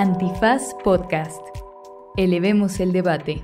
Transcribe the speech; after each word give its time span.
Antifaz 0.00 0.74
Podcast. 0.84 1.40
Elevemos 2.16 2.78
el 2.78 2.92
debate. 2.92 3.42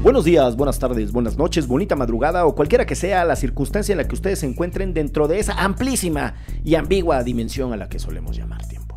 Buenos 0.00 0.24
días, 0.24 0.54
buenas 0.54 0.78
tardes, 0.78 1.10
buenas 1.10 1.36
noches, 1.36 1.66
bonita 1.66 1.96
madrugada 1.96 2.46
o 2.46 2.54
cualquiera 2.54 2.86
que 2.86 2.94
sea 2.94 3.24
la 3.24 3.34
circunstancia 3.34 3.92
en 3.92 3.98
la 3.98 4.06
que 4.06 4.14
ustedes 4.14 4.38
se 4.38 4.46
encuentren 4.46 4.94
dentro 4.94 5.26
de 5.26 5.40
esa 5.40 5.54
amplísima 5.54 6.36
y 6.62 6.76
ambigua 6.76 7.24
dimensión 7.24 7.72
a 7.72 7.76
la 7.76 7.88
que 7.88 7.98
solemos 7.98 8.36
llamar 8.36 8.64
tiempo. 8.68 8.96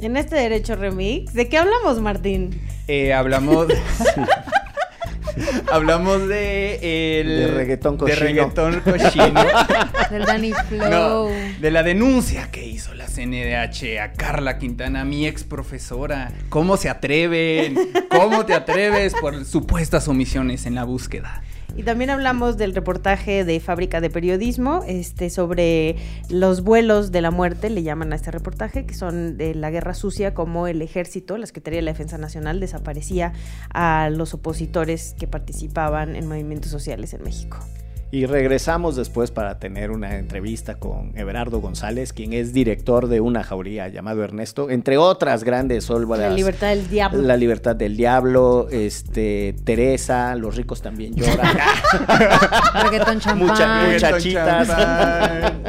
En 0.00 0.16
este 0.16 0.36
Derecho 0.36 0.74
Remix, 0.74 1.34
¿de 1.34 1.50
qué 1.50 1.58
hablamos, 1.58 2.00
Martín? 2.00 2.62
Eh, 2.86 3.12
hablamos. 3.12 3.66
hablamos 5.72 6.26
de. 6.28 7.20
El, 7.20 7.28
De 7.28 7.46
reggaetón 7.48 7.94
De 7.94 7.98
cochino. 7.98 8.20
reggaetón 8.20 8.80
cochino. 8.84 9.44
Del 10.10 10.24
Danny 10.24 10.50
No, 10.50 10.56
Flow. 10.68 11.30
de 11.60 11.70
la 11.70 11.82
denuncia 11.82 12.50
que 12.50 12.66
hizo 12.66 12.94
la 12.94 13.06
CNDH 13.06 13.98
a 14.00 14.12
Carla 14.12 14.58
Quintana, 14.58 15.04
mi 15.04 15.26
ex 15.26 15.44
profesora. 15.44 16.32
¿Cómo 16.48 16.76
se 16.76 16.88
atreven? 16.88 17.76
¿Cómo 18.10 18.44
te 18.46 18.54
atreves 18.54 19.14
por 19.20 19.44
supuestas 19.44 20.08
omisiones 20.08 20.66
en 20.66 20.74
la 20.74 20.84
búsqueda? 20.84 21.42
Y 21.78 21.84
también 21.84 22.10
hablamos 22.10 22.56
del 22.56 22.74
reportaje 22.74 23.44
de 23.44 23.60
Fábrica 23.60 24.00
de 24.00 24.10
Periodismo 24.10 24.82
este, 24.88 25.30
sobre 25.30 25.94
los 26.28 26.64
vuelos 26.64 27.12
de 27.12 27.20
la 27.20 27.30
muerte, 27.30 27.70
le 27.70 27.84
llaman 27.84 28.12
a 28.12 28.16
este 28.16 28.32
reportaje, 28.32 28.84
que 28.84 28.94
son 28.94 29.36
de 29.36 29.54
la 29.54 29.70
guerra 29.70 29.94
sucia, 29.94 30.34
como 30.34 30.66
el 30.66 30.82
ejército, 30.82 31.38
la 31.38 31.46
Secretaría 31.46 31.78
de 31.78 31.82
la 31.82 31.92
Defensa 31.92 32.18
Nacional, 32.18 32.58
desaparecía 32.58 33.32
a 33.72 34.10
los 34.10 34.34
opositores 34.34 35.14
que 35.20 35.28
participaban 35.28 36.16
en 36.16 36.26
movimientos 36.26 36.72
sociales 36.72 37.14
en 37.14 37.22
México. 37.22 37.58
Y 38.10 38.24
regresamos 38.24 38.96
después 38.96 39.30
para 39.30 39.58
tener 39.58 39.90
una 39.90 40.16
entrevista 40.16 40.76
con 40.76 41.12
Everardo 41.14 41.60
González, 41.60 42.14
quien 42.14 42.32
es 42.32 42.54
director 42.54 43.06
de 43.06 43.20
una 43.20 43.44
jauría 43.44 43.88
llamado 43.88 44.24
Ernesto, 44.24 44.70
entre 44.70 44.96
otras 44.96 45.44
grandes 45.44 45.90
obras. 45.90 46.18
La 46.18 46.30
libertad 46.30 46.68
del 46.68 46.88
diablo. 46.88 47.20
La 47.20 47.36
libertad 47.36 47.76
del 47.76 47.98
diablo, 47.98 48.66
este, 48.70 49.54
Teresa, 49.62 50.34
los 50.36 50.56
ricos 50.56 50.80
también 50.80 51.14
lloran. 51.16 51.54
Reggaetón 52.84 53.20
champán. 53.20 53.46
Mucha- 53.46 53.84
muchachitas. 53.92 54.68
Champán. 54.68 55.62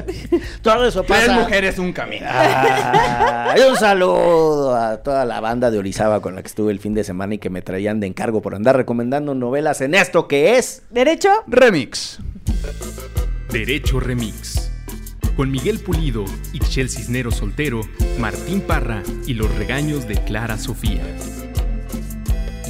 Todo 0.61 0.85
eso 0.87 1.03
Tres 1.03 1.27
pasa. 1.27 1.39
mujeres, 1.41 1.77
un 1.77 1.91
camino. 1.91 2.25
Ah, 2.29 3.53
y 3.57 3.69
un 3.69 3.75
saludo 3.75 4.75
a 4.77 4.97
toda 5.03 5.25
la 5.25 5.41
banda 5.41 5.71
de 5.71 5.77
Orizaba 5.77 6.21
con 6.21 6.35
la 6.35 6.41
que 6.41 6.47
estuve 6.47 6.71
el 6.71 6.79
fin 6.79 6.93
de 6.93 7.03
semana 7.03 7.33
y 7.33 7.37
que 7.39 7.49
me 7.49 7.61
traían 7.61 7.99
de 7.99 8.07
encargo 8.07 8.41
por 8.41 8.55
andar 8.55 8.77
recomendando 8.77 9.35
novelas 9.35 9.81
en 9.81 9.93
esto 9.93 10.29
que 10.29 10.57
es. 10.57 10.83
¿Derecho? 10.89 11.29
Remix. 11.47 12.19
Derecho 13.51 13.99
Remix. 13.99 14.71
Con 15.35 15.51
Miguel 15.51 15.79
Pulido, 15.79 16.25
Ixchel 16.53 16.89
Cisnero 16.89 17.31
Soltero, 17.31 17.81
Martín 18.19 18.61
Parra 18.61 19.03
y 19.25 19.33
los 19.33 19.53
regaños 19.55 20.07
de 20.07 20.23
Clara 20.23 20.57
Sofía. 20.57 21.03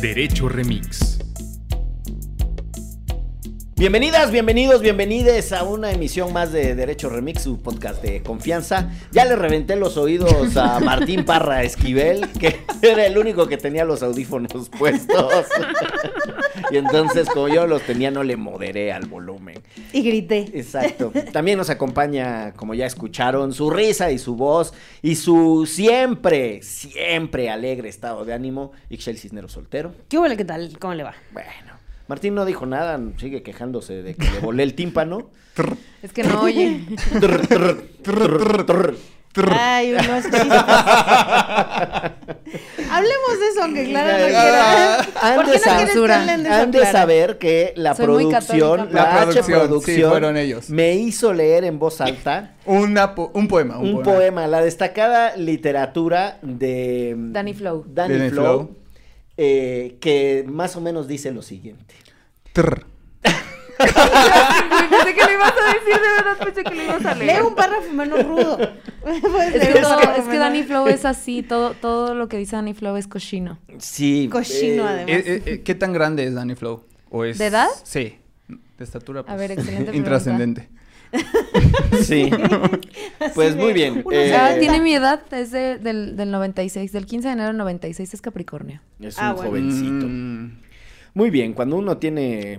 Derecho 0.01 0.49
Remix. 0.49 1.18
Bienvenidas, 3.79 4.29
bienvenidos, 4.29 4.81
bienvenides 4.81 5.53
a 5.53 5.63
una 5.63 5.93
emisión 5.93 6.33
más 6.33 6.51
de 6.51 6.75
Derecho 6.75 7.09
Remix, 7.09 7.43
su 7.43 7.61
podcast 7.61 8.03
de 8.03 8.21
confianza. 8.21 8.91
Ya 9.13 9.23
le 9.23 9.37
reventé 9.37 9.77
los 9.77 9.95
oídos 9.95 10.57
a 10.57 10.79
Martín 10.81 11.23
Parra 11.23 11.63
Esquivel, 11.63 12.27
que 12.37 12.59
era 12.81 13.05
el 13.05 13.17
único 13.17 13.47
que 13.47 13.55
tenía 13.55 13.85
los 13.85 14.03
audífonos 14.03 14.67
puestos. 14.77 15.45
y 16.71 16.75
entonces, 16.75 17.29
como 17.29 17.47
yo 17.47 17.67
los 17.67 17.81
tenía, 17.83 18.11
no 18.11 18.21
le 18.23 18.35
moderé 18.35 18.91
al 18.91 19.05
volumen. 19.05 19.61
Y 19.93 20.01
grité. 20.01 20.49
Exacto. 20.53 21.13
También 21.31 21.57
nos 21.57 21.69
acompaña, 21.69 22.51
como 22.57 22.73
ya 22.73 22.85
escucharon, 22.85 23.53
su 23.53 23.69
risa 23.69 24.11
y 24.11 24.17
su 24.17 24.35
voz 24.35 24.73
y 25.01 25.15
su 25.15 25.65
siempre, 25.65 26.61
siempre 26.63 27.49
alegre 27.49 27.87
estado 27.87 28.25
de 28.25 28.33
ánimo, 28.33 28.73
Ixchel 28.89 29.17
Cisneros 29.17 29.53
Soltero. 29.53 29.95
¿Qué 30.09 30.17
huele? 30.17 30.35
¿Qué 30.35 30.43
tal? 30.43 30.77
¿Cómo 30.79 30.95
le 30.95 31.03
va? 31.03 31.15
Bueno, 31.31 31.78
Martín 32.09 32.33
no 32.33 32.43
dijo 32.43 32.65
nada, 32.65 32.99
sigue 33.17 33.43
quejándose 33.43 34.01
de 34.01 34.15
que 34.15 34.27
le 34.31 34.39
volé 34.39 34.63
el 34.63 34.73
tímpano. 34.73 35.29
Es 36.01 36.11
que 36.11 36.23
no 36.23 36.41
oye. 36.41 36.81
Trr, 37.19 37.45
trr, 37.47 38.65
trr, 38.65 38.95
trr. 39.33 39.53
Ay, 39.53 39.91
unos 39.93 40.23
chistes. 40.23 40.41
Hablemos 42.89 43.39
de 43.39 43.47
eso, 43.51 43.61
aunque 43.63 43.85
Clara 43.89 44.17
no 44.17 44.25
quiera. 44.25 44.99
Han 45.21 45.35
¿Por 45.35 45.45
de 45.45 45.51
qué 45.59 45.59
no 46.37 46.53
Han 46.53 46.71
de 46.71 46.85
saber 46.85 47.37
que 47.37 47.73
la 47.75 47.93
Soy 47.95 48.05
producción, 48.05 48.87
la, 48.91 49.01
La 49.03 49.13
H 49.21 49.23
producción, 49.25 49.59
producción, 49.59 49.95
sí, 49.97 50.03
fueron 50.03 50.37
ellos. 50.37 50.69
me 50.69 50.95
hizo 50.95 51.33
leer 51.33 51.65
en 51.65 51.77
voz 51.79 52.01
alta 52.01 52.55
Una 52.65 53.13
po- 53.13 53.29
un 53.33 53.47
poema. 53.47 53.77
Un, 53.77 53.95
un 53.95 54.03
poema, 54.03 54.47
la 54.47 54.61
destacada 54.61 55.35
literatura 55.35 56.39
de 56.41 57.13
Danny 57.17 57.53
Flow. 57.53 57.85
Danny 57.87 58.17
Danny 58.17 58.29
Flow, 58.31 58.43
Flow. 58.43 58.75
Eh, 59.41 59.95
que 60.01 60.43
más 60.45 60.75
o 60.75 60.81
menos 60.81 61.07
dice 61.07 61.31
lo 61.31 61.41
siguiente. 61.41 61.95
Trr. 62.51 62.85
Pensé 63.79 65.15
que 65.15 65.23
lo 65.23 65.31
ibas 65.31 65.53
a 65.53 65.73
decir, 65.73 65.93
de 65.93 66.09
verdad 66.17 66.37
pensé 66.43 66.63
que 66.65 66.75
lo 66.75 66.83
ibas 66.83 67.05
a 67.05 67.15
Lee 67.15 67.39
un 67.47 67.55
párrafo 67.55 67.93
menos 67.93 68.25
rudo. 68.25 68.59
Es 69.05 69.53
leer 69.53 69.73
que, 69.75 70.19
es 70.19 70.27
Danny 70.27 70.63
Flow 70.63 70.87
es 70.87 71.05
así, 71.05 71.41
todo, 71.41 71.73
todo 71.73 72.13
lo 72.13 72.27
que 72.27 72.35
dice 72.35 72.57
Danny 72.57 72.73
Flow 72.73 72.97
es 72.97 73.07
cochino. 73.07 73.59
Sí. 73.77 74.27
Cochino, 74.29 74.83
eh, 74.83 74.87
además. 74.89 75.09
Eh, 75.09 75.43
eh, 75.45 75.61
¿Qué 75.63 75.73
tan 75.73 75.93
grande 75.93 76.25
es 76.25 76.35
Danny 76.35 76.55
Flow? 76.55 76.83
¿O 77.09 77.23
es... 77.23 77.37
¿De 77.37 77.45
edad? 77.45 77.69
Sí. 77.83 78.19
De 78.49 78.83
estatura. 78.83 79.23
Pues, 79.23 79.37
ver, 79.37 79.51
excelente 79.51 79.95
Intrascendente. 79.95 80.69
Sí. 82.03 82.29
Pues 83.35 83.55
muy 83.55 83.73
bien. 83.73 84.03
eh, 84.11 84.33
Ah, 84.35 84.55
tiene 84.59 84.79
mi 84.81 84.93
edad, 84.93 85.21
es 85.31 85.51
de- 85.51 85.77
del, 85.77 86.15
del 86.15 86.31
96, 86.31 86.91
del 86.91 87.05
15 87.05 87.27
de 87.27 87.33
enero 87.33 87.47
del 87.49 87.57
96, 87.57 88.13
es 88.13 88.21
Capricornio. 88.21 88.81
Es 88.99 89.17
un 89.17 89.23
Ah, 89.23 89.33
bueno. 89.33 89.49
jovencito. 89.51 90.05
Mm. 90.07 90.57
Muy 91.13 91.29
bien, 91.29 91.53
cuando 91.53 91.75
uno 91.77 91.97
tiene 91.97 92.57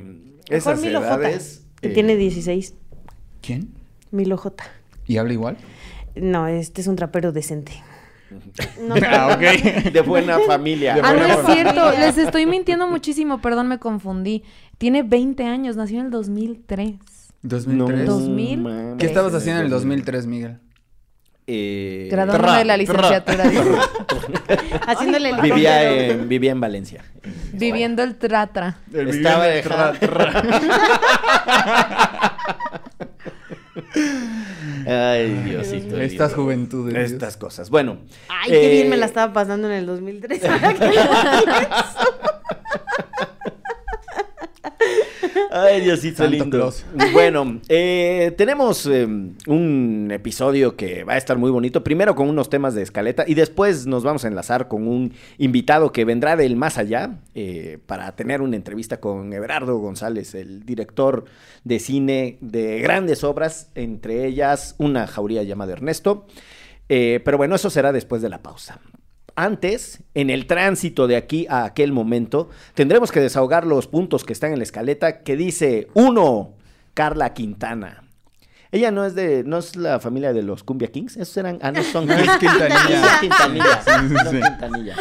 Mejor 0.51 0.75
esas 0.75 0.83
edades. 0.85 1.67
eh, 1.83 1.89
tiene 1.91 2.17
16. 2.17 2.75
¿Quién? 3.43 3.71
Milo 4.11 4.37
J. 4.37 4.65
¿Y 5.07 5.17
habla 5.19 5.33
igual? 5.33 5.57
No, 6.15 6.47
este 6.47 6.81
es 6.81 6.87
un 6.87 6.97
trapero 6.97 7.33
decente. 7.33 7.73
No, 8.81 8.95
ah, 9.09 9.37
de 9.37 10.01
buena 10.03 10.39
familia. 10.47 10.95
De 10.95 11.01
Ah, 11.03 11.13
no 11.15 11.25
es 11.27 11.37
familia. 11.37 11.65
cierto, 11.73 11.91
les 11.99 12.17
estoy 12.17 12.47
mintiendo 12.47 12.87
muchísimo, 12.87 13.41
perdón, 13.41 13.67
me 13.69 13.79
confundí. 13.79 14.45
Tiene 14.79 15.03
20 15.03 15.45
años, 15.45 15.75
nació 15.77 15.99
en 15.99 16.07
el 16.07 16.11
2003. 16.13 16.95
2003. 17.43 18.07
Dos- 18.07 18.19
2000. 18.21 18.61
mames. 18.61 18.97
¿Qué 18.99 19.07
estabas 19.07 19.35
haciendo 19.35 19.61
en 19.61 19.67
el 19.67 19.71
2003, 19.71 20.27
Miguel? 20.27 20.59
Eh, 21.47 22.09
Graduándome 22.11 22.59
de 22.59 22.65
la 22.65 22.77
licenciatura. 22.77 23.45
Haciéndole 24.87 25.31
el 25.31 25.41
vivía, 25.41 25.91
en, 25.91 26.29
vivía 26.29 26.53
en 26.53 26.61
Valencia. 26.61 27.03
Viviendo 27.53 28.03
el 28.05 28.17
tratra. 28.17 28.77
Estaba 28.93 29.47
dejando. 29.47 29.99
Ay, 34.87 35.33
Diosito. 35.45 36.01
Estas 36.01 36.35
juventudes. 36.35 36.95
Dios. 36.95 37.11
Estas 37.11 37.37
cosas. 37.37 37.71
Bueno. 37.71 37.99
Ay, 38.29 38.51
qué 38.51 38.69
bien 38.71 38.89
me 38.89 38.97
la 38.97 39.07
eh, 39.07 39.09
estaba 39.09 39.33
pasando 39.33 39.67
en 39.69 39.75
el 39.75 39.87
2003. 39.87 40.45
ahora 40.49 40.75
que 40.75 40.85
lo 40.85 40.91
pienso. 40.91 41.11
Ay, 45.51 45.81
Diosito 45.81 46.19
Santo 46.19 46.31
lindo. 46.31 46.59
Claus. 46.59 46.85
Bueno, 47.13 47.61
eh, 47.69 48.33
tenemos 48.37 48.87
eh, 48.87 49.05
un 49.05 50.09
episodio 50.13 50.77
que 50.77 51.03
va 51.03 51.15
a 51.15 51.17
estar 51.17 51.39
muy 51.39 51.51
bonito. 51.51 51.83
Primero 51.83 52.15
con 52.15 52.29
unos 52.29 52.49
temas 52.49 52.75
de 52.75 52.83
escaleta 52.83 53.25
y 53.27 53.35
después 53.35 53.87
nos 53.87 54.05
vamos 54.05 54.25
a 54.25 54.29
enlazar 54.29 54.69
con 54.69 54.87
un 54.87 55.13
invitado 55.39 55.91
que 55.91 56.05
vendrá 56.05 56.37
del 56.37 56.55
más 56.55 56.79
allá 56.79 57.19
eh, 57.35 57.79
para 57.87 58.15
tener 58.15 58.43
una 58.43 58.57
entrevista 58.57 59.01
con 59.01 59.33
Everardo 59.33 59.79
González, 59.79 60.35
el 60.35 60.65
director 60.65 61.25
de 61.65 61.81
cine 61.81 62.39
de 62.41 62.81
grandes 62.81 63.25
obras, 63.25 63.71
entre 63.75 64.27
ellas 64.27 64.77
una 64.79 65.07
jauría 65.09 65.43
llamada 65.43 65.73
Ernesto. 65.73 66.27
Eh, 66.89 67.21
pero 67.25 67.39
bueno, 67.39 67.55
eso 67.55 67.71
será 67.71 67.93
después 67.93 68.21
de 68.23 68.29
la 68.29 68.43
pausa. 68.43 68.81
Antes, 69.37 70.03
en 70.15 70.31
el 70.31 70.47
tránsito 70.47 71.07
de 71.07 71.17
aquí 71.17 71.47
a 71.49 71.65
aquel 71.65 71.93
momento, 71.93 72.51
tendremos 72.75 73.13
que 73.13 73.21
desahogar 73.21 73.67
los 73.67 73.87
puntos 73.87 74.25
que 74.25 74.33
están 74.33 74.53
en 74.53 74.59
la 74.59 74.65
escaleta 74.65 75.23
que 75.23 75.37
dice, 75.37 75.89
uno, 75.95 76.55
Carla 76.95 77.33
Quintana. 77.35 78.05
Ella 78.73 78.93
no 78.93 79.05
es 79.05 79.17
de, 79.17 79.43
no 79.43 79.59
es 79.59 79.75
la 79.75 79.99
familia 79.99 80.33
de 80.33 80.43
los 80.43 80.63
Cumbia 80.63 80.93
Kings, 80.93 81.17
esos 81.17 81.37
eran, 81.37 81.59
ah, 81.61 81.73
no 81.73 81.83
son 81.83 82.07
No, 82.07 82.15
es 82.15 82.31
Quintanilla. 82.39 83.19
Quintanilla, 83.21 83.83
Sí, 83.83 84.09
sí, 84.09 84.15
son 84.15 84.31
sí. 84.31 84.41
Quintanilla. 84.41 84.97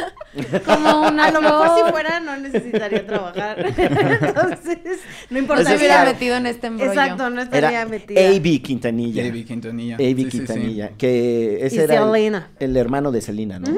Como 0.66 1.02
una 1.08 1.26
A 1.26 1.32
lo 1.32 1.42
mejor 1.42 1.68
si 1.78 1.92
fuera 1.92 2.20
no 2.20 2.36
necesitaría 2.38 3.06
trabajar. 3.06 3.60
Entonces, 3.78 5.00
no 5.30 5.38
importa. 5.38 5.64
No 5.64 5.70
se 5.70 5.78
hubiera 5.78 6.04
metido 6.04 6.36
en 6.38 6.48
este 6.48 6.66
embrollo. 6.66 6.92
Exacto, 6.92 7.30
no 7.30 7.42
estaría 7.42 7.70
Era 7.70 7.86
metida. 7.86 8.20
A.B. 8.20 8.62
Quintanilla. 8.64 9.24
David 9.24 9.46
Quintanilla. 9.46 9.96
A.B. 9.96 10.06
Sí, 10.08 10.16
sí, 10.16 10.24
sí. 10.24 10.38
Quintanilla, 10.38 10.90
que 10.98 11.66
ese 11.66 11.76
Y 11.76 11.80
era 11.80 12.50
el 12.60 12.76
hermano 12.76 13.12
de 13.12 13.22
Selena, 13.22 13.60
¿no? 13.60 13.70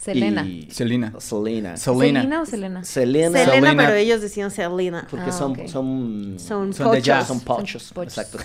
Selena. 0.00 0.46
y- 0.46 0.68
Selena. 0.70 1.12
Selena. 1.18 1.76
Selena. 1.76 2.20
¿Selena 2.22 2.40
o 2.42 2.46
Selena? 2.46 2.84
Selena. 2.84 3.38
Selena, 3.38 3.52
Selena. 3.54 3.84
pero 3.84 3.94
ellos 3.96 4.20
decían 4.20 4.50
Selena. 4.50 5.06
Porque 5.10 5.26
Ah, 5.30 5.32
son, 5.32 5.68
son, 5.68 6.34
Son 6.38 6.72
Son 6.72 6.92
de 6.92 7.02
jazz. 7.02 7.26
son 7.26 7.40
pochos. 7.40 7.92
pochos. 7.92 8.16
Exacto. 8.18 8.38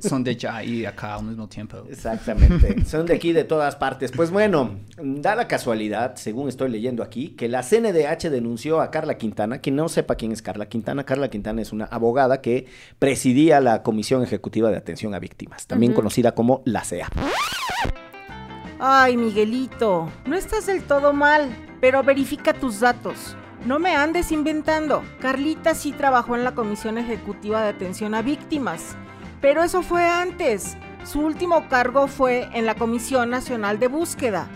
Son 0.08 0.22
de 0.24 0.30
allá 0.32 0.62
y 0.62 0.84
acá 0.86 1.16
al 1.16 1.24
mismo 1.24 1.48
tiempo. 1.48 1.78
Exactamente. 1.90 2.84
Son 2.86 3.04
de 3.06 3.14
aquí 3.14 3.32
de 3.32 3.44
todas 3.44 3.76
partes. 3.76 4.12
Pues 4.12 4.30
bueno, 4.30 4.78
da 5.02 5.34
la 5.34 5.48
casualidad, 5.48 6.14
según 6.16 6.48
estoy 6.48 6.70
leyendo 6.70 7.02
aquí, 7.02 7.30
que 7.30 7.48
la 7.48 7.62
CNDH 7.62 8.30
denunció 8.30 8.80
a 8.80 8.90
Carla 8.90 9.18
Quintana. 9.18 9.58
Quien 9.58 9.76
no 9.76 9.88
sepa 9.88 10.14
quién 10.14 10.32
es 10.32 10.42
Carla 10.42 10.66
Quintana, 10.68 11.04
Carla 11.04 11.28
Quintana 11.28 11.62
es 11.62 11.72
una 11.72 11.84
abogada 11.86 12.40
que 12.40 12.66
presidía 12.98 13.60
la 13.60 13.82
Comisión 13.82 14.22
Ejecutiva 14.22 14.70
de 14.70 14.76
Atención 14.76 15.14
a 15.14 15.18
Víctimas, 15.18 15.66
también 15.66 15.92
conocida 15.92 16.32
como 16.34 16.62
la 16.64 16.84
CEA. 16.84 17.08
Ay, 18.84 19.16
Miguelito, 19.16 20.10
no 20.26 20.34
estás 20.34 20.66
del 20.66 20.82
todo 20.82 21.12
mal, 21.12 21.56
pero 21.80 22.02
verifica 22.02 22.52
tus 22.52 22.80
datos. 22.80 23.36
No 23.64 23.78
me 23.78 23.94
andes 23.94 24.32
inventando. 24.32 25.04
Carlita 25.20 25.76
sí 25.76 25.92
trabajó 25.92 26.34
en 26.34 26.42
la 26.42 26.56
Comisión 26.56 26.98
Ejecutiva 26.98 27.62
de 27.62 27.68
Atención 27.68 28.12
a 28.12 28.22
Víctimas, 28.22 28.96
pero 29.40 29.62
eso 29.62 29.82
fue 29.82 30.04
antes. 30.04 30.76
Su 31.04 31.20
último 31.20 31.68
cargo 31.68 32.08
fue 32.08 32.48
en 32.54 32.66
la 32.66 32.74
Comisión 32.74 33.30
Nacional 33.30 33.78
de 33.78 33.86
Búsqueda. 33.86 34.48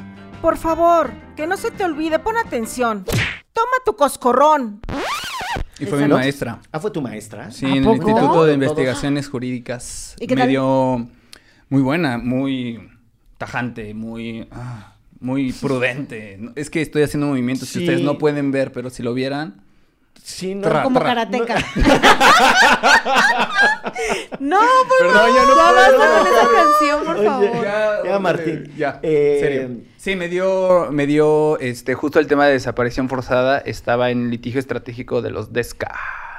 Por 0.43 0.57
favor, 0.57 1.13
que 1.37 1.47
no 1.47 1.57
se 1.57 1.71
te 1.71 1.85
olvide, 1.85 2.19
pon 2.19 2.37
atención. 2.37 3.05
Toma 3.53 3.77
tu 3.85 3.95
coscorrón. 3.95 4.81
Y 5.79 5.87
fue 5.87 6.03
mi 6.03 6.09
¿No? 6.09 6.17
maestra. 6.17 6.59
Ah, 6.73 6.81
fue 6.81 6.91
tu 6.91 7.01
maestra. 7.01 7.53
Sí, 7.53 7.65
¿A 7.65 7.69
en 7.69 7.85
el? 7.85 7.93
Instituto 7.95 8.45
de 8.45 8.55
Investigaciones 8.55 9.29
Jurídicas. 9.29 10.17
¿Y 10.19 10.27
qué 10.27 10.35
me 10.35 10.49
dio 10.49 11.07
muy 11.69 11.83
buena, 11.83 12.19
muy 12.19 12.96
tajante, 13.39 13.95
muy, 13.95 14.49
ah, 14.51 14.93
muy 15.21 15.53
prudente. 15.53 16.39
Es 16.57 16.71
que 16.71 16.83
estoy 16.83 17.03
haciendo 17.03 17.27
movimientos 17.29 17.69
Sí. 17.69 17.79
que 17.81 17.85
ustedes 17.87 18.01
no 18.03 18.19
pueden 18.19 18.51
ver, 18.53 18.73
pero 18.73 18.91
si 18.91 19.03
lo 19.03 19.15
vieran. 19.15 19.63
Sí, 20.23 20.55
no. 20.55 20.67
Tra- 20.69 20.83
Como 20.83 20.99
tra- 20.99 21.05
karateca. 21.05 21.55
no, 24.41 24.61
Perdón, 24.99 25.31
ya 25.35 25.43
no 25.45 25.57
Ya 25.57 25.73
puedo. 25.73 25.75
basta 25.75 25.97
con 25.97 26.27
esa 26.27 26.49
canción, 26.55 27.05
por 27.05 27.17
Oye, 27.17 27.29
favor. 27.29 27.65
Ya, 27.65 27.99
órale, 28.01 28.19
Martín. 28.21 28.73
Ya, 28.77 29.01
Eh, 29.03 29.39
serio. 29.41 29.71
Sí, 29.97 30.17
me 30.17 30.29
dio, 30.29 30.89
me 30.91 31.07
dio, 31.07 31.59
este, 31.61 31.95
justo 31.95 32.19
el 32.19 32.27
tema 32.27 32.47
de 32.47 32.53
desaparición 32.55 33.09
forzada 33.09 33.59
estaba 33.59 34.11
en 34.11 34.31
litigio 34.31 34.59
estratégico 34.61 35.23
de 35.23 35.31
los 35.31 35.53
DESCA, 35.53 35.95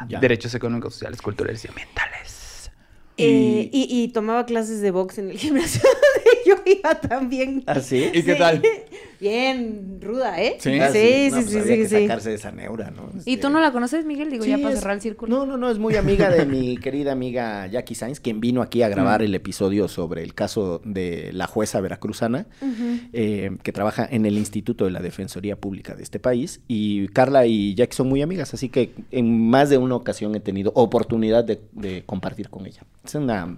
Ya. 0.07 0.19
Derechos 0.19 0.53
Económicos, 0.55 0.93
Sociales, 0.93 1.21
Culturales 1.21 1.63
y 1.65 1.67
Ambientales. 1.67 2.71
Eh, 3.19 3.69
y, 3.71 3.87
y 3.89 4.09
tomaba 4.09 4.45
clases 4.45 4.79
de 4.81 4.91
box 4.91 5.17
en 5.17 5.31
el 5.31 5.37
gimnasio. 5.37 5.81
Yo 6.47 6.55
iba 6.65 6.95
también. 6.95 7.63
¿Ah, 7.65 7.79
sí? 7.79 8.09
¿Y 8.13 8.23
qué 8.23 8.35
tal? 8.35 8.61
Bien 9.19 9.97
ruda, 9.99 10.39
¿eh? 10.41 10.57
Sí. 10.59 10.79
Ah, 10.79 10.91
sí, 10.91 11.29
No, 11.31 11.37
sí, 11.37 11.41
pues 11.43 11.45
sí, 11.51 11.57
habría 11.59 11.75
sí, 11.75 11.81
que 11.81 11.87
sí. 11.89 12.01
sacarse 12.03 12.29
de 12.29 12.35
esa 12.35 12.51
neura, 12.51 12.91
¿no? 12.91 13.09
¿Y 13.25 13.33
Este- 13.33 13.37
tú 13.37 13.49
no 13.49 13.59
la 13.59 13.71
conoces, 13.71 14.05
Miguel? 14.05 14.29
Digo, 14.29 14.45
ya 14.45 14.57
Sí, 14.57 14.63
para 14.63 14.75
cerrar 14.75 14.95
el 14.95 15.01
círculo. 15.01 15.35
No, 15.35 15.45
no, 15.45 15.57
no, 15.57 15.69
es 15.71 15.79
muy 15.79 15.95
amiga 15.95 16.29
de 16.29 16.45
mi 16.45 16.77
querida 16.77 17.11
amiga 17.13 17.65
Jackie 17.67 17.95
Sainz, 17.95 18.19
quien 18.19 18.39
vino 18.39 18.61
aquí 18.61 18.83
a 18.83 18.89
grabar 18.89 19.23
el 19.23 19.33
episodio 19.33 19.87
sobre 19.87 20.21
el 20.23 20.33
caso 20.35 20.81
de 20.85 21.31
la 21.33 21.47
jueza 21.47 21.81
veracruzana, 21.81 22.45
eh, 23.13 23.51
que 23.63 23.71
trabaja 23.71 24.07
en 24.09 24.25
el 24.25 24.37
Instituto 24.37 24.85
de 24.85 24.91
la 24.91 24.99
Defensoría 25.01 25.55
Pública 25.55 25.95
de 25.95 26.03
este 26.03 26.19
país. 26.19 26.61
Y 26.67 27.07
Carla 27.09 27.47
y 27.47 27.73
Jackie 27.75 27.95
son 27.95 28.09
muy 28.09 28.21
amigas, 28.21 28.53
así 28.53 28.69
que 28.69 28.91
en 29.11 29.49
más 29.49 29.69
de 29.69 29.77
una 29.77 29.95
ocasión 29.95 30.35
he 30.35 30.39
tenido 30.39 30.71
oportunidad 30.75 31.43
de, 31.43 31.59
de 31.71 32.03
compartir 32.05 32.49
con 32.49 32.65
ella. 32.67 32.83
Es 33.03 33.15
una, 33.15 33.57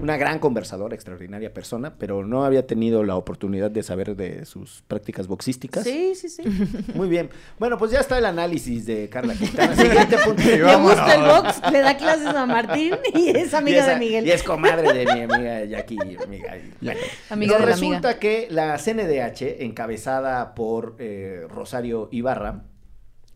una 0.00 0.16
gran 0.16 0.38
conversadora, 0.38 0.94
extraordinaria 0.94 1.52
persona, 1.54 1.94
pero 1.98 2.24
no 2.24 2.44
había 2.44 2.66
tenido 2.66 3.02
la 3.04 3.16
oportunidad 3.16 3.70
de 3.70 3.82
saber 3.82 4.16
de 4.16 4.44
sus 4.44 4.82
prácticas 4.88 5.26
boxísticas. 5.26 5.84
Sí, 5.84 6.14
sí, 6.14 6.28
sí. 6.28 6.42
Muy 6.94 7.08
bien. 7.08 7.30
Bueno, 7.58 7.78
pues 7.78 7.90
ya 7.90 8.00
está 8.00 8.18
el 8.18 8.24
análisis 8.24 8.86
de 8.86 9.08
Carla 9.08 9.34
Quintana. 9.34 9.74
Siguiente 9.76 10.16
punto. 10.24 10.42
Le 10.42 10.76
gusta 10.76 11.14
el 11.14 11.22
box, 11.22 11.72
le 11.72 11.80
da 11.80 11.96
clases 11.96 12.26
a 12.28 12.46
Martín 12.46 12.94
y 13.14 13.28
es 13.30 13.52
amiga 13.54 13.76
Y 13.78 13.80
esa- 13.80 13.90
de 13.92 13.98
Miguel. 13.98 14.26
Y 14.26 14.30
es 14.30 14.42
comadre 14.42 14.92
de 14.92 15.04
mi 15.14 15.20
amiga 15.22 15.64
Jackie. 15.64 15.98
Amiga, 16.00 16.56
y- 16.56 16.72
bueno. 16.80 17.00
Amiga 17.30 17.52
Pero 17.54 17.64
de 17.66 17.70
la 17.70 17.76
resulta 17.76 18.08
amiga. 18.10 18.20
que 18.20 18.48
la 18.50 18.78
CNDH, 18.78 19.62
encabezada 19.64 20.54
por 20.54 20.96
eh, 20.98 21.46
Rosario 21.48 22.08
Ibarra, 22.12 22.62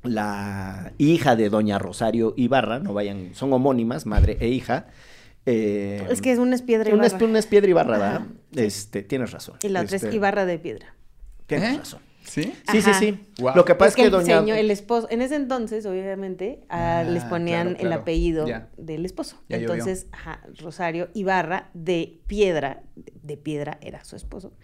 la 0.03 0.93
hija 0.99 1.35
de 1.37 1.49
doña 1.49 1.79
Rosario 1.79 2.35
Ibarra, 2.37 2.79
no 2.79 2.93
vayan, 2.93 3.35
son 3.35 3.53
homónimas, 3.53 4.07
madre 4.07 4.37
e 4.41 4.49
hija. 4.49 4.87
Eh, 5.47 6.07
Es 6.11 6.21
que 6.23 6.33
es 6.33 6.39
una 6.39 6.55
es 6.55 6.63
piedra 6.63 6.91
y 6.91 6.93
una 6.93 7.07
es, 7.07 7.13
barra. 7.13 7.27
una 7.27 7.39
es 7.39 7.47
piedra 7.47 7.75
¿verdad? 7.75 8.15
Ajá, 8.17 8.27
Este, 8.55 9.03
tienes 9.03 9.31
razón. 9.33 9.57
Y 9.63 9.69
la 9.69 9.83
otra 9.83 9.97
Este, 9.97 10.09
es 10.09 10.15
Ibarra 10.15 10.47
de 10.47 10.59
piedra. 10.59 10.95
Tienes 11.47 11.75
¿Eh? 11.75 11.79
razón. 11.79 12.01
¿Sí? 12.25 12.55
Sí, 12.73 12.81
sí, 12.81 12.91
Ajá. 12.91 12.99
sí. 12.99 13.19
Guau. 13.39 13.55
Lo 13.55 13.67
que 13.67 13.75
pasa 13.75 13.91
es 13.91 13.97
que, 13.97 14.03
es 14.03 14.09
que 14.09 14.17
el 14.17 14.23
doña... 14.23 14.39
señor, 14.41 14.57
el 14.57 14.71
esposo, 14.71 15.07
en 15.11 15.21
ese 15.21 15.37
entonces, 15.37 15.85
obviamente, 15.85 16.61
a- 16.71 17.01
Ah, 17.01 17.03
les 17.05 17.23
ponían 17.25 17.75
claro, 17.75 17.87
el 17.87 17.93
apellido 17.93 18.47
Ya. 18.47 18.71
del 18.79 19.05
esposo. 19.05 19.43
Ya 19.51 19.59
entonces, 19.59 20.07
ajá, 20.11 20.41
Rosario 20.59 21.11
Ibarra 21.13 21.69
de 21.75 22.21
piedra, 22.27 22.83
de 22.97 23.37
piedra 23.37 23.77
era 23.83 24.03
su 24.05 24.17
esposo. 24.17 24.55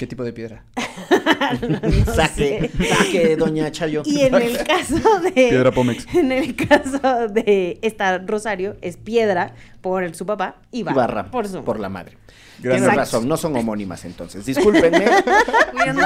¿Qué 0.00 0.06
tipo 0.06 0.24
de 0.24 0.32
piedra? 0.32 0.64
No 1.68 2.04
saque, 2.14 2.70
sé. 2.78 2.88
saque, 2.88 3.36
doña 3.36 3.70
Chayo. 3.70 4.02
Y 4.06 4.20
en 4.22 4.34
el 4.34 4.56
caso 4.64 5.20
de. 5.20 5.30
Piedra 5.32 5.72
Pomex. 5.72 6.06
En 6.14 6.32
el 6.32 6.56
caso 6.56 7.28
de 7.28 7.78
esta 7.82 8.16
Rosario, 8.18 8.76
es 8.80 8.96
piedra 8.96 9.54
por 9.82 10.14
su 10.14 10.24
papá 10.24 10.56
y 10.70 10.80
Ibarra, 10.80 10.94
Ibarra, 11.02 11.30
por 11.30 11.46
su 11.48 11.62
por 11.64 11.78
la 11.78 11.90
madre. 11.90 12.16
Tienes 12.62 12.78
Exacto. 12.80 12.98
razón, 13.00 13.28
no 13.28 13.36
son 13.36 13.54
homónimas 13.56 14.04
entonces. 14.06 14.46
Discúlpenme. 14.46 15.04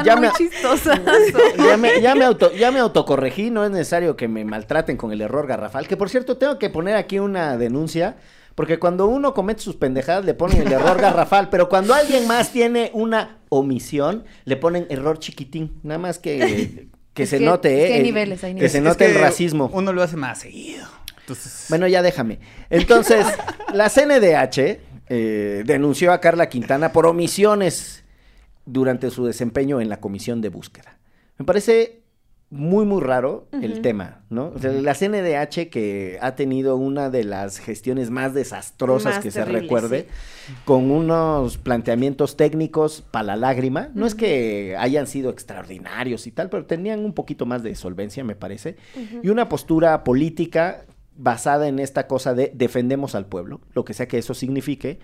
Ya 0.04 0.16
me- 0.16 0.32
chistosas. 0.32 0.98
ya, 1.56 1.76
me, 1.76 2.00
ya, 2.00 2.14
me 2.16 2.24
auto, 2.24 2.52
ya 2.52 2.72
me 2.72 2.80
autocorregí, 2.80 3.50
no 3.50 3.64
es 3.64 3.70
necesario 3.70 4.16
que 4.16 4.26
me 4.26 4.44
maltraten 4.44 4.96
con 4.96 5.12
el 5.12 5.20
error 5.20 5.46
garrafal. 5.46 5.86
Que 5.86 5.96
por 5.96 6.10
cierto, 6.10 6.36
tengo 6.36 6.58
que 6.58 6.68
poner 6.70 6.96
aquí 6.96 7.20
una 7.20 7.56
denuncia. 7.58 8.16
Porque 8.54 8.78
cuando 8.78 9.06
uno 9.06 9.34
comete 9.34 9.60
sus 9.60 9.76
pendejadas 9.76 10.24
le 10.24 10.34
ponen 10.34 10.62
el 10.62 10.72
error 10.72 11.00
garrafal, 11.00 11.48
pero 11.50 11.68
cuando 11.68 11.92
alguien 11.92 12.26
más 12.28 12.52
tiene 12.52 12.90
una 12.94 13.38
omisión, 13.48 14.24
le 14.44 14.56
ponen 14.56 14.86
error 14.90 15.18
chiquitín. 15.18 15.80
Nada 15.82 15.98
más 15.98 16.18
que, 16.18 16.88
que 17.14 17.26
se 17.26 17.40
note, 17.40 17.68
que 17.68 17.86
¿eh? 17.88 17.94
hay 17.94 18.02
niveles, 18.02 18.44
hay 18.44 18.54
Que 18.54 18.68
se 18.68 18.78
Es 18.78 18.84
note 18.84 19.06
el 19.06 19.20
racismo. 19.20 19.70
Uno 19.72 19.92
lo 19.92 20.02
hace 20.02 20.16
más 20.16 20.40
seguido. 20.40 20.86
Entonces, 21.20 21.66
Bueno, 21.68 21.86
ya 21.88 22.02
déjame. 22.02 22.38
Entonces, 22.70 23.26
la 23.72 23.88
CNDH 23.88 24.78
eh, 25.08 25.62
denunció 25.66 26.12
a 26.12 26.20
Carla 26.20 26.48
Quintana 26.48 26.92
por 26.92 27.06
omisiones 27.06 28.04
durante 28.66 29.10
su 29.10 29.24
desempeño 29.26 29.80
en 29.80 29.88
la 29.88 30.00
comisión 30.00 30.40
de 30.40 30.48
búsqueda. 30.48 30.98
Me 31.38 31.44
parece 31.44 32.03
muy, 32.54 32.84
muy 32.84 33.02
raro 33.02 33.48
el 33.50 33.82
tema, 33.82 34.22
¿no? 34.30 34.52
O 34.54 34.58
sea, 34.60 34.70
la 34.70 34.94
CNDH 34.94 35.70
que 35.70 36.18
ha 36.20 36.36
tenido 36.36 36.76
una 36.76 37.10
de 37.10 37.24
las 37.24 37.58
gestiones 37.58 38.10
más 38.10 38.32
desastrosas 38.32 39.16
Más 39.16 39.22
que 39.24 39.32
se 39.32 39.44
recuerde, 39.44 40.06
con 40.64 40.92
unos 40.92 41.58
planteamientos 41.58 42.36
técnicos 42.36 43.02
para 43.10 43.26
la 43.26 43.36
lágrima. 43.36 43.88
No 43.94 44.06
es 44.06 44.14
que 44.14 44.76
hayan 44.78 45.08
sido 45.08 45.30
extraordinarios 45.30 46.28
y 46.28 46.30
tal, 46.30 46.48
pero 46.48 46.64
tenían 46.64 47.04
un 47.04 47.12
poquito 47.12 47.44
más 47.44 47.64
de 47.64 47.74
solvencia, 47.74 48.22
me 48.22 48.36
parece. 48.36 48.76
Y 49.22 49.30
una 49.30 49.48
postura 49.48 50.04
política 50.04 50.84
basada 51.16 51.68
en 51.68 51.78
esta 51.78 52.06
cosa 52.06 52.34
de 52.34 52.52
defendemos 52.54 53.14
al 53.14 53.26
pueblo, 53.26 53.60
lo 53.72 53.84
que 53.84 53.94
sea 53.94 54.06
que 54.06 54.18
eso 54.18 54.32
signifique. 54.32 55.00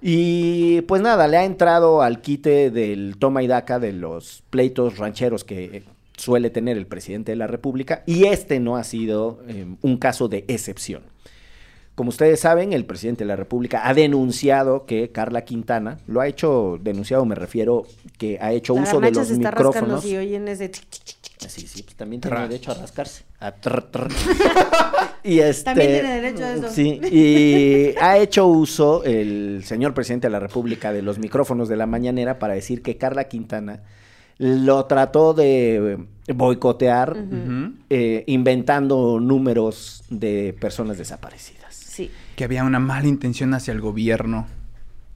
Y 0.00 0.80
pues 0.82 1.02
nada, 1.02 1.28
le 1.28 1.36
ha 1.36 1.44
entrado 1.44 2.00
al 2.00 2.22
quite 2.22 2.70
del 2.70 3.16
toma 3.18 3.42
y 3.42 3.46
daca 3.46 3.78
de 3.78 3.92
los 3.92 4.42
pleitos 4.48 4.96
rancheros 4.96 5.44
que 5.44 5.84
suele 6.18 6.50
tener 6.50 6.76
el 6.76 6.86
presidente 6.86 7.32
de 7.32 7.36
la 7.36 7.46
República 7.46 8.02
y 8.06 8.24
este 8.24 8.60
no 8.60 8.76
ha 8.76 8.84
sido 8.84 9.40
eh, 9.48 9.66
un 9.82 9.96
caso 9.96 10.28
de 10.28 10.44
excepción. 10.48 11.02
Como 11.94 12.10
ustedes 12.10 12.38
saben, 12.38 12.72
el 12.72 12.84
presidente 12.84 13.24
de 13.24 13.28
la 13.28 13.34
República 13.34 13.88
ha 13.88 13.92
denunciado 13.92 14.86
que 14.86 15.10
Carla 15.10 15.42
Quintana, 15.42 15.98
lo 16.06 16.20
ha 16.20 16.28
hecho, 16.28 16.78
denunciado 16.80 17.24
me 17.24 17.34
refiero, 17.34 17.86
que 18.18 18.38
ha 18.40 18.52
hecho 18.52 18.74
La 18.74 18.82
uso 18.82 19.00
de 19.00 19.10
los 19.10 19.26
se 19.26 19.32
está 19.34 19.50
rascando 19.50 19.70
micrófonos. 19.70 20.04
si 20.04 20.16
oyen 20.16 20.46
ese... 20.46 20.68
tic, 20.68 20.84
tic, 20.88 21.02
tic, 21.02 21.16
tic. 21.20 21.48
Sí, 21.48 21.66
sí, 21.66 21.82
pues 21.82 21.96
también 21.96 22.20
tiene 22.20 22.40
derecho 22.42 22.70
a 22.70 22.74
rascarse. 22.74 23.24
A 23.40 23.52
y 25.24 25.38
este, 25.40 25.64
También 25.64 25.90
tiene 25.90 26.20
derecho 26.20 26.44
a 26.44 26.52
eso. 26.52 26.70
Sí, 26.70 27.00
y 27.10 27.94
ha 28.00 28.18
hecho 28.18 28.46
uso 28.46 29.04
el 29.04 29.62
señor 29.64 29.94
presidente 29.94 30.26
de 30.26 30.32
la 30.32 30.40
República 30.40 30.92
de 30.92 31.02
los 31.02 31.18
micrófonos 31.18 31.68
de 31.68 31.76
la 31.76 31.86
mañanera 31.86 32.38
para 32.38 32.54
decir 32.54 32.82
que 32.82 32.96
Carla 32.96 33.24
Quintana 33.24 33.82
lo 34.38 34.84
trató 34.86 35.34
de 35.34 36.06
boicotear 36.32 37.16
eh, 37.90 38.24
inventando 38.26 39.18
números 39.20 40.04
de 40.10 40.56
personas 40.60 40.98
desaparecidas. 40.98 41.58
Sí. 41.74 42.12
que 42.36 42.44
había 42.44 42.62
una 42.62 42.78
mala 42.78 43.08
intención 43.08 43.52
hacia 43.54 43.72
el 43.72 43.80
gobierno, 43.80 44.46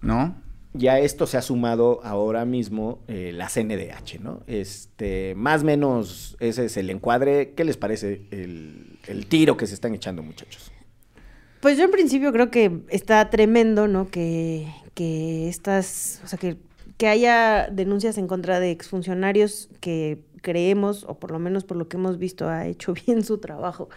¿no? 0.01 0.35
Y 0.77 0.89
a 0.89 0.99
esto 0.99 1.29
se 1.29 1.37
ha 1.37 1.43
sumado 1.43 2.01
ahora 2.03 2.45
mismo 2.45 2.99
eh, 3.07 3.31
la 3.33 3.49
CNDH, 3.49 4.19
¿no? 4.21 4.41
Este, 4.49 5.35
más 5.37 5.63
o 5.63 5.67
menos 5.67 6.37
ese 6.41 6.65
es 6.65 6.77
el 6.77 6.91
encuadre. 6.91 7.53
¿Qué 7.55 7.65
les 7.65 7.77
parece 7.77 8.23
el, 8.33 8.99
el 9.07 9.27
tiro 9.27 9.57
que 9.57 9.69
se 9.69 9.75
están 9.75 9.95
echando, 9.95 10.25
muchachos? 10.25 10.73
Pues 11.61 11.79
yo 11.79 11.85
en 11.85 11.93
principio 11.93 12.33
creo 12.33 12.51
que 12.51 12.81
está 12.89 13.31
tremendo, 13.31 13.87
¿no? 13.87 14.11
Que, 14.11 14.67
que 14.95 15.49
estas, 15.49 16.21
o 16.25 16.27
sea, 16.27 16.37
que, 16.39 16.57
que 16.97 17.09
haya 17.09 17.69
denuncias 17.71 18.19
en 18.19 18.27
contra 18.27 18.61
de 18.61 18.71
exfuncionarios 18.71 19.69
que 19.81 20.25
creemos, 20.43 21.05
o 21.09 21.19
por 21.19 21.31
lo 21.31 21.39
menos 21.39 21.65
por 21.65 21.77
lo 21.77 21.89
que 21.89 21.97
hemos 21.97 22.19
visto, 22.19 22.49
ha 22.49 22.67
hecho 22.67 22.93
bien 23.07 23.25
su 23.25 23.39
trabajo, 23.39 23.89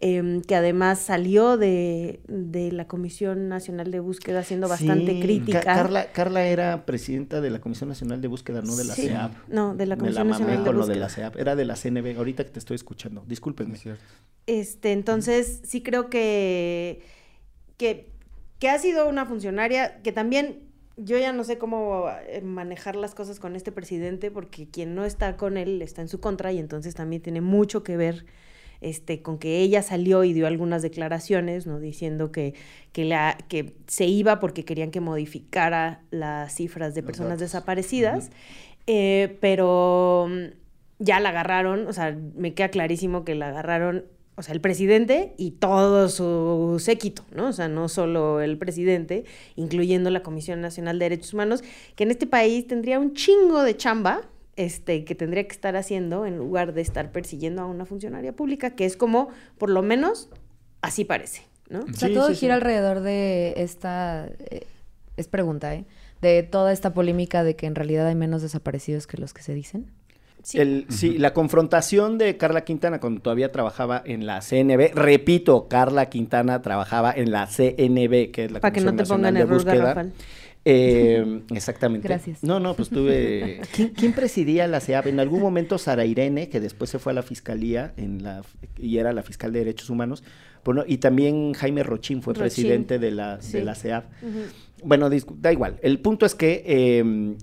em, 0.00 0.40
que 0.40 0.54
además 0.54 1.00
salió 1.00 1.58
de, 1.58 2.20
de, 2.28 2.72
la 2.72 2.86
Comisión 2.86 3.48
Nacional 3.48 3.90
de 3.90 4.00
Búsqueda 4.00 4.42
siendo 4.44 4.68
bastante 4.68 5.20
crítica. 5.20 5.60
Carla, 5.60 6.12
Carla 6.12 6.46
era 6.46 6.86
presidenta 6.86 7.40
de 7.40 7.50
la 7.50 7.60
Comisión 7.60 7.88
Nacional 7.88 8.20
de 8.20 8.28
Búsqueda, 8.28 8.62
no 8.62 8.76
de 8.76 8.84
la 8.84 8.94
CEAP. 8.94 9.32
No, 9.48 9.74
de 9.74 9.86
la 9.86 9.96
Comisión 9.96 10.28
Nacional 10.28 10.64
de 10.64 10.70
Búsqueda. 10.70 10.94
de 10.94 11.00
la 11.00 11.08
CEAP, 11.08 11.36
era 11.36 11.56
de 11.56 11.64
la 11.64 11.74
CNB, 11.74 12.16
ahorita 12.16 12.44
que 12.44 12.50
te 12.50 12.58
estoy 12.60 12.76
escuchando, 12.76 13.24
discúlpenme. 13.26 13.78
Este, 14.46 14.92
entonces, 14.92 15.60
sí 15.64 15.82
creo 15.82 16.08
que, 16.08 17.02
que, 17.76 18.12
que 18.58 18.70
ha 18.70 18.78
sido 18.78 19.08
una 19.08 19.26
funcionaria 19.26 20.00
que 20.02 20.12
también 20.12 20.67
yo 20.98 21.16
ya 21.18 21.32
no 21.32 21.44
sé 21.44 21.58
cómo 21.58 22.06
eh, 22.26 22.42
manejar 22.42 22.96
las 22.96 23.14
cosas 23.14 23.38
con 23.38 23.56
este 23.56 23.72
presidente 23.72 24.30
porque 24.30 24.68
quien 24.68 24.94
no 24.94 25.04
está 25.04 25.36
con 25.36 25.56
él 25.56 25.80
está 25.80 26.02
en 26.02 26.08
su 26.08 26.20
contra 26.20 26.52
y 26.52 26.58
entonces 26.58 26.94
también 26.94 27.22
tiene 27.22 27.40
mucho 27.40 27.82
que 27.82 27.96
ver 27.96 28.26
este, 28.80 29.22
con 29.22 29.38
que 29.38 29.58
ella 29.58 29.82
salió 29.82 30.24
y 30.24 30.32
dio 30.32 30.46
algunas 30.46 30.82
declaraciones, 30.82 31.66
¿no? 31.66 31.80
Diciendo 31.80 32.30
que, 32.30 32.54
que, 32.92 33.04
la, 33.04 33.36
que 33.48 33.74
se 33.86 34.06
iba 34.06 34.40
porque 34.40 34.64
querían 34.64 34.90
que 34.90 35.00
modificara 35.00 36.02
las 36.10 36.54
cifras 36.54 36.94
de 36.94 37.02
personas 37.02 37.40
desaparecidas, 37.40 38.30
eh, 38.86 39.36
pero 39.40 40.28
mm, 40.28 40.44
ya 41.00 41.20
la 41.20 41.30
agarraron, 41.30 41.86
o 41.86 41.92
sea, 41.92 42.16
me 42.36 42.54
queda 42.54 42.68
clarísimo 42.68 43.24
que 43.24 43.34
la 43.34 43.48
agarraron 43.48 44.04
o 44.38 44.42
sea, 44.42 44.54
el 44.54 44.60
presidente 44.60 45.34
y 45.36 45.50
todo 45.50 46.08
su 46.08 46.76
séquito, 46.78 47.24
¿no? 47.34 47.48
O 47.48 47.52
sea, 47.52 47.66
no 47.66 47.88
solo 47.88 48.40
el 48.40 48.56
presidente, 48.56 49.24
incluyendo 49.56 50.10
la 50.10 50.22
Comisión 50.22 50.60
Nacional 50.60 51.00
de 51.00 51.06
Derechos 51.06 51.34
Humanos, 51.34 51.64
que 51.96 52.04
en 52.04 52.12
este 52.12 52.28
país 52.28 52.68
tendría 52.68 53.00
un 53.00 53.14
chingo 53.14 53.62
de 53.62 53.76
chamba, 53.76 54.22
este, 54.54 55.04
que 55.04 55.16
tendría 55.16 55.42
que 55.42 55.52
estar 55.52 55.74
haciendo 55.74 56.24
en 56.24 56.38
lugar 56.38 56.72
de 56.72 56.82
estar 56.82 57.10
persiguiendo 57.10 57.62
a 57.62 57.66
una 57.66 57.84
funcionaria 57.84 58.32
pública, 58.32 58.76
que 58.76 58.84
es 58.84 58.96
como, 58.96 59.28
por 59.58 59.70
lo 59.70 59.82
menos, 59.82 60.30
así 60.82 61.04
parece, 61.04 61.42
¿no? 61.68 61.80
O 61.80 61.92
sea, 61.92 62.12
todo 62.12 62.32
gira 62.32 62.54
alrededor 62.54 63.00
de 63.00 63.54
esta, 63.56 64.30
eh, 64.50 64.66
es 65.16 65.26
pregunta, 65.26 65.74
¿eh? 65.74 65.84
De 66.22 66.44
toda 66.44 66.72
esta 66.72 66.94
polémica 66.94 67.42
de 67.42 67.56
que 67.56 67.66
en 67.66 67.74
realidad 67.74 68.06
hay 68.06 68.14
menos 68.14 68.42
desaparecidos 68.42 69.08
que 69.08 69.16
los 69.16 69.34
que 69.34 69.42
se 69.42 69.52
dicen. 69.52 69.90
Sí. 70.88 71.18
la 71.18 71.34
confrontación 71.34 72.16
de 72.16 72.38
Carla 72.38 72.62
Quintana 72.62 73.00
cuando 73.00 73.20
todavía 73.20 73.52
trabajaba 73.52 74.02
en 74.04 74.24
la 74.24 74.40
CNB, 74.40 74.94
repito, 74.94 75.68
Carla 75.68 76.08
Quintana 76.08 76.62
trabajaba 76.62 77.12
en 77.12 77.30
la 77.30 77.46
CNB, 77.46 78.30
que 78.30 78.44
es 78.46 78.52
la 78.52 78.60
Para 78.60 78.72
que 78.72 78.80
no 78.80 78.96
te 78.96 79.04
pongan 79.04 79.34
de 79.34 79.44
Búsqueda. 79.44 80.06
Eh, 80.64 81.42
exactamente. 81.54 82.08
Gracias. 82.08 82.42
No, 82.42 82.60
no, 82.60 82.74
pues 82.74 82.88
tuve. 82.88 83.60
¿Quién, 83.94 84.12
presidía 84.12 84.66
la 84.66 84.80
CEAP? 84.80 85.06
En 85.06 85.20
algún 85.20 85.40
momento 85.40 85.78
Sara 85.78 86.04
Irene, 86.04 86.48
que 86.48 86.60
después 86.60 86.90
se 86.90 86.98
fue 86.98 87.12
a 87.12 87.14
la 87.14 87.22
fiscalía 87.22 87.92
en 87.96 88.22
la, 88.22 88.42
y 88.76 88.98
era 88.98 89.12
la 89.12 89.22
fiscal 89.22 89.52
de 89.52 89.60
derechos 89.60 89.88
humanos. 89.90 90.24
Bueno, 90.64 90.84
y 90.86 90.98
también 90.98 91.54
Jaime 91.54 91.82
Rochín 91.82 92.22
fue 92.22 92.34
presidente 92.34 92.98
de 92.98 93.10
la, 93.10 93.38
de 93.38 93.64
la 93.64 93.74
CEAP. 93.74 94.04
Bueno, 94.82 95.08
da 95.08 95.52
igual. 95.52 95.78
El 95.82 96.00
punto 96.00 96.26
es 96.26 96.34
que 96.34 96.62
eh, 96.66 97.36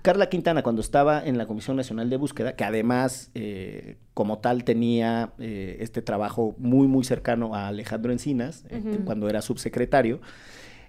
Carla 0.00 0.30
Quintana, 0.30 0.62
cuando 0.62 0.80
estaba 0.80 1.22
en 1.24 1.36
la 1.36 1.46
Comisión 1.46 1.76
Nacional 1.76 2.08
de 2.08 2.16
Búsqueda, 2.16 2.56
que 2.56 2.64
además 2.64 3.30
eh, 3.34 3.98
como 4.14 4.38
tal 4.38 4.64
tenía 4.64 5.34
eh, 5.38 5.76
este 5.80 6.00
trabajo 6.00 6.54
muy, 6.58 6.86
muy 6.86 7.04
cercano 7.04 7.54
a 7.54 7.68
Alejandro 7.68 8.10
Encinas, 8.10 8.64
eh, 8.70 9.00
cuando 9.04 9.28
era 9.28 9.42
subsecretario, 9.42 10.20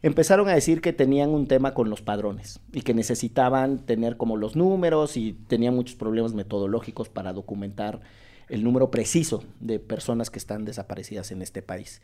empezaron 0.02 0.48
a 0.48 0.54
decir 0.54 0.80
que 0.80 0.94
tenían 0.94 1.32
un 1.32 1.48
tema 1.48 1.74
con 1.74 1.90
los 1.90 2.02
padrones 2.02 2.62
y 2.72 2.82
que 2.82 2.94
necesitaban 2.94 3.86
tener 3.86 4.16
como 4.16 4.38
los 4.38 4.56
números 4.56 5.18
y 5.18 5.34
tenían 5.48 5.76
muchos 5.76 5.98
problemas 5.98 6.34
metodológicos 6.34 7.10
para 7.10 7.34
documentar 7.34 8.00
el 8.48 8.64
número 8.64 8.90
preciso 8.90 9.44
de 9.60 9.80
personas 9.80 10.30
que 10.30 10.40
están 10.40 10.64
desaparecidas 10.64 11.32
en 11.32 11.42
este 11.42 11.62
país. 11.62 12.02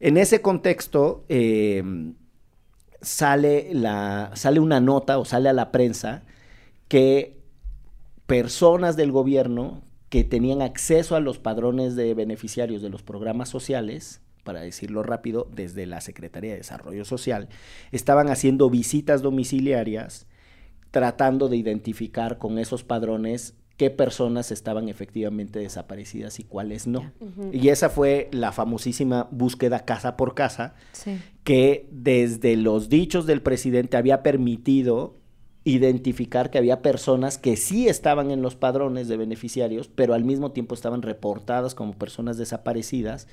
En 0.00 0.16
ese 0.16 0.40
contexto, 0.40 1.24
sale, 3.00 3.70
la, 3.72 4.30
sale 4.34 4.60
una 4.60 4.80
nota 4.80 5.18
o 5.18 5.24
sale 5.24 5.48
a 5.48 5.52
la 5.52 5.70
prensa 5.72 6.22
que 6.88 7.38
personas 8.26 8.96
del 8.96 9.12
gobierno 9.12 9.82
que 10.08 10.24
tenían 10.24 10.62
acceso 10.62 11.16
a 11.16 11.20
los 11.20 11.38
padrones 11.38 11.96
de 11.96 12.14
beneficiarios 12.14 12.82
de 12.82 12.88
los 12.88 13.02
programas 13.02 13.48
sociales, 13.48 14.22
para 14.42 14.60
decirlo 14.60 15.02
rápido, 15.02 15.48
desde 15.54 15.86
la 15.86 16.00
Secretaría 16.00 16.52
de 16.52 16.58
Desarrollo 16.58 17.04
Social, 17.04 17.48
estaban 17.92 18.28
haciendo 18.28 18.70
visitas 18.70 19.20
domiciliarias 19.20 20.26
tratando 20.90 21.48
de 21.48 21.58
identificar 21.58 22.38
con 22.38 22.58
esos 22.58 22.84
padrones 22.84 23.54
qué 23.78 23.90
personas 23.90 24.50
estaban 24.50 24.88
efectivamente 24.88 25.60
desaparecidas 25.60 26.40
y 26.40 26.44
cuáles 26.44 26.88
no. 26.88 27.12
Y 27.52 27.68
esa 27.68 27.88
fue 27.88 28.28
la 28.32 28.50
famosísima 28.50 29.28
búsqueda 29.30 29.84
casa 29.84 30.16
por 30.16 30.34
casa, 30.34 30.74
que 31.44 31.88
desde 31.92 32.56
los 32.56 32.88
dichos 32.88 33.24
del 33.24 33.40
presidente 33.40 33.96
había 33.96 34.24
permitido 34.24 35.14
identificar 35.62 36.50
que 36.50 36.58
había 36.58 36.82
personas 36.82 37.38
que 37.38 37.56
sí 37.56 37.88
estaban 37.88 38.32
en 38.32 38.42
los 38.42 38.56
padrones 38.56 39.06
de 39.06 39.16
beneficiarios, 39.16 39.88
pero 39.88 40.14
al 40.14 40.24
mismo 40.24 40.50
tiempo 40.50 40.74
estaban 40.74 41.02
reportadas 41.02 41.76
como 41.76 41.92
personas 41.92 42.36
desaparecidas 42.36 43.28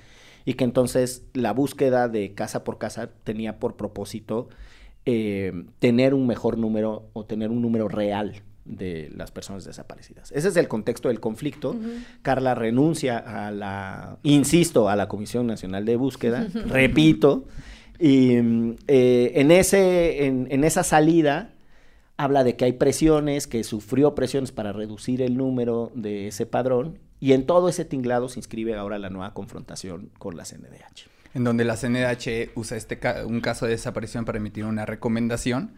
y 0.45 0.53
que 0.53 0.63
entonces 0.63 1.23
la 1.33 1.53
búsqueda 1.53 2.07
de 2.07 2.35
casa 2.35 2.63
por 2.63 2.77
casa 2.77 3.09
tenía 3.23 3.57
por 3.57 3.77
propósito 3.77 4.49
eh, 5.05 5.65
tener 5.79 6.13
un 6.13 6.27
mejor 6.27 6.59
número 6.59 7.09
o 7.13 7.25
tener 7.25 7.49
un 7.49 7.63
número 7.63 7.87
real 7.87 8.43
de 8.65 9.11
las 9.15 9.31
personas 9.31 9.63
desaparecidas. 9.63 10.31
Ese 10.31 10.49
es 10.49 10.57
el 10.57 10.67
contexto 10.67 11.07
del 11.07 11.19
conflicto. 11.19 11.75
Carla 12.23 12.55
renuncia 12.55 13.17
a 13.17 13.51
la, 13.51 14.17
insisto, 14.23 14.89
a 14.89 14.95
la 14.95 15.07
Comisión 15.07 15.47
Nacional 15.47 15.85
de 15.85 15.95
Búsqueda, 15.95 16.47
repito, 16.65 17.45
y 17.99 18.33
eh, 18.87 19.31
en, 19.35 19.51
ese, 19.51 20.25
en, 20.25 20.63
esa 20.63 20.83
salida 20.83 21.53
habla 22.17 22.43
de 22.43 22.55
que 22.55 22.65
hay 22.65 22.73
presiones, 22.73 23.47
que 23.47 23.63
sufrió 23.63 24.15
presiones 24.15 24.51
para 24.51 24.73
reducir 24.73 25.21
el 25.21 25.37
número 25.37 25.91
de 25.95 26.27
ese 26.27 26.45
padrón, 26.45 26.99
y 27.19 27.33
en 27.33 27.45
todo 27.45 27.69
ese 27.69 27.85
tinglado 27.85 28.27
se 28.29 28.39
inscribe 28.39 28.75
ahora 28.75 28.99
la 28.99 29.09
nueva 29.09 29.33
confrontación 29.33 30.09
con 30.17 30.35
la 30.35 30.43
CNDH. 30.43 31.07
En 31.33 31.43
donde 31.43 31.65
la 31.65 31.75
CNDH 31.75 32.51
usa 32.55 32.77
este 32.77 32.99
un 33.25 33.41
caso 33.41 33.65
de 33.65 33.71
desaparición 33.71 34.25
para 34.25 34.37
emitir 34.37 34.65
una 34.65 34.85
recomendación 34.85 35.73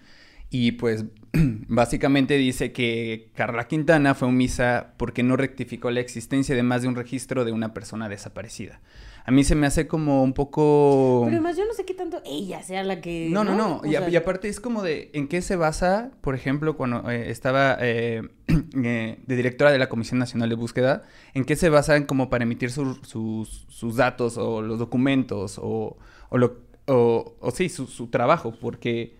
y 0.50 0.74
pues 0.74 1.06
básicamente 1.68 2.36
dice 2.38 2.72
que 2.72 3.32
Carla 3.36 3.68
Quintana 3.68 4.16
fue 4.16 4.28
omisa 4.30 4.94
porque 4.98 5.24
no 5.24 5.36
rectificó 5.36 5.92
la 5.92 6.00
existencia 6.00 6.56
de 6.56 6.64
más 6.64 6.82
de 6.82 6.88
un 6.88 6.96
registro 6.96 7.46
de 7.46 7.52
una 7.52 7.74
persona 7.74 8.08
desaparecida. 8.10 8.80
A 9.26 9.32
mí 9.32 9.44
se 9.44 9.56
me 9.56 9.68
hace 9.68 9.88
como 9.88 10.24
un 10.24 10.32
poco... 10.32 11.24
Pero 11.26 11.36
además 11.36 11.58
yo 11.58 11.66
no 11.66 11.74
sé 11.74 11.84
qué 11.84 11.94
tanto 11.94 12.22
ella 12.26 12.64
sea 12.64 12.86
la 12.86 13.02
que... 13.02 13.28
No, 13.30 13.44
no, 13.44 13.56
no. 13.58 13.82
Y, 13.84 14.16
aparte 14.16 14.48
es 14.48 14.62
como 14.62 14.84
de 14.84 15.12
en 15.14 15.28
qué 15.28 15.42
se 15.42 15.58
basa, 15.58 16.12
por 16.22 16.34
ejemplo, 16.34 16.78
cuando 16.78 17.10
eh, 17.12 17.30
estaba 17.30 17.78
eh, 17.82 18.22
eh, 18.48 19.20
de 19.22 19.36
directora 19.36 19.72
de 19.72 19.80
la 19.80 19.90
Comisión 19.90 20.18
Nacional 20.18 20.48
de 20.48 20.56
Búsqueda, 20.56 21.04
en 21.34 21.44
qué 21.44 21.58
se 21.58 21.68
basan 21.68 22.06
como 22.06 22.30
para 22.30 22.46
emitir 22.46 22.72
sus, 22.72 23.00
sus, 23.02 23.96
datos 23.98 24.38
o 24.38 24.62
los 24.62 24.80
documentos 24.80 25.60
o, 25.62 25.98
o, 26.30 26.38
lo, 26.38 26.62
o, 26.86 27.36
o 27.42 27.52
sí, 27.52 27.68
su, 27.68 27.86
su 27.86 28.08
trabajo, 28.08 28.54
porque 28.62 29.18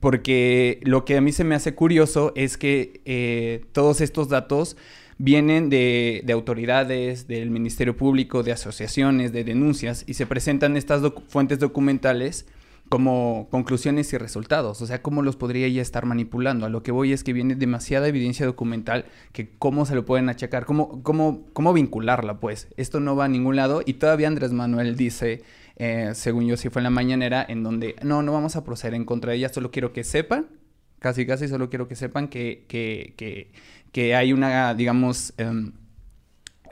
porque 0.00 0.80
lo 0.82 1.04
que 1.04 1.16
a 1.16 1.20
mí 1.20 1.32
se 1.32 1.44
me 1.44 1.54
hace 1.54 1.74
curioso 1.74 2.32
es 2.36 2.58
que 2.58 3.00
eh, 3.04 3.64
todos 3.72 4.00
estos 4.00 4.28
datos 4.28 4.76
vienen 5.18 5.68
de, 5.68 6.24
autoridades, 6.32 7.26
del 7.26 7.50
Ministerio 7.50 7.96
Público, 7.96 8.42
de 8.42 8.52
asociaciones, 8.52 9.32
de 9.32 9.44
denuncias, 9.44 10.04
y 10.06 10.14
se 10.14 10.26
presentan 10.26 10.76
estas 10.76 11.02
fuentes 11.28 11.58
documentales 11.58 12.46
como 12.88 13.48
conclusiones 13.50 14.12
y 14.12 14.18
resultados. 14.18 14.80
O 14.80 14.86
sea, 14.86 15.02
¿cómo 15.02 15.22
los 15.22 15.36
podría 15.36 15.66
ella 15.66 15.82
estar 15.82 16.06
manipulando? 16.06 16.64
A 16.64 16.70
lo 16.70 16.82
que 16.82 16.92
voy 16.92 17.12
es 17.12 17.22
que 17.22 17.34
viene 17.34 17.54
demasiada 17.54 18.08
evidencia 18.08 18.46
documental 18.46 19.04
que 19.32 19.50
cómo 19.58 19.84
se 19.84 19.94
lo 19.94 20.06
pueden 20.06 20.30
achacar, 20.30 20.64
cómo, 20.64 21.02
cómo, 21.02 21.44
cómo 21.52 21.72
vincularla, 21.74 22.40
pues. 22.40 22.68
Esto 22.76 23.00
no 23.00 23.14
va 23.14 23.26
a 23.26 23.28
ningún 23.28 23.56
lado 23.56 23.82
y 23.84 23.94
todavía 23.94 24.28
Andrés 24.28 24.52
Manuel 24.52 24.96
dice 24.96 25.42
eh, 25.78 26.10
según 26.14 26.46
yo 26.46 26.56
sí 26.56 26.70
fue 26.70 26.80
en 26.80 26.84
la 26.84 26.90
mañanera, 26.90 27.46
en 27.48 27.62
donde 27.62 27.94
no, 28.02 28.22
no 28.22 28.32
vamos 28.32 28.56
a 28.56 28.64
proceder 28.64 28.94
en 28.94 29.04
contra 29.04 29.30
de 29.30 29.38
ella, 29.38 29.48
solo 29.48 29.70
quiero 29.70 29.92
que 29.92 30.02
sepan, 30.02 30.48
casi 30.98 31.24
casi 31.24 31.46
solo 31.46 31.70
quiero 31.70 31.86
que 31.86 31.94
sepan 31.94 32.26
que, 32.26 32.66
que, 32.68 33.14
que, 33.16 33.52
que 33.92 34.16
hay 34.16 34.32
una, 34.32 34.74
digamos, 34.74 35.34
em, 35.36 35.72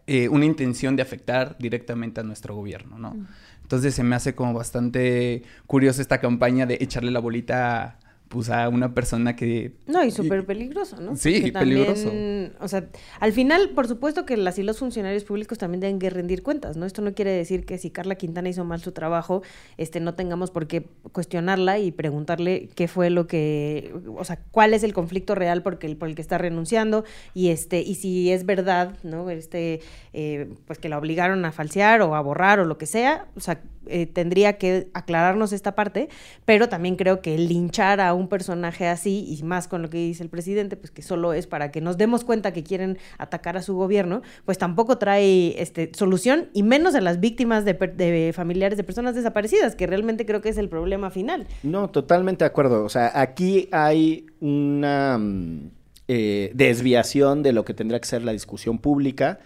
eh, 0.08 0.28
una 0.28 0.44
intención 0.44 0.96
de 0.96 1.02
afectar 1.02 1.56
directamente 1.58 2.20
a 2.20 2.24
nuestro 2.24 2.56
gobierno, 2.56 2.98
¿no? 2.98 3.16
Entonces 3.62 3.94
se 3.94 4.02
me 4.02 4.16
hace 4.16 4.34
como 4.34 4.52
bastante 4.52 5.44
curiosa 5.66 6.02
esta 6.02 6.20
campaña 6.20 6.66
de 6.66 6.78
echarle 6.80 7.12
la 7.12 7.20
bolita 7.20 7.98
pues 8.28 8.50
a 8.50 8.68
una 8.68 8.92
persona 8.92 9.36
que... 9.36 9.72
No, 9.86 10.02
y 10.04 10.10
súper 10.10 10.44
peligroso, 10.44 11.00
¿no? 11.00 11.16
Sí, 11.16 11.52
también, 11.52 11.86
peligroso. 11.86 12.12
O 12.60 12.68
sea, 12.68 12.86
al 13.20 13.32
final, 13.32 13.70
por 13.70 13.86
supuesto 13.86 14.26
que 14.26 14.36
las 14.36 14.58
y 14.58 14.62
los 14.62 14.78
funcionarios 14.78 15.24
públicos 15.24 15.58
también 15.58 15.80
deben 15.80 15.98
que 15.98 16.10
rendir 16.10 16.42
cuentas, 16.42 16.76
¿no? 16.76 16.86
Esto 16.86 17.02
no 17.02 17.14
quiere 17.14 17.30
decir 17.30 17.64
que 17.64 17.78
si 17.78 17.90
Carla 17.90 18.16
Quintana 18.16 18.48
hizo 18.48 18.64
mal 18.64 18.80
su 18.80 18.92
trabajo, 18.92 19.42
este, 19.76 20.00
no 20.00 20.14
tengamos 20.14 20.50
por 20.50 20.66
qué 20.66 20.88
cuestionarla 21.12 21.78
y 21.78 21.92
preguntarle 21.92 22.68
qué 22.74 22.88
fue 22.88 23.10
lo 23.10 23.26
que, 23.26 23.94
o 24.16 24.24
sea, 24.24 24.40
cuál 24.50 24.74
es 24.74 24.82
el 24.82 24.92
conflicto 24.92 25.34
real 25.34 25.62
porque 25.62 25.86
el, 25.86 25.96
por 25.96 26.08
el 26.08 26.14
que 26.14 26.22
está 26.22 26.38
renunciando 26.38 27.04
y 27.32 27.48
este, 27.48 27.80
y 27.80 27.94
si 27.94 28.32
es 28.32 28.44
verdad, 28.44 28.96
¿no? 29.04 29.30
Este, 29.30 29.80
eh, 30.12 30.48
pues 30.66 30.78
que 30.78 30.88
la 30.88 30.98
obligaron 30.98 31.44
a 31.44 31.52
falsear 31.52 32.02
o 32.02 32.16
a 32.16 32.20
borrar 32.20 32.58
o 32.58 32.64
lo 32.64 32.76
que 32.76 32.86
sea, 32.86 33.26
o 33.36 33.40
sea, 33.40 33.60
eh, 33.88 34.06
tendría 34.06 34.58
que 34.58 34.88
aclararnos 34.94 35.52
esta 35.52 35.74
parte, 35.74 36.08
pero 36.44 36.68
también 36.68 36.96
creo 36.96 37.20
que 37.20 37.38
linchar 37.38 38.00
a 38.00 38.14
un 38.14 38.28
personaje 38.28 38.88
así, 38.88 39.24
y 39.28 39.42
más 39.42 39.68
con 39.68 39.82
lo 39.82 39.90
que 39.90 39.98
dice 39.98 40.22
el 40.22 40.28
presidente, 40.28 40.76
pues 40.76 40.90
que 40.90 41.02
solo 41.02 41.32
es 41.32 41.46
para 41.46 41.70
que 41.70 41.80
nos 41.80 41.96
demos 41.96 42.24
cuenta 42.24 42.52
que 42.52 42.62
quieren 42.62 42.98
atacar 43.18 43.56
a 43.56 43.62
su 43.62 43.74
gobierno, 43.74 44.22
pues 44.44 44.58
tampoco 44.58 44.98
trae 44.98 45.60
este, 45.60 45.90
solución, 45.94 46.48
y 46.52 46.62
menos 46.62 46.94
a 46.94 47.00
las 47.00 47.20
víctimas 47.20 47.64
de, 47.64 48.32
familiares 48.34 48.76
de 48.76 48.84
personas 48.84 49.14
desaparecidas, 49.14 49.74
que 49.74 49.86
realmente 49.86 50.26
creo 50.26 50.40
que 50.40 50.48
es 50.48 50.58
el 50.58 50.68
problema 50.68 51.10
final. 51.10 51.46
No, 51.62 51.90
totalmente 51.90 52.44
de 52.44 52.46
acuerdo. 52.46 52.84
O 52.84 52.88
sea, 52.88 53.12
aquí 53.14 53.68
hay 53.72 54.26
una 54.40 55.18
mm, 55.18 55.70
eh, 56.08 56.50
desviación 56.54 57.42
de 57.42 57.52
lo 57.52 57.64
que 57.64 57.74
tendría 57.74 58.00
que 58.00 58.06
ser 58.06 58.22
la 58.22 58.32
discusión 58.32 58.78
pública, 58.78 59.40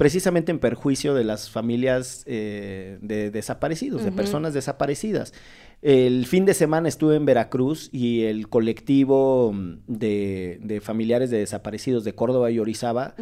precisamente 0.00 0.50
en 0.50 0.58
perjuicio 0.58 1.12
de 1.12 1.24
las 1.24 1.50
familias 1.50 2.22
eh, 2.24 2.96
de 3.02 3.30
desaparecidos, 3.30 4.02
de 4.02 4.10
personas 4.10 4.54
desaparecidas. 4.54 5.34
El 5.82 6.26
fin 6.26 6.44
de 6.44 6.52
semana 6.52 6.88
estuve 6.90 7.16
en 7.16 7.24
Veracruz 7.24 7.88
y 7.90 8.24
el 8.24 8.48
colectivo 8.50 9.50
mm, 9.54 9.78
de, 9.86 10.58
de 10.62 10.80
familiares 10.82 11.30
de 11.30 11.38
desaparecidos 11.38 12.04
de 12.04 12.14
Córdoba 12.14 12.50
y 12.50 12.58
Orizaba, 12.58 13.14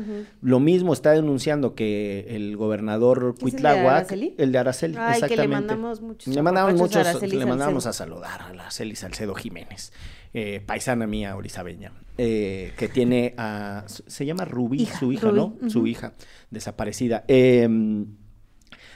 lo 0.43 0.59
mismo 0.59 0.93
está 0.93 1.13
denunciando 1.13 1.77
que 1.77 2.27
el 2.31 2.57
gobernador 2.57 3.19
¿Es 3.19 3.25
el 3.29 3.35
de 3.35 3.41
Cuitláhuac, 3.43 3.97
Araceli? 3.97 4.35
el 4.39 4.51
de 4.51 4.59
Araceli, 4.59 4.97
Ay, 4.99 5.05
que 5.05 5.11
le 5.11 5.15
exactamente. 5.27 5.49
mandamos 5.55 6.01
muchos 6.01 6.35
Le 6.35 6.43
mandamos 6.43 6.75
muchos, 6.75 6.97
Araceli 6.97 7.37
le 7.37 7.47
mandamos 7.47 7.87
a 7.87 7.93
saludar 7.93 8.41
a 8.43 8.47
Araceli 8.49 8.97
Salcedo 8.97 9.37
Jiménez, 9.37 9.93
eh, 10.35 10.61
paisana 10.67 11.07
mía 11.07 11.37
orizabeña, 11.37 11.93
eh, 12.17 12.73
que 12.77 12.89
tiene 12.89 13.35
a, 13.37 13.85
se 13.87 14.27
llama 14.27 14.45
Rubí, 14.45 14.83
Hija, 14.83 14.99
su 14.99 15.13
hija, 15.13 15.29
Rubí, 15.31 15.37
¿no? 15.63 15.71
Su 15.71 15.87
hija 15.87 16.13
desaparecida. 16.51 17.25
Eh, 17.29 17.69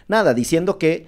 nada, 0.09 0.35
diciendo 0.35 0.79
que 0.79 1.07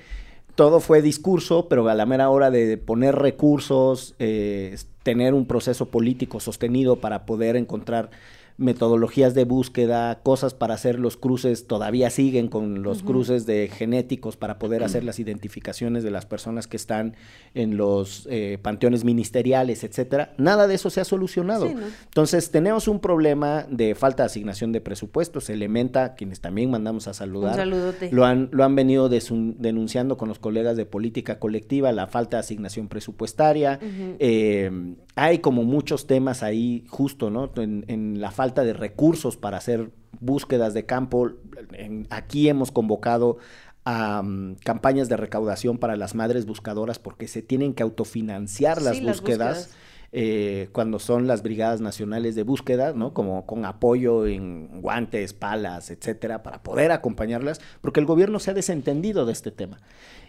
todo 0.54 0.80
fue 0.80 1.02
discurso, 1.02 1.68
pero 1.68 1.88
a 1.88 1.94
la 1.94 2.06
mera 2.06 2.30
hora 2.30 2.50
de 2.50 2.76
poner 2.78 3.16
recursos, 3.16 4.14
eh, 4.18 4.76
tener 5.02 5.34
un 5.34 5.46
proceso 5.46 5.86
político 5.86 6.40
sostenido 6.40 6.96
para 6.96 7.26
poder 7.26 7.56
encontrar 7.56 8.10
metodologías 8.56 9.34
de 9.34 9.44
búsqueda, 9.44 10.20
cosas 10.22 10.54
para 10.54 10.74
hacer 10.74 11.00
los 11.00 11.16
cruces, 11.16 11.66
todavía 11.66 12.08
siguen 12.10 12.48
con 12.48 12.82
los 12.82 13.02
cruces 13.02 13.46
de 13.46 13.68
genéticos 13.68 14.36
para 14.36 14.60
poder 14.60 14.84
hacer 14.84 15.02
las 15.02 15.18
identificaciones 15.18 16.04
de 16.04 16.12
las 16.12 16.24
personas 16.24 16.68
que 16.68 16.76
están 16.76 17.16
en 17.54 17.76
los 17.76 18.28
eh, 18.30 18.58
panteones 18.62 19.04
ministeriales, 19.04 19.82
etcétera. 19.82 20.34
Nada 20.38 20.68
de 20.68 20.76
eso 20.76 20.88
se 20.88 21.00
ha 21.00 21.04
solucionado. 21.04 21.66
Sí, 21.66 21.74
¿no? 21.74 21.86
Entonces, 22.04 22.52
tenemos 22.52 22.86
un 22.86 23.00
problema 23.00 23.66
de 23.68 23.96
falta 23.96 24.22
de 24.22 24.26
asignación 24.26 24.70
de 24.70 24.80
presupuestos. 24.80 25.50
Elementa, 25.50 26.14
quienes 26.14 26.40
también 26.40 26.70
mandamos 26.70 27.08
a 27.08 27.14
saludar, 27.14 27.66
Un 27.66 27.94
lo 28.12 28.24
han, 28.24 28.48
lo 28.52 28.62
han 28.62 28.76
venido 28.76 29.08
denunciando 29.08 30.16
con 30.16 30.28
los 30.28 30.38
colegas 30.38 30.76
de 30.76 30.86
política 30.86 31.40
colectiva, 31.40 31.90
la 31.90 32.06
falta 32.06 32.36
de 32.36 32.42
asignación 32.42 32.88
presupuestaria. 32.88 33.80
Eh, 33.82 34.94
hay 35.16 35.38
como 35.38 35.62
muchos 35.62 36.06
temas 36.06 36.42
ahí 36.42 36.84
justo, 36.88 37.30
¿no? 37.30 37.50
En, 37.56 37.84
en 37.88 38.20
la 38.20 38.30
falta 38.30 38.64
de 38.64 38.72
recursos 38.72 39.36
para 39.36 39.58
hacer 39.58 39.90
búsquedas 40.20 40.74
de 40.74 40.86
campo. 40.86 41.30
En- 41.72 42.06
aquí 42.10 42.48
hemos 42.48 42.70
convocado 42.72 43.38
a 43.84 44.22
mm, 44.22 44.56
campañas 44.64 45.08
de 45.08 45.16
recaudación 45.16 45.78
para 45.78 45.96
las 45.96 46.14
madres 46.14 46.46
buscadoras 46.46 46.98
porque 46.98 47.28
se 47.28 47.42
tienen 47.42 47.74
que 47.74 47.82
autofinanciar 47.82 48.80
las 48.82 48.96
Sí, 48.96 49.02
las 49.02 49.20
búsquedas. 49.20 49.56
búsquedas. 49.58 49.78
eh, 50.16 50.68
cuando 50.70 51.00
son 51.00 51.26
las 51.26 51.42
brigadas 51.42 51.80
nacionales 51.80 52.36
de 52.36 52.44
búsqueda, 52.44 52.92
¿no? 52.92 53.12
Como 53.12 53.46
con 53.46 53.64
apoyo 53.64 54.26
en 54.28 54.80
guantes, 54.80 55.32
palas, 55.32 55.90
etcétera, 55.90 56.44
para 56.44 56.62
poder 56.62 56.92
acompañarlas, 56.92 57.60
porque 57.80 57.98
el 57.98 58.06
gobierno 58.06 58.38
se 58.38 58.52
ha 58.52 58.54
desentendido 58.54 59.26
de 59.26 59.32
este 59.32 59.50
tema. 59.50 59.80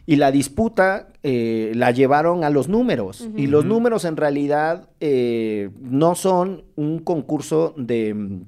Y 0.06 0.18
la 0.18 0.32
disputa 0.32 1.08
eh, 1.24 1.72
la 1.76 1.92
llevaron 1.92 2.44
a 2.44 2.50
los 2.50 2.70
números. 2.70 3.28
Y 3.36 3.48
los 3.48 3.66
números 3.66 4.06
en 4.06 4.18
realidad 4.18 4.90
eh, 5.00 5.72
no 5.82 6.16
son 6.16 6.64
un 6.76 7.00
concurso 7.00 7.74
de 7.76 8.42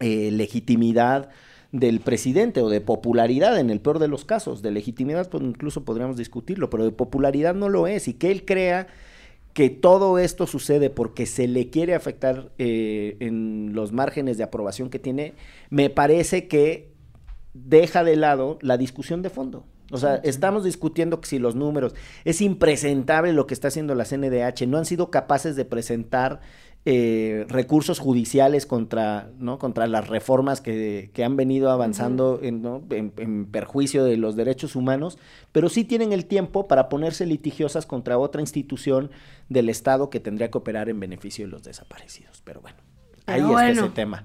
eh, 0.00 0.30
legitimidad 0.30 1.30
del 1.72 2.00
presidente 2.00 2.62
o 2.62 2.68
de 2.68 2.80
popularidad 2.80 3.58
en 3.58 3.70
el 3.70 3.80
peor 3.80 3.98
de 3.98 4.08
los 4.08 4.24
casos. 4.24 4.60
De 4.62 4.70
legitimidad 4.70 5.28
pues, 5.30 5.42
incluso 5.42 5.84
podríamos 5.84 6.16
discutirlo, 6.16 6.68
pero 6.68 6.84
de 6.84 6.90
popularidad 6.90 7.54
no 7.54 7.68
lo 7.68 7.86
es. 7.86 8.08
Y 8.08 8.14
que 8.14 8.30
él 8.30 8.44
crea 8.44 8.88
que 9.52 9.70
todo 9.70 10.18
esto 10.18 10.46
sucede 10.46 10.90
porque 10.90 11.26
se 11.26 11.48
le 11.48 11.70
quiere 11.70 11.94
afectar 11.94 12.50
eh, 12.58 13.16
en 13.20 13.72
los 13.72 13.92
márgenes 13.92 14.38
de 14.38 14.44
aprobación 14.44 14.90
que 14.90 14.98
tiene, 14.98 15.34
me 15.70 15.90
parece 15.90 16.46
que 16.46 16.92
deja 17.52 18.04
de 18.04 18.16
lado 18.16 18.58
la 18.62 18.76
discusión 18.76 19.22
de 19.22 19.30
fondo. 19.30 19.64
O 19.90 19.98
sea, 19.98 20.16
estamos 20.16 20.64
discutiendo 20.64 21.20
que 21.20 21.28
si 21.28 21.38
los 21.38 21.54
números, 21.56 21.94
es 22.24 22.40
impresentable 22.40 23.32
lo 23.32 23.46
que 23.46 23.54
está 23.54 23.68
haciendo 23.68 23.94
la 23.94 24.04
CNDH, 24.04 24.66
no 24.66 24.78
han 24.78 24.84
sido 24.86 25.10
capaces 25.10 25.56
de 25.56 25.64
presentar 25.64 26.40
eh, 26.86 27.44
recursos 27.48 27.98
judiciales 27.98 28.64
contra, 28.64 29.28
¿no? 29.38 29.58
contra 29.58 29.86
las 29.86 30.08
reformas 30.08 30.62
que, 30.62 31.10
que 31.12 31.24
han 31.24 31.36
venido 31.36 31.70
avanzando 31.70 32.38
en, 32.42 32.62
¿no? 32.62 32.82
en- 32.90 33.12
en 33.18 33.44
perjuicio 33.44 34.02
de 34.02 34.16
los 34.16 34.34
derechos 34.34 34.76
humanos, 34.76 35.18
pero 35.52 35.68
sí 35.68 35.84
tienen 35.84 36.12
el 36.14 36.24
tiempo 36.24 36.68
para 36.68 36.88
ponerse 36.88 37.26
litigiosas 37.26 37.84
contra 37.84 38.16
otra 38.16 38.40
institución 38.40 39.10
del 39.50 39.68
Estado 39.68 40.08
que 40.08 40.20
tendría 40.20 40.50
que 40.50 40.56
operar 40.56 40.88
en 40.88 40.98
beneficio 41.00 41.44
de 41.44 41.50
los 41.50 41.62
desaparecidos. 41.64 42.40
Pero 42.46 42.62
bueno, 42.62 42.78
ahí 43.26 43.40
Pero 43.42 43.48
está 43.48 43.52
bueno. 43.52 43.82
ese 43.84 43.90
tema. 43.94 44.24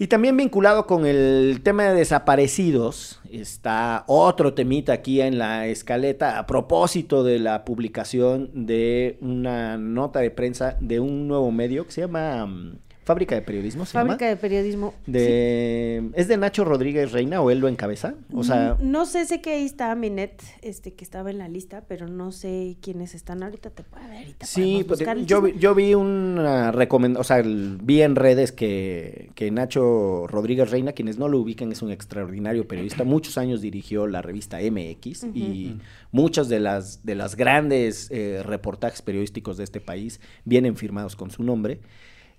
Y 0.00 0.06
también 0.06 0.34
vinculado 0.34 0.86
con 0.86 1.04
el 1.04 1.60
tema 1.62 1.84
de 1.84 1.94
desaparecidos, 1.94 3.20
está 3.30 4.04
otro 4.06 4.54
temita 4.54 4.94
aquí 4.94 5.20
en 5.20 5.36
la 5.36 5.66
escaleta 5.66 6.38
a 6.38 6.46
propósito 6.46 7.22
de 7.22 7.38
la 7.38 7.66
publicación 7.66 8.50
de 8.54 9.18
una 9.20 9.76
nota 9.76 10.20
de 10.20 10.30
prensa 10.30 10.78
de 10.80 11.00
un 11.00 11.28
nuevo 11.28 11.52
medio 11.52 11.84
que 11.84 11.92
se 11.92 12.00
llama 12.00 12.46
mm, 12.46 12.78
Fábrica 13.10 13.34
de 13.34 13.42
Periodismo. 13.42 13.86
¿se 13.86 13.92
Fábrica 13.92 14.18
llama? 14.24 14.28
de 14.30 14.36
periodismo. 14.36 14.94
De, 15.06 16.10
¿Es 16.14 16.28
de 16.28 16.36
Nacho 16.36 16.64
Rodríguez 16.64 17.12
Reina 17.12 17.40
o 17.42 17.50
él 17.50 17.58
lo 17.58 17.68
encabeza? 17.68 18.14
O 18.32 18.44
sea, 18.44 18.76
Mm, 18.80 18.90
no 18.90 19.04
sé, 19.06 19.26
sé 19.26 19.40
que 19.40 19.50
ahí 19.54 19.64
está 19.64 19.94
Minet, 19.94 20.42
este, 20.62 20.92
que 20.92 21.02
estaba 21.04 21.30
en 21.30 21.38
la 21.38 21.48
lista, 21.48 21.84
pero 21.88 22.06
no 22.08 22.30
sé 22.32 22.76
quiénes 22.80 23.14
están 23.14 23.42
ahorita. 23.42 23.70
Te 23.70 23.82
puede 23.82 24.06
ver, 24.08 24.18
ahorita 24.18 24.46
Sí, 24.46 24.84
pues, 24.86 25.02
yo, 25.26 25.42
vi- 25.42 25.54
yo 25.58 25.74
vi 25.74 25.94
una 25.94 26.72
recomendación, 26.72 27.20
o 27.20 27.24
sea, 27.24 27.38
el- 27.38 27.78
vi 27.82 28.02
en 28.02 28.16
redes 28.16 28.52
que, 28.52 29.30
que 29.34 29.50
Nacho 29.50 30.26
Rodríguez 30.28 30.70
Reina, 30.70 30.92
quienes 30.92 31.18
no 31.18 31.28
lo 31.28 31.38
ubican, 31.40 31.72
es 31.72 31.82
un 31.82 31.90
extraordinario 31.90 32.66
periodista. 32.68 33.04
Muchos 33.04 33.38
años 33.38 33.60
dirigió 33.60 34.06
la 34.06 34.22
revista 34.22 34.58
MX 34.60 35.24
y 35.34 35.76
muchos 36.12 36.48
de 36.48 36.60
las, 36.60 37.04
de 37.04 37.14
las 37.14 37.36
grandes 37.36 38.08
eh, 38.10 38.42
reportajes 38.44 39.02
periodísticos 39.02 39.56
de 39.56 39.64
este 39.64 39.80
país 39.80 40.20
vienen 40.44 40.76
firmados 40.76 41.16
con 41.16 41.30
su 41.30 41.42
nombre. 41.42 41.80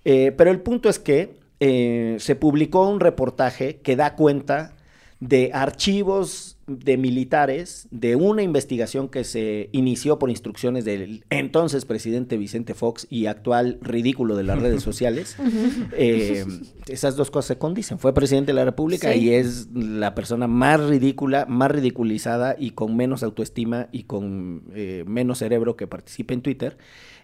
Eh, 0.04 0.32
pero 0.36 0.50
el 0.50 0.60
punto 0.60 0.88
es 0.88 0.98
que 0.98 1.40
eh, 1.60 2.16
se 2.18 2.34
publicó 2.36 2.88
un 2.88 3.00
reportaje 3.00 3.76
que 3.76 3.96
da 3.96 4.14
cuenta 4.16 4.74
de 5.20 5.50
archivos 5.52 6.56
de 6.66 6.96
militares 6.96 7.86
de 7.92 8.16
una 8.16 8.42
investigación 8.42 9.08
que 9.08 9.22
se 9.22 9.68
inició 9.70 10.18
por 10.18 10.30
instrucciones 10.30 10.84
del 10.84 11.24
entonces 11.30 11.84
presidente 11.84 12.36
Vicente 12.36 12.74
Fox 12.74 13.06
y 13.08 13.26
actual 13.26 13.78
ridículo 13.82 14.34
de 14.34 14.42
las 14.42 14.60
redes 14.60 14.82
sociales. 14.88 15.36
Eh, 15.92 16.44
esas 16.88 17.14
dos 17.14 17.30
cosas 17.30 17.46
se 17.48 17.58
condicen. 17.58 18.00
Fue 18.00 18.12
presidente 18.12 18.50
de 18.50 18.56
la 18.56 18.64
República 18.64 19.12
Sí. 19.12 19.20
y 19.20 19.34
es 19.34 19.68
la 19.72 20.16
persona 20.16 20.48
más 20.48 20.80
ridícula, 20.80 21.46
más 21.48 21.70
ridiculizada 21.70 22.56
y 22.58 22.70
con 22.70 22.96
menos 22.96 23.22
autoestima 23.22 23.88
y 23.92 24.04
con 24.04 24.64
eh, 24.74 25.04
menos 25.06 25.38
cerebro 25.38 25.76
que 25.76 25.86
participe 25.86 26.34
en 26.34 26.42
Twitter. 26.42 26.78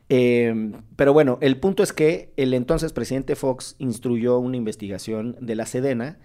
Eh, 0.08 0.72
pero 0.96 1.12
bueno, 1.12 1.38
el 1.42 1.58
punto 1.58 1.82
es 1.82 1.92
que 1.92 2.32
el 2.36 2.54
entonces 2.54 2.92
presidente 2.92 3.36
Fox 3.36 3.76
instruyó 3.78 4.38
una 4.38 4.56
investigación 4.56 5.36
de 5.40 5.54
la 5.54 5.66
Sedena 5.66 6.18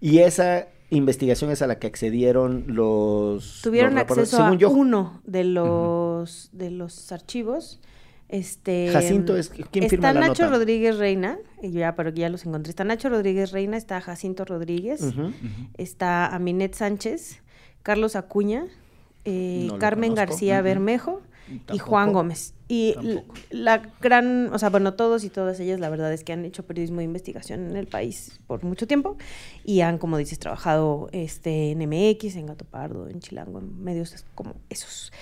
y 0.00 0.18
esa 0.18 0.68
investigación 0.90 1.50
es 1.50 1.62
a 1.62 1.66
la 1.66 1.78
que 1.78 1.86
accedieron 1.86 2.64
los... 2.68 3.60
Tuvieron 3.62 3.94
los 3.94 4.02
acceso 4.02 4.42
a 4.42 4.54
yo, 4.54 4.70
uno 4.70 5.22
de 5.24 5.44
los, 5.44 6.50
de 6.52 6.70
los 6.70 7.10
archivos. 7.12 7.80
Este, 8.28 8.90
Jacinto 8.92 9.36
es- 9.36 9.48
¿quién 9.48 9.84
está 9.84 9.88
firma 9.88 10.12
la 10.12 10.20
Nacho 10.20 10.44
nota? 10.44 10.56
Rodríguez 10.56 10.98
Reina, 10.98 11.38
y 11.62 11.70
ya, 11.70 11.94
pero 11.96 12.10
ya 12.10 12.28
los 12.28 12.44
encontré. 12.46 12.70
Está 12.70 12.84
Nacho 12.84 13.08
Rodríguez 13.08 13.52
Reina, 13.52 13.76
está 13.76 14.00
Jacinto 14.00 14.44
Rodríguez, 14.44 15.02
está 15.78 16.26
Aminet 16.34 16.74
Sánchez, 16.74 17.42
Carlos 17.82 18.16
Acuña, 18.16 18.66
eh, 19.24 19.66
No 19.68 19.78
Carmen 19.78 20.10
conozco. 20.10 20.30
García 20.32 20.56
Ujú. 20.58 20.64
Y. 21.72 21.78
Juan 21.78 22.12
Gómez. 22.12 22.54
Y 22.66 22.94
Tampoco. 22.94 23.34
la 23.50 23.82
gran, 24.00 24.52
o 24.52 24.58
sea, 24.58 24.70
bueno, 24.70 24.94
todos 24.94 25.22
y 25.24 25.28
todas 25.28 25.60
ellas, 25.60 25.80
la 25.80 25.90
verdad 25.90 26.12
es 26.12 26.24
que 26.24 26.32
han 26.32 26.46
hecho 26.46 26.64
periodismo 26.64 26.98
de 26.98 27.04
investigación 27.04 27.66
en 27.70 27.76
el 27.76 27.86
país 27.86 28.40
por 28.46 28.64
mucho 28.64 28.86
tiempo 28.86 29.18
y 29.64 29.82
han, 29.82 29.98
como 29.98 30.16
dices, 30.16 30.38
trabajado 30.38 31.08
este, 31.12 31.72
en 31.72 31.78
MX, 31.80 32.36
en 32.36 32.46
Gato 32.46 32.64
Pardo, 32.64 33.08
en 33.08 33.20
Chilango, 33.20 33.58
en 33.58 33.84
medios 33.84 34.24
como 34.34 34.54
esos. 34.70 35.12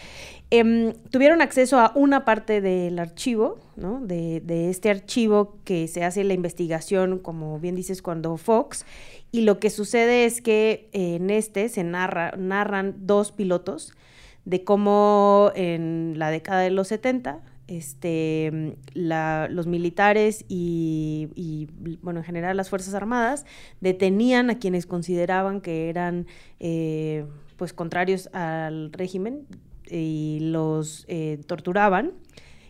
Em, 0.51 0.93
tuvieron 1.11 1.43
acceso 1.43 1.79
a 1.81 1.93
una 1.97 2.25
parte 2.25 2.61
del 2.61 2.99
archivo, 2.99 3.59
¿no? 3.75 4.01
De, 4.01 4.41
de 4.41 4.71
este 4.71 4.91
archivo 4.91 5.57
que 5.65 5.89
se 5.89 6.05
hace 6.05 6.23
la 6.25 6.35
investigación, 6.35 7.19
como 7.19 7.59
bien 7.59 7.75
dices, 7.75 8.03
cuando 8.03 8.37
Fox. 8.37 8.85
Y 9.33 9.41
lo 9.41 9.59
que 9.59 9.71
sucede 9.71 10.27
es 10.27 10.43
que 10.43 10.91
eh, 10.93 11.17
en 11.17 11.31
este 11.31 11.71
se 11.71 11.83
narra, 11.85 12.33
narran 12.37 12.95
dos 13.07 13.33
pilotos 13.33 13.95
de 14.45 14.65
cómo 14.65 15.53
en 15.55 16.15
la 16.17 16.31
década 16.31 16.61
de 16.61 16.71
los 16.71 16.89
70 16.89 17.41
este, 17.69 18.77
la- 18.93 19.49
los 19.51 19.67
militares 19.67 20.45
y, 20.49 21.29
y, 21.35 21.69
bueno, 22.03 22.21
en 22.21 22.25
general 22.25 22.57
las 22.57 22.69
Fuerzas 22.69 22.93
Armadas 22.95 23.47
detenían 23.81 24.51
a 24.51 24.59
quienes 24.59 24.85
consideraban 24.87 25.61
que 25.61 25.89
eran 25.89 26.27
eh, 26.61 27.25
pues 27.57 27.73
contrarios 27.73 28.29
al 28.35 28.93
régimen 28.93 29.47
y 29.89 30.39
los 30.43 31.05
eh, 31.09 31.41
torturaban, 31.47 32.13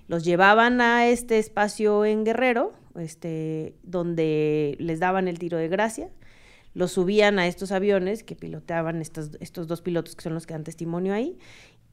los 0.08 0.24
llevaban 0.24 0.80
a 0.80 1.06
este 1.08 1.38
espacio 1.38 2.04
en 2.04 2.24
Guerrero, 2.24 2.72
este, 2.98 3.74
donde 3.82 4.76
les 4.78 5.00
daban 5.00 5.26
el 5.26 5.38
tiro 5.38 5.56
de 5.56 5.68
gracia, 5.68 6.10
los 6.74 6.92
subían 6.92 7.38
a 7.38 7.46
estos 7.46 7.72
aviones 7.72 8.22
que 8.22 8.36
piloteaban 8.36 9.00
estos, 9.00 9.32
estos 9.40 9.66
dos 9.66 9.82
pilotos 9.82 10.16
que 10.16 10.22
son 10.22 10.34
los 10.34 10.46
que 10.46 10.54
dan 10.54 10.64
testimonio 10.64 11.14
ahí 11.14 11.38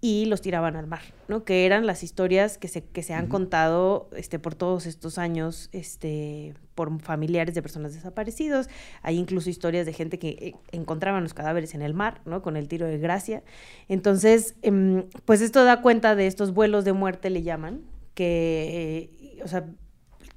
y 0.01 0.25
los 0.25 0.39
tiraban 0.41 0.77
al 0.77 0.87
mar, 0.87 1.01
¿no? 1.27 1.43
Que 1.43 1.65
eran 1.65 1.85
las 1.85 2.03
historias 2.03 2.57
que 2.57 2.69
se, 2.69 2.83
que 2.85 3.03
se 3.03 3.13
han 3.13 3.27
contado 3.27 4.09
este, 4.15 4.39
por 4.39 4.55
todos 4.55 4.85
estos 4.85 5.17
años 5.17 5.69
este, 5.73 6.53
por 6.73 7.01
familiares 7.01 7.53
de 7.53 7.61
personas 7.61 7.93
desaparecidos. 7.93 8.69
Hay 9.01 9.17
incluso 9.17 9.49
historias 9.49 9.85
de 9.85 9.91
gente 9.91 10.17
que 10.17 10.29
eh, 10.29 10.55
encontraban 10.71 11.23
los 11.23 11.33
cadáveres 11.33 11.75
en 11.75 11.81
el 11.81 11.93
mar, 11.93 12.21
¿no? 12.23 12.41
Con 12.41 12.55
el 12.55 12.69
tiro 12.69 12.85
de 12.85 12.97
gracia. 12.97 13.43
Entonces, 13.89 14.55
em, 14.61 15.03
pues 15.25 15.41
esto 15.41 15.65
da 15.65 15.81
cuenta 15.81 16.15
de 16.15 16.27
estos 16.27 16.53
vuelos 16.53 16.85
de 16.85 16.93
muerte, 16.93 17.29
le 17.29 17.43
llaman, 17.43 17.81
que, 18.13 19.09
eh, 19.11 19.43
o 19.43 19.49
sea, 19.49 19.65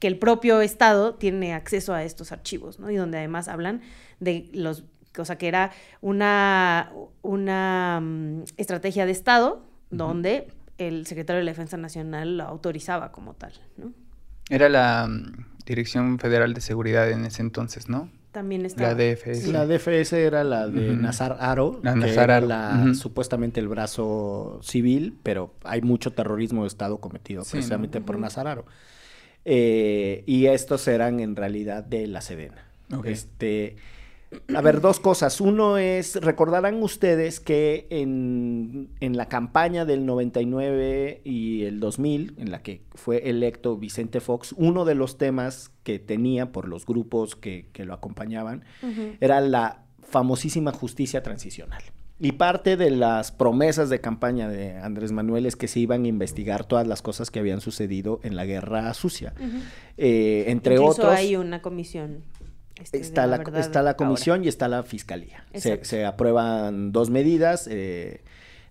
que 0.00 0.08
el 0.08 0.18
propio 0.18 0.60
Estado 0.60 1.14
tiene 1.14 1.54
acceso 1.54 1.94
a 1.94 2.02
estos 2.02 2.32
archivos, 2.32 2.80
¿no? 2.80 2.90
Y 2.90 2.96
donde 2.96 3.18
además 3.18 3.46
hablan 3.46 3.82
de 4.22 4.48
los, 4.54 4.84
o 5.18 5.24
sea, 5.24 5.36
que 5.36 5.48
era 5.48 5.72
una, 6.00 6.90
una 7.22 8.00
mm, 8.02 8.44
estrategia 8.56 9.04
de 9.06 9.12
Estado 9.12 9.62
donde 9.90 10.48
el 10.78 11.06
secretario 11.06 11.38
de 11.40 11.44
la 11.44 11.50
Defensa 11.50 11.76
Nacional 11.76 12.38
lo 12.38 12.44
autorizaba 12.44 13.12
como 13.12 13.34
tal, 13.34 13.52
¿no? 13.76 13.92
Era 14.48 14.68
la 14.68 15.06
mm, 15.08 15.46
Dirección 15.66 16.18
Federal 16.18 16.54
de 16.54 16.60
Seguridad 16.60 17.10
en 17.10 17.24
ese 17.26 17.42
entonces, 17.42 17.88
¿no? 17.88 18.08
También 18.32 18.64
estaba. 18.64 18.88
La 18.88 18.94
DFS. 18.94 19.48
La 19.52 19.66
DFS 19.66 20.14
era 20.14 20.42
la 20.42 20.66
de 20.66 20.92
Ujú. 20.92 21.00
Nazar 21.02 21.36
Aro, 21.40 21.80
La 21.82 21.92
que 21.92 21.98
Nazar 22.00 22.24
era 22.24 22.36
Aro, 22.38 22.46
la- 22.46 22.94
supuestamente 22.94 23.60
el 23.60 23.68
brazo 23.68 24.58
civil, 24.62 25.18
pero 25.22 25.52
hay 25.64 25.82
mucho 25.82 26.12
terrorismo 26.12 26.62
de 26.62 26.68
Estado 26.68 26.96
cometido 26.98 27.44
Sí, 27.44 27.50
precisamente 27.52 28.00
¿no? 28.00 28.06
por. 28.06 28.18
Nazar 28.18 28.46
Aro. 28.48 28.64
Eh, 29.44 30.24
y 30.26 30.46
estos 30.46 30.86
eran 30.88 31.20
en 31.20 31.36
realidad 31.36 31.84
de 31.84 32.06
la 32.06 32.20
Sedena. 32.22 32.64
Ok. 32.96 33.06
Este, 33.06 33.76
a 34.54 34.60
ver, 34.60 34.80
dos 34.80 35.00
cosas. 35.00 35.40
Uno 35.40 35.78
es, 35.78 36.16
recordarán 36.16 36.82
ustedes 36.82 37.40
que 37.40 37.86
en, 37.90 38.90
en 39.00 39.16
la 39.16 39.26
campaña 39.26 39.84
del 39.84 40.06
99 40.06 41.22
y 41.24 41.64
el 41.64 41.80
2000, 41.80 42.34
en 42.38 42.50
la 42.50 42.62
que 42.62 42.82
fue 42.94 43.28
electo 43.28 43.76
Vicente 43.76 44.20
Fox, 44.20 44.54
uno 44.56 44.84
de 44.84 44.94
los 44.94 45.18
temas 45.18 45.70
que 45.82 45.98
tenía 45.98 46.52
por 46.52 46.68
los 46.68 46.86
grupos 46.86 47.36
que, 47.36 47.68
que 47.72 47.84
lo 47.84 47.94
acompañaban 47.94 48.64
era 49.20 49.40
la 49.40 49.84
famosísima 50.02 50.72
justicia 50.72 51.22
transicional. 51.22 51.82
Y 52.24 52.32
parte 52.32 52.76
de 52.76 52.92
las 52.92 53.32
promesas 53.32 53.90
de 53.90 54.00
campaña 54.00 54.48
de 54.48 54.76
Andrés 54.76 55.10
Manuel 55.10 55.44
es 55.44 55.56
que 55.56 55.66
se 55.66 55.80
iban 55.80 56.04
a 56.04 56.06
investigar 56.06 56.64
todas 56.64 56.86
las 56.86 57.02
cosas 57.02 57.32
que 57.32 57.40
habían 57.40 57.60
sucedido 57.60 58.20
en 58.22 58.36
la 58.36 58.44
guerra 58.44 58.94
sucia. 58.94 59.34
Eh, 59.96 60.44
entre 60.46 60.74
Incluso 60.74 61.02
otros... 61.02 61.16
hay 61.16 61.34
una 61.34 61.62
comisión. 61.62 62.22
Este, 62.82 62.98
Está 62.98 63.26
la, 63.26 63.36
está 63.36 63.82
la 63.82 63.90
ahora. 63.90 63.96
comisión 63.96 64.44
y 64.44 64.48
está 64.48 64.68
la 64.68 64.82
fiscalía. 64.82 65.44
Se, 65.54 66.04
aprueban 66.04 66.92
dos 66.92 67.10
medidas. 67.10 67.66
eh, 67.70 68.22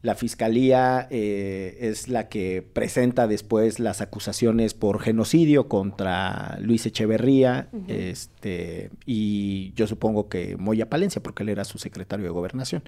la 0.02 0.16
fiscalía 0.16 1.08
eh, 1.12 1.78
es 1.82 2.08
la 2.08 2.28
que 2.28 2.64
presenta 2.74 3.28
después 3.28 3.80
las 3.80 4.02
acusaciones 4.02 4.74
por 4.74 5.00
genocidio 5.00 5.68
contra 5.68 6.58
Luis 6.60 6.88
Echeverría 6.88 7.68
este, 7.88 8.90
y 9.06 9.74
yo 9.76 9.86
supongo 9.86 10.28
que 10.28 10.58
Moya 10.58 10.90
Palencia, 10.90 11.22
porque 11.22 11.44
él 11.44 11.50
era 11.50 11.66
su 11.66 11.78
secretario 11.78 12.26
de 12.26 12.32
gobernación. 12.32 12.82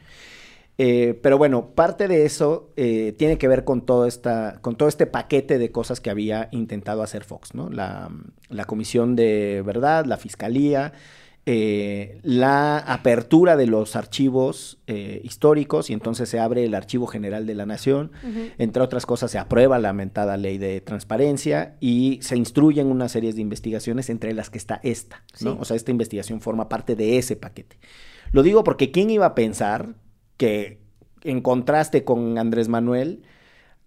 Eh, 0.77 1.19
pero 1.21 1.37
bueno, 1.37 1.71
parte 1.75 2.07
de 2.07 2.25
eso 2.25 2.71
eh, 2.77 3.13
tiene 3.17 3.37
que 3.37 3.47
ver 3.47 3.63
con 3.63 3.85
todo, 3.85 4.07
esta, 4.07 4.59
con 4.61 4.75
todo 4.75 4.89
este 4.89 5.05
paquete 5.05 5.57
de 5.57 5.71
cosas 5.71 6.01
que 6.01 6.09
había 6.09 6.49
intentado 6.51 7.03
hacer 7.03 7.23
Fox, 7.23 7.53
¿no? 7.53 7.69
La, 7.69 8.09
la 8.49 8.65
Comisión 8.65 9.15
de 9.15 9.61
Verdad, 9.63 10.05
la 10.05 10.17
Fiscalía, 10.17 10.93
eh, 11.45 12.19
la 12.23 12.77
apertura 12.79 13.55
de 13.57 13.67
los 13.67 13.95
archivos 13.97 14.79
históricos 14.87 15.89
y 15.89 15.93
entonces 15.93 16.29
se 16.29 16.39
abre 16.39 16.63
el 16.63 16.73
Archivo 16.73 17.05
General 17.05 17.45
de 17.45 17.53
la 17.53 17.65
Nación. 17.65 18.11
Entre 18.57 18.81
otras 18.81 19.05
cosas, 19.05 19.29
se 19.29 19.37
aprueba 19.37 19.77
la 19.77 19.93
mentada 19.93 20.37
ley 20.37 20.57
de 20.57 20.81
transparencia 20.81 21.75
y 21.81 22.19
se 22.21 22.37
instruyen 22.37 22.87
una 22.87 23.09
serie 23.09 23.33
de 23.33 23.41
investigaciones, 23.41 24.09
entre 24.09 24.33
las 24.33 24.49
que 24.49 24.57
está 24.57 24.79
esta, 24.83 25.23
¿no? 25.41 25.51
Sí. 25.51 25.57
O 25.59 25.65
sea, 25.65 25.75
esta 25.75 25.91
investigación 25.91 26.41
forma 26.41 26.69
parte 26.69 26.95
de 26.95 27.17
ese 27.17 27.35
paquete. 27.35 27.77
Lo 28.31 28.41
digo 28.41 28.63
porque 28.63 28.91
¿quién 28.91 29.09
iba 29.09 29.25
a 29.25 29.35
pensar 29.35 29.95
que 30.37 30.79
en 31.23 31.41
contraste 31.41 32.03
con 32.03 32.37
Andrés 32.37 32.67
Manuel 32.67 33.23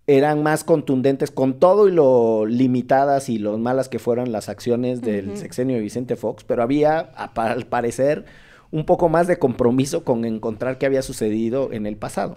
eran 0.07 0.43
más 0.43 0.63
contundentes 0.63 1.31
con 1.31 1.59
todo 1.59 1.89
y 1.89 1.93
lo 1.93 2.47
limitadas 2.47 3.29
y 3.29 3.39
lo 3.39 3.59
malas 3.59 3.89
que 3.89 3.99
fueron 3.99 4.31
las 4.31 4.49
acciones 4.49 5.03
del 5.03 5.37
sexenio 5.37 5.77
de 5.77 5.83
Vicente 5.83 6.15
Fox, 6.17 6.45
pero 6.45 6.63
había, 6.63 6.99
al 6.99 7.67
parecer, 7.67 8.25
un 8.71 8.87
poco 8.87 9.09
más 9.09 9.27
de 9.27 9.39
compromiso 9.39 10.05
con 10.05 10.25
encontrar 10.25 10.79
qué 10.79 10.87
había 10.87 11.03
sucedido 11.03 11.73
en 11.73 11.87
el 11.87 11.97
pasado. 11.97 12.37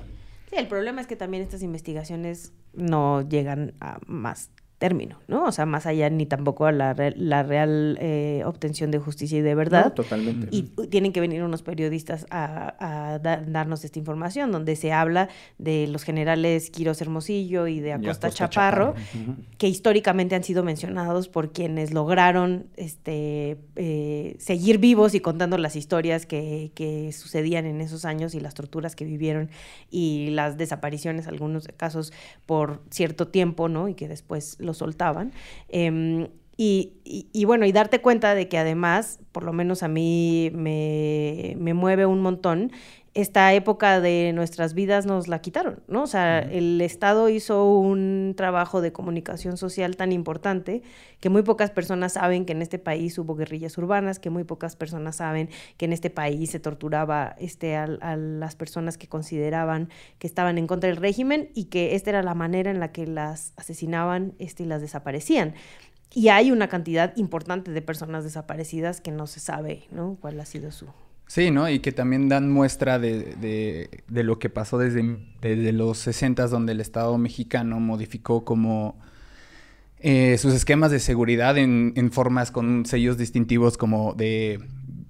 Sí, 0.49 0.55
el 0.57 0.67
problema 0.67 0.99
es 1.01 1.05
que 1.05 1.15
también 1.15 1.43
estas 1.43 1.61
investigaciones 1.61 2.53
no 2.73 3.27
llegan 3.27 3.73
a 3.79 3.99
más 4.07 4.49
término, 4.79 5.19
¿no? 5.27 5.43
O 5.43 5.51
sea, 5.51 5.65
más 5.65 5.85
allá 5.85 6.09
ni 6.09 6.25
tampoco 6.25 6.65
a 6.65 6.71
la, 6.71 6.93
re- 6.93 7.13
la 7.15 7.43
real 7.43 7.97
eh, 8.01 8.43
obtención 8.45 8.91
de 8.91 8.97
justicia 8.97 9.37
y 9.37 9.41
de 9.41 9.53
verdad. 9.53 9.85
No, 9.87 9.91
totalmente. 9.91 10.47
Y 10.51 10.63
tienen 10.89 11.11
que 11.11 11.19
venir 11.19 11.43
unos 11.43 11.61
periodistas 11.63 12.25
a, 12.31 12.75
a 13.13 13.19
da- 13.19 13.43
darnos 13.45 13.83
esta 13.83 13.99
información, 13.99 14.51
donde 14.53 14.75
se 14.77 14.93
habla 14.93 15.27
de 15.57 15.85
los 15.87 16.03
generales 16.03 16.69
Quiros 16.71 17.01
Hermosillo 17.01 17.67
y 17.67 17.81
de 17.81 17.89
Y 17.89 17.91
Acosta, 17.91 18.29
Chaparro, 18.31 18.95
que 19.57 19.67
históricamente 19.67 20.35
han 20.35 20.43
sido 20.45 20.63
mencionados 20.63 21.27
por 21.27 21.51
quienes 21.51 21.93
lograron 21.93 22.67
este, 22.77 23.57
eh, 23.75 24.37
seguir 24.39 24.77
vivos 24.77 25.13
y 25.13 25.19
contando 25.19 25.57
las 25.57 25.75
historias 25.75 26.25
que, 26.25 26.71
que 26.73 27.11
sucedían 27.11 27.65
en 27.65 27.81
esos 27.81 28.05
años 28.05 28.33
y 28.33 28.39
las 28.39 28.53
torturas 28.53 28.95
que 28.95 29.03
vivieron 29.03 29.49
y 29.91 30.29
las 30.31 30.57
desapariciones, 30.57 31.27
algunos 31.27 31.67
casos 31.75 32.13
por 32.45 32.81
cierto 32.89 33.27
tiempo, 33.27 33.67
¿no? 33.67 33.89
Y 33.89 33.93
que 33.93 34.07
después 34.07 34.55
lo 34.69 34.73
soltaban. 34.73 35.31
Em, 35.69 36.27
y, 36.57 36.93
y- 37.05 37.27
y 37.33 37.45
bueno, 37.45 37.65
y 37.65 37.71
darte 37.71 38.01
cuenta 38.01 38.35
de 38.35 38.47
que 38.49 38.57
además, 38.57 39.19
por 39.31 39.43
lo 39.43 39.53
menos 39.53 39.81
a 39.83 39.87
mí 39.87 40.51
me, 40.53 41.55
me 41.57 41.73
mueve 41.73 42.05
un 42.05 42.21
montón, 42.21 42.71
esta 43.21 43.53
época 43.53 43.99
de 43.99 44.31
nuestras 44.33 44.73
vidas 44.73 45.05
nos 45.05 45.27
la 45.27 45.41
quitaron, 45.41 45.81
¿no? 45.87 46.03
O 46.03 46.07
sea, 46.07 46.39
el 46.39 46.79
Estado 46.79 47.27
hizo 47.27 47.69
un 47.69 48.33
trabajo 48.37 48.81
de 48.81 48.93
comunicación 48.93 49.57
social 49.57 49.97
tan 49.97 50.11
importante 50.11 50.83
que 51.19 51.29
muy 51.29 51.41
pocas 51.43 51.69
personas 51.69 52.13
saben 52.13 52.45
que 52.45 52.53
en 52.53 52.61
este 52.61 52.79
país 52.79 53.17
hubo 53.17 53.35
guerrillas 53.35 53.77
urbanas, 53.77 54.19
que 54.19 54.29
muy 54.29 54.45
pocas 54.45 54.75
personas 54.75 55.17
saben 55.17 55.49
que 55.77 55.85
en 55.85 55.93
este 55.93 56.09
país 56.09 56.51
se 56.51 56.59
torturaba 56.59 57.35
este, 57.39 57.75
a, 57.75 57.83
a 57.83 58.15
las 58.15 58.55
personas 58.55 58.97
que 58.97 59.07
consideraban 59.07 59.89
que 60.17 60.27
estaban 60.27 60.57
en 60.57 60.67
contra 60.67 60.87
del 60.87 60.97
régimen 60.97 61.49
y 61.53 61.65
que 61.65 61.95
esta 61.95 62.11
era 62.11 62.23
la 62.23 62.35
manera 62.35 62.71
en 62.71 62.79
la 62.79 62.91
que 62.91 63.05
las 63.05 63.53
asesinaban 63.57 64.33
este, 64.39 64.63
y 64.63 64.65
las 64.65 64.81
desaparecían. 64.81 65.55
Y 66.13 66.29
hay 66.29 66.51
una 66.51 66.69
cantidad 66.69 67.15
importante 67.17 67.71
de 67.71 67.81
personas 67.81 68.23
desaparecidas 68.23 69.01
que 69.01 69.11
no 69.11 69.27
se 69.27 69.39
sabe, 69.39 69.83
¿no? 69.91 70.17
¿Cuál 70.21 70.39
ha 70.39 70.45
sido 70.45 70.71
su... 70.71 70.87
Sí, 71.29 71.51
¿no? 71.51 71.69
Y 71.69 71.79
que 71.79 71.91
también 71.91 72.27
dan 72.27 72.51
muestra 72.51 72.97
de, 72.97 73.35
de- 73.35 74.03
de 74.07 74.23
lo 74.23 74.39
que 74.39 74.49
pasó 74.49 74.79
desde, 74.79 75.19
desde 75.41 75.73
los 75.73 75.99
60 75.99 76.47
donde 76.47 76.71
el 76.71 76.81
Estado 76.81 77.15
mexicano 77.19 77.79
modificó 77.79 78.43
como 78.43 78.97
eh, 79.99 80.37
sus 80.39 80.53
esquemas 80.53 80.91
de 80.91 80.99
seguridad 80.99 81.57
en, 81.57 81.93
en 81.95 82.11
formas 82.11 82.51
con 82.51 82.85
sellos 82.85 83.17
distintivos 83.17 83.77
como 83.77 84.13
de, 84.15 84.59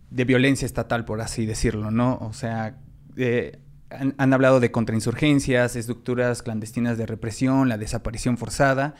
de 0.09 0.25
violencia 0.25 0.65
estatal, 0.65 1.05
por 1.05 1.21
así 1.21 1.45
decirlo, 1.45 1.91
¿no? 1.91 2.17
O 2.21 2.33
sea, 2.33 2.77
eh, 3.15 3.59
han, 3.89 4.15
han 4.17 4.33
hablado 4.33 4.59
de 4.59 4.71
contrainsurgencias, 4.71 5.75
estructuras 5.77 6.41
clandestinas 6.43 6.97
de 6.97 7.05
represión, 7.05 7.69
la 7.69 7.77
desaparición 7.77 8.37
forzada 8.37 8.95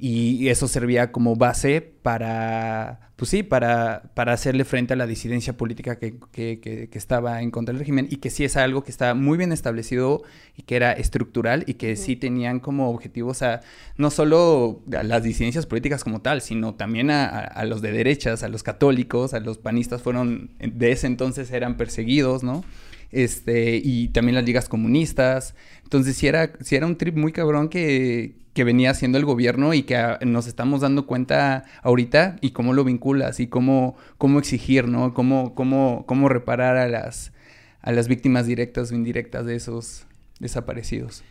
y 0.00 0.48
eso 0.48 0.68
servía 0.68 1.12
como 1.12 1.36
base 1.36 1.80
para, 1.80 3.12
pues 3.16 3.30
sí, 3.30 3.42
para, 3.42 4.10
para 4.14 4.32
hacerle 4.32 4.64
frente 4.64 4.94
a 4.94 4.96
la 4.96 5.06
disidencia 5.06 5.56
política 5.56 5.98
que, 5.98 6.18
que, 6.32 6.58
que, 6.58 6.88
que, 6.88 6.98
estaba 6.98 7.42
en 7.42 7.50
contra 7.50 7.72
del 7.72 7.80
régimen 7.80 8.08
y 8.10 8.16
que 8.16 8.30
sí 8.30 8.44
es 8.44 8.56
algo 8.56 8.82
que 8.82 8.90
está 8.90 9.14
muy 9.14 9.36
bien 9.36 9.52
establecido 9.52 10.22
y 10.56 10.62
que 10.62 10.76
era 10.76 10.92
estructural 10.92 11.64
y 11.66 11.74
que 11.74 11.96
sí 11.96 12.16
tenían 12.16 12.60
como 12.60 12.88
objetivos 12.88 13.42
a 13.42 13.60
no 13.98 14.10
solo 14.10 14.82
a 14.96 15.02
las 15.02 15.22
disidencias 15.22 15.66
políticas 15.66 16.02
como 16.02 16.22
tal, 16.22 16.40
sino 16.40 16.74
también 16.74 17.10
a, 17.10 17.28
a, 17.28 17.64
los 17.66 17.82
de 17.82 17.92
derechas, 17.92 18.42
a 18.42 18.48
los 18.48 18.62
católicos, 18.62 19.34
a 19.34 19.40
los 19.40 19.58
panistas 19.58 20.00
fueron, 20.00 20.52
de 20.58 20.92
ese 20.92 21.06
entonces 21.06 21.50
eran 21.50 21.76
perseguidos, 21.76 22.42
¿no? 22.42 22.64
Este, 23.12 23.80
y 23.82 24.08
también 24.08 24.36
las 24.36 24.44
ligas 24.44 24.68
comunistas. 24.68 25.54
Entonces 25.82 26.16
sí 26.16 26.26
era, 26.26 26.52
sí 26.60 26.76
era 26.76 26.86
un 26.86 26.96
trip 26.96 27.16
muy 27.16 27.32
cabrón 27.32 27.68
que, 27.68 28.36
que 28.60 28.64
venía 28.64 28.90
haciendo 28.90 29.16
el 29.16 29.24
gobierno 29.24 29.72
y 29.72 29.84
que 29.84 29.96
a, 29.96 30.18
nos 30.20 30.46
estamos 30.46 30.82
dando 30.82 31.06
cuenta 31.06 31.64
ahorita 31.82 32.36
y 32.42 32.50
cómo 32.50 32.74
lo 32.74 32.84
vinculas 32.84 33.40
y 33.40 33.46
cómo, 33.46 33.96
cómo 34.18 34.38
exigir, 34.38 34.86
¿no? 34.86 35.14
Cómo, 35.14 35.54
cómo, 35.54 36.04
cómo 36.06 36.28
reparar 36.28 36.76
a 36.76 36.86
las, 36.86 37.32
a 37.80 37.90
las 37.90 38.06
víctimas 38.06 38.46
directas 38.46 38.92
o 38.92 38.94
indirectas 38.94 39.46
de 39.46 39.56
esos 39.56 40.04
desaparecidos. 40.40 41.22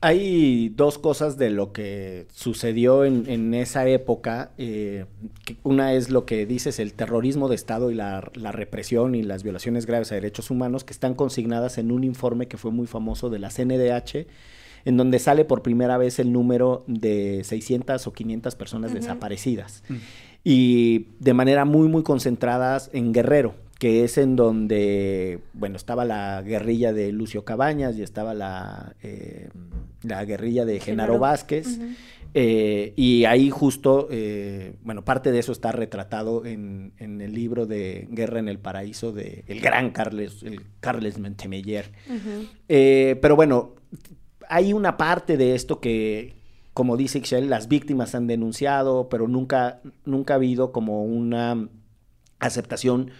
Hay 0.00 0.70
dos 0.70 0.98
cosas 0.98 1.38
de 1.38 1.50
lo 1.50 1.72
que 1.72 2.26
sucedió 2.34 3.04
en, 3.04 3.30
en 3.30 3.54
esa 3.54 3.86
época. 3.86 4.50
Eh, 4.58 5.04
una 5.62 5.94
es 5.94 6.10
lo 6.10 6.26
que 6.26 6.44
dices, 6.44 6.80
el 6.80 6.92
terrorismo 6.94 7.48
de 7.48 7.54
Estado 7.54 7.92
y 7.92 7.94
la, 7.94 8.28
la, 8.34 8.50
represión 8.50 9.14
y 9.14 9.22
las 9.22 9.44
violaciones 9.44 9.86
graves 9.86 10.10
a 10.10 10.16
derechos 10.16 10.50
humanos 10.50 10.82
que 10.82 10.92
están 10.92 11.14
consignadas 11.14 11.78
en 11.78 11.92
un 11.92 12.02
informe 12.02 12.48
que 12.48 12.56
fue 12.56 12.72
muy 12.72 12.88
famoso 12.88 13.30
de 13.30 13.38
la 13.38 13.50
CNDH, 13.50 14.26
en 14.84 14.96
donde 14.96 15.18
sale 15.18 15.44
por 15.44 15.62
primera 15.62 15.96
vez 15.98 16.18
el 16.18 16.32
número 16.32 16.84
de 16.86 17.42
600 17.44 18.06
o 18.06 18.12
500 18.12 18.54
personas 18.56 18.90
uh 18.90 18.94
-huh. 18.94 19.00
desaparecidas. 19.00 19.82
Uh 19.88 19.94
-huh. 19.94 19.98
Y 20.44 21.06
de 21.20 21.34
manera 21.34 21.64
muy, 21.64 21.88
muy 21.88 22.02
concentradas 22.02 22.90
en 22.92 23.12
Guerrero, 23.12 23.54
que 23.78 24.04
es 24.04 24.18
en 24.18 24.36
donde, 24.36 25.40
bueno, 25.54 25.76
estaba 25.76 26.04
la 26.04 26.42
guerrilla 26.42 26.92
de 26.92 27.12
Lucio 27.12 27.44
Cabañas 27.44 27.96
y 27.96 28.02
estaba 28.02 28.34
la, 28.34 28.94
eh, 29.02 29.48
la 30.02 30.24
guerrilla 30.24 30.64
de 30.64 30.80
Genaro, 30.80 31.14
Genaro. 31.14 31.18
Vázquez. 31.20 31.66
Uh 31.66 31.82
-huh. 31.82 31.94
eh, 32.34 32.92
y 32.96 33.24
ahí 33.24 33.50
justo, 33.50 34.08
eh, 34.10 34.74
bueno, 34.82 35.04
parte 35.04 35.30
de 35.32 35.38
eso 35.38 35.52
está 35.52 35.70
retratado 35.70 36.44
en, 36.44 36.92
en, 36.98 37.20
el 37.20 37.34
libro 37.34 37.66
de 37.66 38.08
Guerra 38.10 38.38
en 38.38 38.48
el 38.48 38.58
Paraíso 38.58 39.12
de 39.12 39.44
el 39.46 39.60
gran 39.60 39.90
Carles, 39.90 40.42
el 40.42 40.60
Carles 40.80 41.18
Mentemeyer. 41.18 41.90
Eh, 42.68 43.16
pero 43.20 43.36
bueno, 43.36 43.74
hay 44.52 44.74
una 44.74 44.98
parte 44.98 45.38
de 45.38 45.54
esto 45.54 45.80
que, 45.80 46.36
como 46.74 46.98
dice 46.98 47.18
Ixchel, 47.18 47.48
las 47.48 47.68
víctimas 47.68 48.14
han 48.14 48.26
denunciado, 48.26 49.08
pero 49.08 49.26
nunca, 49.26 49.80
nunca 50.04 50.34
ha 50.34 50.36
habido 50.36 50.72
como 50.72 51.04
una 51.04 51.70
aceptación 52.38 53.12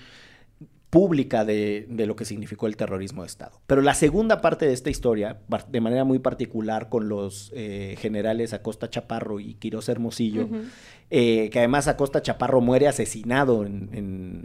pública 0.91 1.47
de, 1.47 1.87
de, 1.89 2.05
lo 2.05 2.17
que 2.17 2.27
significó 2.27 2.67
el 2.67 2.77
terrorismo 2.77 3.23
de 3.23 3.29
Estado. 3.29 3.63
Pero 3.67 3.81
la 3.81 3.95
segunda 3.95 4.43
parte 4.43 4.67
de 4.67 4.75
esta 4.75 4.91
historia, 4.91 5.41
de 5.69 5.81
manera 5.81 6.05
muy 6.05 6.19
particular 6.19 6.91
con 6.91 7.09
los 7.09 7.51
eh, 7.55 7.97
generales 7.99 8.53
Acosta 8.53 8.91
Chaparro 8.91 9.41
y 9.41 9.55
Quirós 9.55 9.89
Hermosillo, 9.89 10.43
uh 10.43 10.49
-huh. 10.51 10.65
eh, 11.09 11.49
que 11.49 11.61
además 11.61 11.89
Acosta 11.89 12.21
Chaparro 12.21 12.61
muere 12.61 12.89
asesinado 12.89 13.65
en, 13.65 13.89
en 13.95 14.43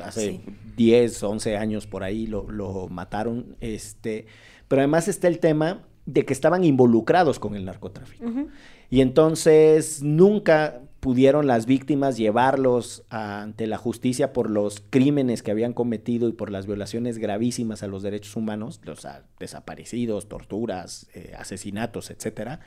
hace 0.00 0.30
sí. 0.30 0.40
10, 0.76 1.20
11 1.20 1.56
años 1.56 1.88
por 1.88 2.04
ahí, 2.04 2.28
lo, 2.28 2.48
lo 2.48 2.86
mataron. 2.86 3.56
Este, 3.60 4.26
pero 4.68 4.82
además 4.82 5.08
está 5.08 5.26
el 5.26 5.40
tema 5.40 5.87
de 6.08 6.24
que 6.24 6.32
estaban 6.32 6.64
involucrados 6.64 7.38
con 7.38 7.54
el 7.54 7.66
narcotráfico. 7.66 8.24
Uh 8.24 8.28
-huh. 8.28 8.48
Y 8.88 9.02
entonces 9.02 10.02
nunca 10.02 10.80
pudieron 11.00 11.46
las 11.46 11.66
víctimas 11.66 12.16
llevarlos 12.16 13.04
a, 13.10 13.42
ante 13.42 13.66
la 13.66 13.76
justicia 13.76 14.32
por 14.32 14.48
los 14.48 14.82
crímenes 14.88 15.42
que 15.42 15.50
habían 15.50 15.74
cometido 15.74 16.26
y 16.26 16.32
por 16.32 16.50
las 16.50 16.66
violaciones 16.66 17.18
gravísimas 17.18 17.82
a 17.82 17.88
los 17.88 18.02
derechos 18.02 18.36
humanos, 18.36 18.80
los 18.84 19.04
a, 19.04 19.24
desaparecidos, 19.38 20.28
torturas, 20.28 21.08
eh, 21.12 21.34
asesinatos, 21.36 22.10
etcétera. 22.10 22.60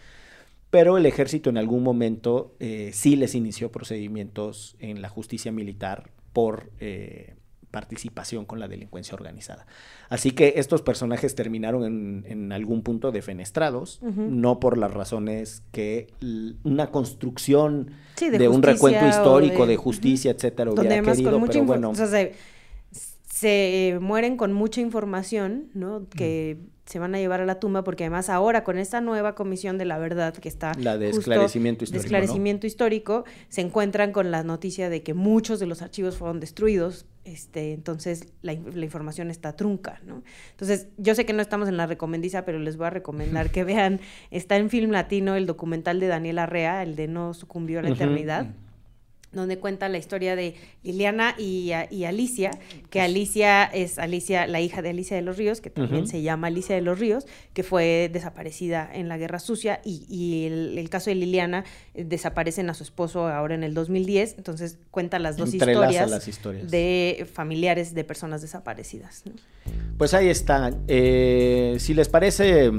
Pero 0.69 0.97
el 0.97 1.07
ejército 1.07 1.49
en 1.49 1.57
algún 1.57 1.81
momento 1.81 2.55
eh, 2.59 2.91
sí 2.93 3.15
les 3.15 3.33
inició 3.33 3.71
procedimientos 3.71 4.75
en 4.79 5.01
la 5.01 5.09
justicia 5.09 5.51
militar 5.51 6.11
por 6.31 6.69
eh, 6.79 7.33
participación 7.71 8.45
con 8.45 8.59
la 8.59 8.67
delincuencia 8.67 9.15
organizada. 9.15 9.65
Así 10.09 10.31
que 10.31 10.53
estos 10.57 10.81
personajes 10.81 11.33
terminaron 11.35 11.83
en, 11.85 12.25
en 12.27 12.51
algún 12.51 12.83
punto 12.83 13.11
defenestrados, 13.11 13.99
uh 14.01 14.07
-huh. 14.07 14.29
no 14.29 14.59
por 14.59 14.77
las 14.77 14.93
razones 14.93 15.63
que 15.71 16.07
una 16.63 16.91
construcción 16.91 17.91
sí, 18.15 18.29
de, 18.29 18.37
de 18.37 18.47
un 18.49 18.61
recuento 18.61 19.07
histórico, 19.07 19.65
de, 19.65 19.71
de, 19.71 19.77
justicia, 19.77 20.31
uh 20.31 20.33
-huh. 20.33 20.37
etcétera, 20.37 20.71
hubiera 20.71 21.01
querido, 21.01 21.41
pero 21.47 21.63
bueno. 21.65 21.89
O 21.91 21.95
sea, 21.95 22.07
se, 22.07 22.33
se, 23.25 23.97
mueren 24.01 24.37
con 24.37 24.53
mucha 24.53 24.81
información, 24.81 25.69
¿no? 25.73 26.07
Que 26.09 26.57
se 26.91 26.99
van 26.99 27.15
a 27.15 27.19
llevar 27.19 27.39
a 27.39 27.45
la 27.45 27.59
tumba 27.59 27.85
porque 27.85 28.03
además 28.03 28.29
ahora 28.29 28.65
con 28.65 28.77
esta 28.77 28.99
nueva 28.99 29.33
comisión 29.33 29.77
de 29.77 29.85
la 29.85 29.97
verdad 29.97 30.33
que 30.33 30.49
está 30.49 30.73
la 30.77 30.97
de 30.97 31.09
esclarecimiento 31.09 31.85
histórico, 31.85 32.01
de 32.01 32.05
esclarecimiento 32.05 32.65
¿no? 32.65 32.67
histórico 32.67 33.23
se 33.47 33.61
encuentran 33.61 34.11
con 34.11 34.29
la 34.29 34.43
noticia 34.43 34.89
de 34.89 35.01
que 35.01 35.13
muchos 35.13 35.61
de 35.61 35.67
los 35.67 35.81
archivos 35.81 36.17
fueron 36.17 36.41
destruidos 36.41 37.05
este 37.23 37.71
entonces 37.71 38.27
la, 38.41 38.53
la, 38.53 38.83
información 38.83 39.31
está 39.31 39.55
trunca 39.55 40.01
no 40.05 40.21
entonces 40.51 40.89
yo 40.97 41.15
sé 41.15 41.25
que 41.25 41.31
no 41.31 41.41
estamos 41.41 41.69
en 41.69 41.77
la 41.77 41.87
recomendiza 41.87 42.43
pero 42.43 42.59
les 42.59 42.75
voy 42.75 42.87
a 42.87 42.89
recomendar 42.89 43.51
que 43.51 43.63
vean 43.63 44.01
está 44.29 44.57
en 44.57 44.69
film 44.69 44.91
latino 44.91 45.35
el 45.35 45.45
documental 45.45 46.01
de 46.01 46.07
Daniel 46.07 46.39
Arrea 46.39 46.83
el 46.83 46.97
de 46.97 47.07
no 47.07 47.33
sucumbió 47.33 47.79
a 47.79 47.83
la 47.83 47.91
uh 47.91 47.93
-huh. 47.93 48.53
Donde 49.31 49.57
cuenta 49.59 49.87
la 49.89 49.97
historia 49.97 50.35
de 50.35 50.55
Liliana 50.83 51.35
y, 51.37 51.71
y, 51.89 52.03
Alicia, 52.05 52.51
que 52.89 53.01
Alicia 53.01 53.63
es 53.63 53.97
Alicia, 53.97 54.45
la 54.47 54.59
hija 54.59 54.81
de 54.81 54.89
Alicia 54.89 55.15
de 55.15 55.21
los 55.21 55.37
Ríos, 55.37 55.61
que 55.61 55.69
también 55.69 56.03
uh 56.03 56.05
-huh. 56.05 56.11
se 56.11 56.21
llama 56.21 56.47
Alicia 56.47 56.75
de 56.75 56.81
los 56.81 56.99
Ríos, 56.99 57.25
que 57.53 57.63
fue 57.63 58.09
desaparecida 58.11 58.89
en 58.93 59.07
la 59.07 59.17
Guerra 59.17 59.39
Sucia, 59.39 59.81
y, 59.85 60.05
y 60.09 60.45
el, 60.47 60.77
el, 60.77 60.89
caso 60.89 61.09
de 61.09 61.15
Liliana 61.15 61.63
eh, 61.93 62.03
desaparecen 62.03 62.69
a 62.69 62.73
su 62.73 62.83
esposo 62.83 63.27
ahora 63.27 63.55
en 63.55 63.63
el 63.63 63.73
2010, 63.73 64.35
entonces 64.37 64.77
cuenta 64.91 65.19
las 65.19 65.37
dos 65.37 65.53
historias, 65.53 66.09
las 66.09 66.27
historias, 66.27 66.69
de 66.69 67.27
familiares 67.31 67.93
de 67.93 68.03
personas 68.03 68.41
desaparecidas. 68.41 69.23
¿no? 69.25 69.33
Pues 69.97 70.13
ahí 70.13 70.29
está. 70.29 70.71
Eh, 70.87 71.77
si 71.79 71.93
les 71.93 72.09
parece, 72.09 72.71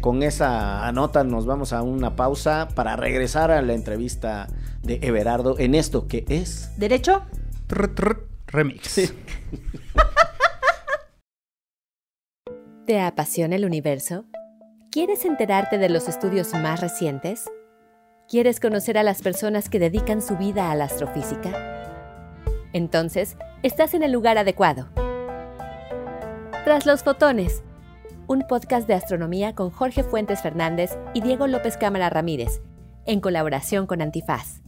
con 0.00 0.22
esa 0.22 0.90
nota 0.92 1.24
nos 1.24 1.46
vamos 1.46 1.72
a 1.72 1.82
una 1.82 2.16
pausa 2.16 2.68
para 2.74 2.96
regresar 2.96 3.50
a 3.50 3.60
la 3.62 3.74
entrevista 3.74 4.48
de 4.82 4.98
Everardo 5.02 5.58
en 5.58 5.74
esto 5.74 6.06
que 6.06 6.24
es... 6.28 6.70
¿Derecho? 6.76 7.24
Trr, 7.66 7.94
trr, 7.94 8.28
remix. 8.46 8.88
Sí. 8.88 9.10
¿Te 12.86 13.00
apasiona 13.00 13.56
el 13.56 13.64
universo? 13.64 14.24
¿Quieres 14.90 15.24
enterarte 15.24 15.78
de 15.78 15.88
los 15.88 16.08
estudios 16.08 16.52
más 16.54 16.80
recientes? 16.80 17.44
¿Quieres 18.28 18.58
conocer 18.58 18.98
a 18.98 19.04
las 19.04 19.22
personas 19.22 19.68
que 19.68 19.78
dedican 19.78 20.20
su 20.22 20.36
vida 20.36 20.70
a 20.70 20.74
la 20.74 20.86
astrofísica? 20.86 21.52
Entonces, 22.72 23.36
estás 23.62 23.94
en 23.94 24.02
el 24.02 24.12
lugar 24.12 24.38
adecuado. 24.38 24.88
Tras 26.64 26.86
los 26.86 27.02
fotones, 27.02 27.62
un 28.26 28.42
podcast 28.48 28.86
de 28.86 28.94
astronomía 28.94 29.54
con 29.54 29.70
Jorge 29.70 30.02
Fuentes 30.02 30.42
Fernández 30.42 30.96
y 31.14 31.20
Diego 31.20 31.46
López 31.46 31.76
Cámara 31.76 32.10
Ramírez, 32.10 32.60
en 33.06 33.20
colaboración 33.20 33.86
con 33.86 34.02
Antifaz. 34.02 34.62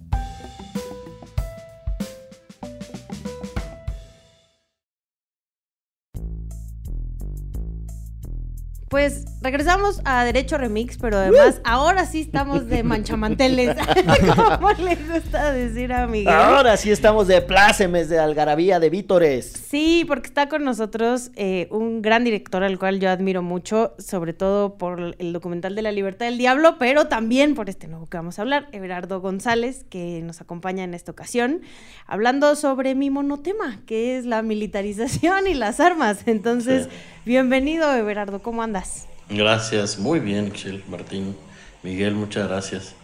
Pues 8.93 9.25
regresamos 9.41 10.03
a 10.05 10.23
Derecho 10.23 10.59
Remix, 10.59 10.99
pero 10.99 11.17
además 11.17 11.61
uh. 11.61 11.61
ahora 11.65 12.05
sí 12.05 12.21
estamos 12.21 12.67
de 12.69 12.83
manchamanteles, 12.83 13.75
como 14.37 14.71
le 14.73 14.97
gusta 14.97 15.51
decir 15.51 15.95
a 15.95 16.07
Miguel. 16.07 16.29
Ahora 16.29 16.77
sí 16.77 16.91
estamos 16.91 17.27
de 17.27 17.41
plácemes, 17.41 18.11
de 18.11 18.19
algarabía, 18.19 18.81
de 18.81 18.91
vítores. 18.91 19.51
Sí, 19.67 20.05
porque 20.07 20.27
está 20.27 20.51
con 20.51 20.63
nosotros 20.65 21.31
eh, 21.37 21.69
un 21.71 22.03
gran 22.03 22.23
director 22.23 22.63
al 22.63 22.79
cual 22.79 23.01
yo 23.01 23.09
admiro 23.09 23.41
mucho, 23.41 23.95
sobre 23.97 24.35
todo 24.35 24.77
por 24.77 25.17
el 25.19 25.33
documental 25.33 25.75
de 25.75 25.81
la 25.81 25.91
libertad 25.91 26.27
del 26.27 26.37
diablo, 26.37 26.77
pero 26.79 27.07
también 27.07 27.55
por 27.55 27.71
este 27.71 27.89
nuevo 27.89 28.11
que 28.11 28.19
vamos 28.19 28.39
a 28.39 28.43
hablar, 28.43 28.69
Everardo 28.73 29.23
González, 29.23 29.87
que 29.89 30.21
nos 30.23 30.43
acompaña 30.43 30.85
en 30.85 30.93
esta 30.93 31.13
ocasión, 31.13 31.63
hablando 32.07 32.55
sobre 32.57 32.95
mi 32.95 33.09
monotema, 33.09 33.81
que 33.87 34.19
es 34.19 34.27
la 34.27 34.43
militarización 34.43 35.47
y 35.47 35.55
las 35.55 35.81
armas. 35.81 36.25
Entonces, 36.27 36.85
sí. 36.85 36.91
bienvenido, 37.25 37.91
Everardo, 37.95 38.43
¿cómo 38.43 38.63
andas? 38.63 38.82
Gracias, 39.29 39.99
muy 39.99 40.21
bien, 40.21 40.53
Chil, 40.53 40.85
Martín, 40.89 41.37
Miguel, 41.83 42.15
muchas 42.15 42.49
gracias. 42.49 42.95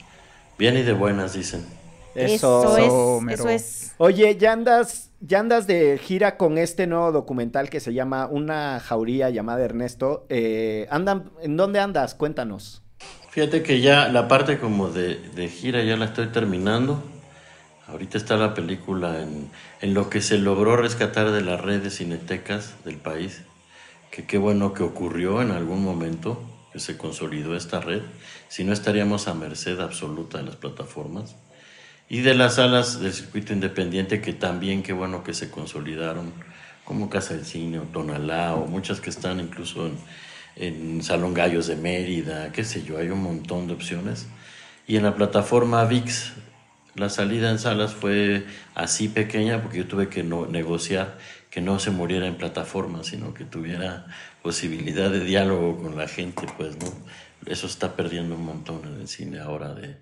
Bien 0.59 0.77
y 0.77 0.83
de 0.83 0.93
buenas, 0.93 1.35
dicen. 1.35 1.65
Eso. 2.15 2.77
Es, 2.77 3.41
eso 3.41 3.49
es. 3.49 3.95
Oye, 3.99 4.37
ya 4.37 4.53
andas, 4.53 5.11
ya 5.21 5.41
andas 5.41 5.67
de 5.67 5.99
gira 5.99 6.37
con 6.37 6.59
este 6.59 6.87
nuevo 6.87 7.13
documental 7.13 7.71
que 7.71 7.81
se 7.81 7.95
llama 7.95 8.27
Una 8.27 8.81
jauría 8.81 9.31
llamada 9.31 9.65
Ernesto. 9.65 10.27
Eh, 10.29 10.87
andan, 10.91 11.31
¿En 11.43 11.57
dónde 11.57 11.81
andas? 11.81 12.15
Cuéntanos. 12.15 12.83
Fíjate 13.31 13.63
que 13.63 13.81
ya 13.81 14.09
la 14.09 14.27
parte 14.27 14.59
como 14.59 14.89
de, 14.89 15.17
de 15.37 15.49
gira 15.49 15.83
ya 15.85 15.97
la 15.97 16.07
estoy 16.07 16.27
terminando. 16.29 17.03
Ahorita 17.87 18.19
está 18.19 18.37
la 18.37 18.53
película 18.53 19.23
en, 19.23 19.49
en 19.81 19.95
lo 19.95 20.11
que 20.11 20.21
se 20.21 20.39
logró 20.39 20.77
rescatar 20.77 21.31
de 21.31 21.41
las 21.41 21.61
redes 21.61 21.99
cinetecas 21.99 22.75
del 22.85 22.97
país. 22.97 23.43
Que 24.11 24.25
qué 24.25 24.39
bueno 24.39 24.75
que 24.75 24.83
ocurrió 24.83 25.43
en 25.43 25.51
algún 25.51 25.85
momento, 25.85 26.43
que 26.73 26.81
se 26.81 26.97
consolidó 26.97 27.57
esta 27.57 27.81
red. 27.81 28.03
Si 28.49 28.65
no 28.65 28.73
estaríamos 28.73 29.29
a 29.29 29.35
merced 29.35 29.81
absoluta 29.81 30.39
de 30.39 30.45
las 30.45 30.57
plataformas. 30.57 31.37
Y 32.09 32.21
de 32.21 32.35
las 32.35 32.55
salas 32.55 33.01
del 33.01 33.13
circuito 33.13 33.53
independiente, 33.53 34.21
que 34.21 34.33
también 34.33 34.83
qué 34.83 34.93
bueno 34.93 35.23
que 35.23 35.35
se 35.35 35.51
consolidaron, 35.51 36.33
como 36.85 37.11
Casa 37.11 37.35
del 37.35 37.45
Cine 37.45 37.81
o 37.81 37.83
Tonalá, 37.83 38.55
o 38.55 38.67
muchas 38.67 39.01
que 39.01 39.11
están 39.11 39.41
incluso 39.41 39.87
en, 39.87 39.99
en 40.57 41.03
Salón 41.03 41.35
Gallos 41.35 41.67
de 41.67 41.77
Mérida, 41.77 42.51
qué 42.53 42.65
sé 42.65 42.83
yo, 42.83 42.99
hay 42.99 43.11
un 43.11 43.23
montón 43.23 43.67
de 43.67 43.75
opciones. 43.75 44.27
Y 44.87 44.97
en 44.97 45.03
la 45.03 45.15
plataforma 45.15 45.85
VIX, 45.85 46.33
la 46.95 47.09
salida 47.11 47.51
en 47.51 47.59
salas 47.59 47.95
fue 47.95 48.45
así 48.75 49.09
pequeña 49.09 49.63
porque 49.63 49.79
yo 49.79 49.87
tuve 49.87 50.09
que 50.09 50.25
negociar 50.25 51.19
que 51.51 51.61
no 51.61 51.79
se 51.79 51.91
muriera 51.91 52.27
en 52.27 52.37
plataforma, 52.37 53.05
sino 53.05 53.35
que 53.35 53.45
tuviera 53.45 54.07
posibilidad 54.43 55.11
de 55.11 55.21
diálogo 55.21 55.79
con 55.79 55.97
la 55.97 56.09
gente, 56.09 56.47
pues, 56.57 56.77
¿no? 56.79 56.87
Eso 57.47 57.67
está 57.67 57.97
perdiendo 57.97 58.35
un 58.35 58.45
montón 58.45 58.83
en 58.85 59.01
el 59.01 59.09
cine 59.09 59.39
ahora 59.41 59.75
de 59.75 59.97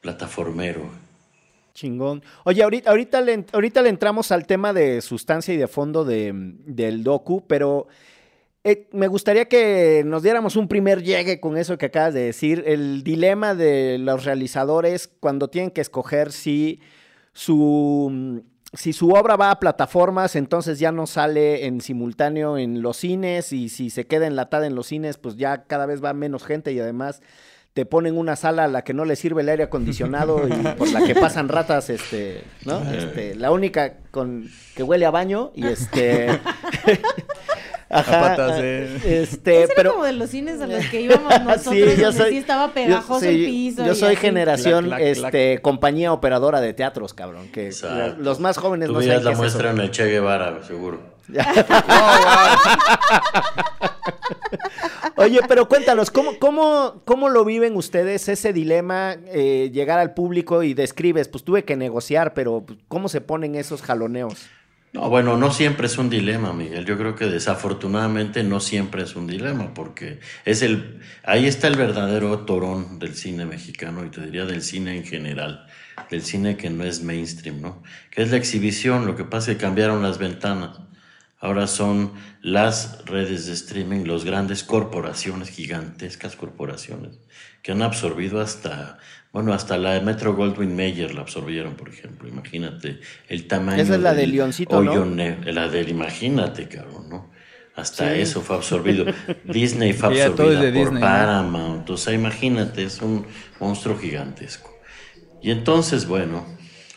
plataformero. 0.00 0.90
Chingón. 1.74 2.24
Oye, 2.44 2.62
ahorita, 2.62 2.90
ahorita, 2.90 3.20
le, 3.20 3.44
ahorita 3.52 3.82
le 3.82 3.88
entramos 3.90 4.32
al 4.32 4.46
tema 4.46 4.72
de 4.72 5.00
sustancia 5.00 5.54
y 5.54 5.56
de 5.56 5.68
fondo 5.68 6.04
de, 6.04 6.32
del 6.34 7.04
docu, 7.04 7.46
pero 7.46 7.86
eh, 8.64 8.88
me 8.92 9.06
gustaría 9.06 9.44
que 9.46 10.02
nos 10.04 10.24
diéramos 10.24 10.56
un 10.56 10.66
primer 10.66 11.02
llegue 11.02 11.38
con 11.38 11.56
eso 11.56 11.78
que 11.78 11.86
acabas 11.86 12.14
de 12.14 12.22
decir. 12.22 12.64
El 12.66 13.04
dilema 13.04 13.54
de 13.54 13.98
los 13.98 14.24
realizadores 14.24 15.08
cuando 15.20 15.48
tienen 15.48 15.70
que 15.70 15.80
escoger 15.80 16.32
si 16.32 16.80
su, 17.32 18.42
si 18.72 18.92
su 18.92 19.10
obra 19.10 19.36
va 19.36 19.50
a 19.50 19.60
plataformas, 19.60 20.36
entonces 20.36 20.78
ya 20.78 20.92
no 20.92 21.06
sale 21.06 21.66
en 21.66 21.80
simultáneo 21.80 22.58
en 22.58 22.82
los 22.82 22.98
cines 22.98 23.52
y 23.52 23.68
si 23.68 23.90
se 23.90 24.06
queda 24.06 24.26
enlatada 24.26 24.66
en 24.66 24.74
los 24.74 24.86
cines, 24.88 25.16
pues 25.16 25.36
ya 25.36 25.64
cada 25.64 25.86
vez 25.86 26.04
va 26.04 26.12
menos 26.12 26.44
gente 26.44 26.72
y 26.72 26.80
además 26.80 27.22
te 27.72 27.86
ponen 27.86 28.18
una 28.18 28.34
sala 28.36 28.64
a 28.64 28.68
la 28.68 28.82
que 28.82 28.92
no 28.92 29.04
le 29.04 29.16
sirve 29.16 29.42
el 29.42 29.48
aire 29.48 29.62
acondicionado 29.64 30.48
y 30.48 30.50
por 30.76 30.90
la 30.90 31.04
que 31.04 31.14
pasan 31.14 31.48
ratas, 31.48 31.90
este, 31.90 32.42
¿no? 32.64 32.82
Este, 32.90 33.36
la 33.36 33.52
única 33.52 33.98
con 34.10 34.50
que 34.74 34.82
huele 34.82 35.06
a 35.06 35.10
baño 35.10 35.52
y 35.54 35.66
este 35.66 36.26
Ajá, 37.90 38.20
patas 38.20 38.56
de- 38.60 39.22
este, 39.22 39.62
Ese 39.64 39.72
pero 39.74 39.88
era 39.88 39.90
como 39.92 40.04
de 40.04 40.12
los 40.12 40.28
cines 40.30 40.60
a 40.60 40.66
los 40.66 40.84
que 40.90 41.00
íbamos 41.00 41.40
nosotros, 41.42 41.74
Sí, 41.74 41.96
yo 42.00 42.12
soy- 42.12 42.30
sí 42.32 42.36
estaba 42.38 42.66
yo- 42.68 42.74
pegajoso 42.74 43.20
sí, 43.20 43.26
el 43.28 43.44
piso. 43.46 43.86
Yo 43.86 43.94
soy 43.94 44.08
así. 44.14 44.16
generación, 44.16 44.84
Clac, 44.86 44.98
clac, 45.00 45.14
clac. 45.16 45.34
este, 45.34 45.62
compañía 45.62 46.12
operadora 46.12 46.60
de 46.60 46.74
teatros, 46.74 47.14
cabrón. 47.14 47.48
Que 47.50 47.70
la- 47.82 48.08
los 48.08 48.40
más 48.40 48.58
jóvenes 48.58 48.88
Tú 48.88 48.94
no 48.94 49.00
saben 49.02 49.24
la 49.24 49.32
es 49.32 49.38
muestra 49.38 49.70
eso. 49.70 49.78
en 49.78 49.84
el 49.84 49.90
Che 49.90 50.04
Guevara, 50.04 50.62
seguro. 50.66 51.00
Oye, 55.16 55.40
pero 55.48 55.68
cuéntanos, 55.68 56.10
¿cómo, 56.10 56.38
cómo, 56.38 57.02
cómo 57.04 57.28
lo 57.28 57.44
viven 57.44 57.76
ustedes 57.76 58.28
ese 58.28 58.52
dilema, 58.52 59.16
eh, 59.26 59.70
llegar 59.72 59.98
al 59.98 60.14
público 60.14 60.62
y 60.62 60.74
describes, 60.74 61.28
pues 61.28 61.42
tuve 61.44 61.64
que 61.64 61.76
negociar, 61.76 62.34
pero 62.34 62.62
pues, 62.64 62.78
¿cómo 62.88 63.08
se 63.08 63.20
ponen 63.20 63.54
esos 63.56 63.82
jaloneos? 63.82 64.46
No, 64.92 65.10
bueno, 65.10 65.36
no 65.36 65.50
siempre 65.52 65.86
es 65.86 65.98
un 65.98 66.08
dilema, 66.08 66.54
Miguel. 66.54 66.86
Yo 66.86 66.96
creo 66.96 67.14
que 67.14 67.26
desafortunadamente 67.26 68.42
no 68.42 68.58
siempre 68.58 69.02
es 69.02 69.16
un 69.16 69.26
dilema, 69.26 69.74
porque 69.74 70.20
es 70.46 70.62
el, 70.62 71.00
ahí 71.24 71.46
está 71.46 71.68
el 71.68 71.76
verdadero 71.76 72.38
torón 72.40 72.98
del 72.98 73.14
cine 73.14 73.44
mexicano 73.44 74.04
y 74.06 74.10
te 74.10 74.22
diría 74.22 74.46
del 74.46 74.62
cine 74.62 74.96
en 74.96 75.04
general, 75.04 75.66
del 76.10 76.22
cine 76.22 76.56
que 76.56 76.70
no 76.70 76.84
es 76.84 77.02
mainstream, 77.02 77.60
¿no? 77.60 77.82
Que 78.10 78.22
es 78.22 78.30
la 78.30 78.38
exhibición. 78.38 79.06
Lo 79.06 79.14
que 79.14 79.24
pasa 79.24 79.50
es 79.50 79.58
que 79.58 79.62
cambiaron 79.62 80.02
las 80.02 80.16
ventanas. 80.16 80.78
Ahora 81.40 81.66
son 81.68 82.14
las 82.40 83.04
redes 83.04 83.46
de 83.46 83.52
streaming, 83.52 84.06
las 84.06 84.24
grandes 84.24 84.64
corporaciones, 84.64 85.50
gigantescas 85.50 86.34
corporaciones, 86.34 87.18
que 87.62 87.72
han 87.72 87.82
absorbido 87.82 88.40
hasta, 88.40 88.98
bueno, 89.32 89.52
hasta 89.52 89.76
la 89.76 89.94
de 89.94 90.00
Metro 90.00 90.34
Goldwyn 90.34 90.74
Mayer 90.74 91.14
la 91.14 91.20
absorbieron, 91.20 91.74
por 91.74 91.88
ejemplo. 91.88 92.28
Imagínate 92.28 93.00
el 93.28 93.46
tamaño. 93.46 93.82
Esa 93.82 93.96
es 93.96 94.00
la 94.00 94.14
del 94.14 94.30
de 94.30 94.36
Leoncito, 94.38 94.82
¿no? 94.82 95.04
La 95.04 95.68
del, 95.68 95.88
imagínate, 95.88 96.68
cabrón, 96.68 97.08
¿no? 97.10 97.30
Hasta 97.76 98.12
Sí. 98.12 98.20
eso 98.20 98.40
fue 98.40 98.56
absorbido. 98.56 99.04
Disney 99.44 99.92
fue 99.92 100.08
todo 100.08 100.18
es 100.18 100.26
absorbida 100.26 100.60
de 100.62 100.72
por 100.72 100.80
Disney, 100.80 100.94
¿no? 100.94 101.00
Paramount. 101.00 101.90
O 101.90 101.96
sea, 101.96 102.12
imagínate, 102.14 102.82
es 102.82 103.00
un 103.02 103.26
monstruo 103.60 103.96
gigantesco. 103.96 104.76
Y 105.40 105.50
entonces, 105.50 106.08
bueno, 106.08 106.44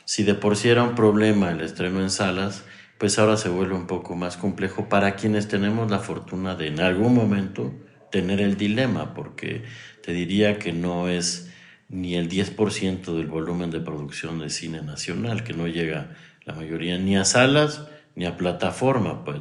si 0.06 0.24
de 0.24 0.34
por 0.34 0.56
sí 0.56 0.70
era 0.70 0.84
un 0.84 0.96
problema 0.96 1.52
el 1.52 1.62
estreno 1.62 2.02
en 2.02 2.10
salas, 2.10 2.64
pues 2.98 3.20
ahora 3.20 3.38
se 3.38 3.50
vuelve 3.50 3.76
un 3.76 3.88
poco 3.88 4.16
más 4.16 4.38
complejo 4.38 4.88
para 4.90 5.16
quienes 5.16 5.48
tenemos 5.48 5.92
la 5.92 6.00
fortuna 6.00 6.56
de 6.56 6.68
en 6.68 6.80
algún 6.80 7.14
momento 7.14 7.74
tener 8.12 8.42
el 8.42 8.58
dilema, 8.58 9.14
porque 9.14 9.64
te 10.04 10.14
diría 10.14 10.60
que 10.60 10.74
no 10.74 11.10
es 11.10 11.51
ni 11.92 12.16
el 12.16 12.30
10% 12.30 13.16
del 13.16 13.28
volumen 13.28 13.70
de 13.70 13.82
producción 13.82 14.40
de 14.40 14.50
cine 14.50 14.82
nacional, 14.82 15.44
que 15.44 15.54
no 15.54 15.68
llega 15.68 16.16
la 16.46 16.54
mayoría 16.54 16.98
ni 16.98 17.18
a 17.18 17.26
salas 17.26 17.88
ni 18.16 18.26
a 18.26 18.38
plataforma, 18.38 19.24
pues. 19.24 19.40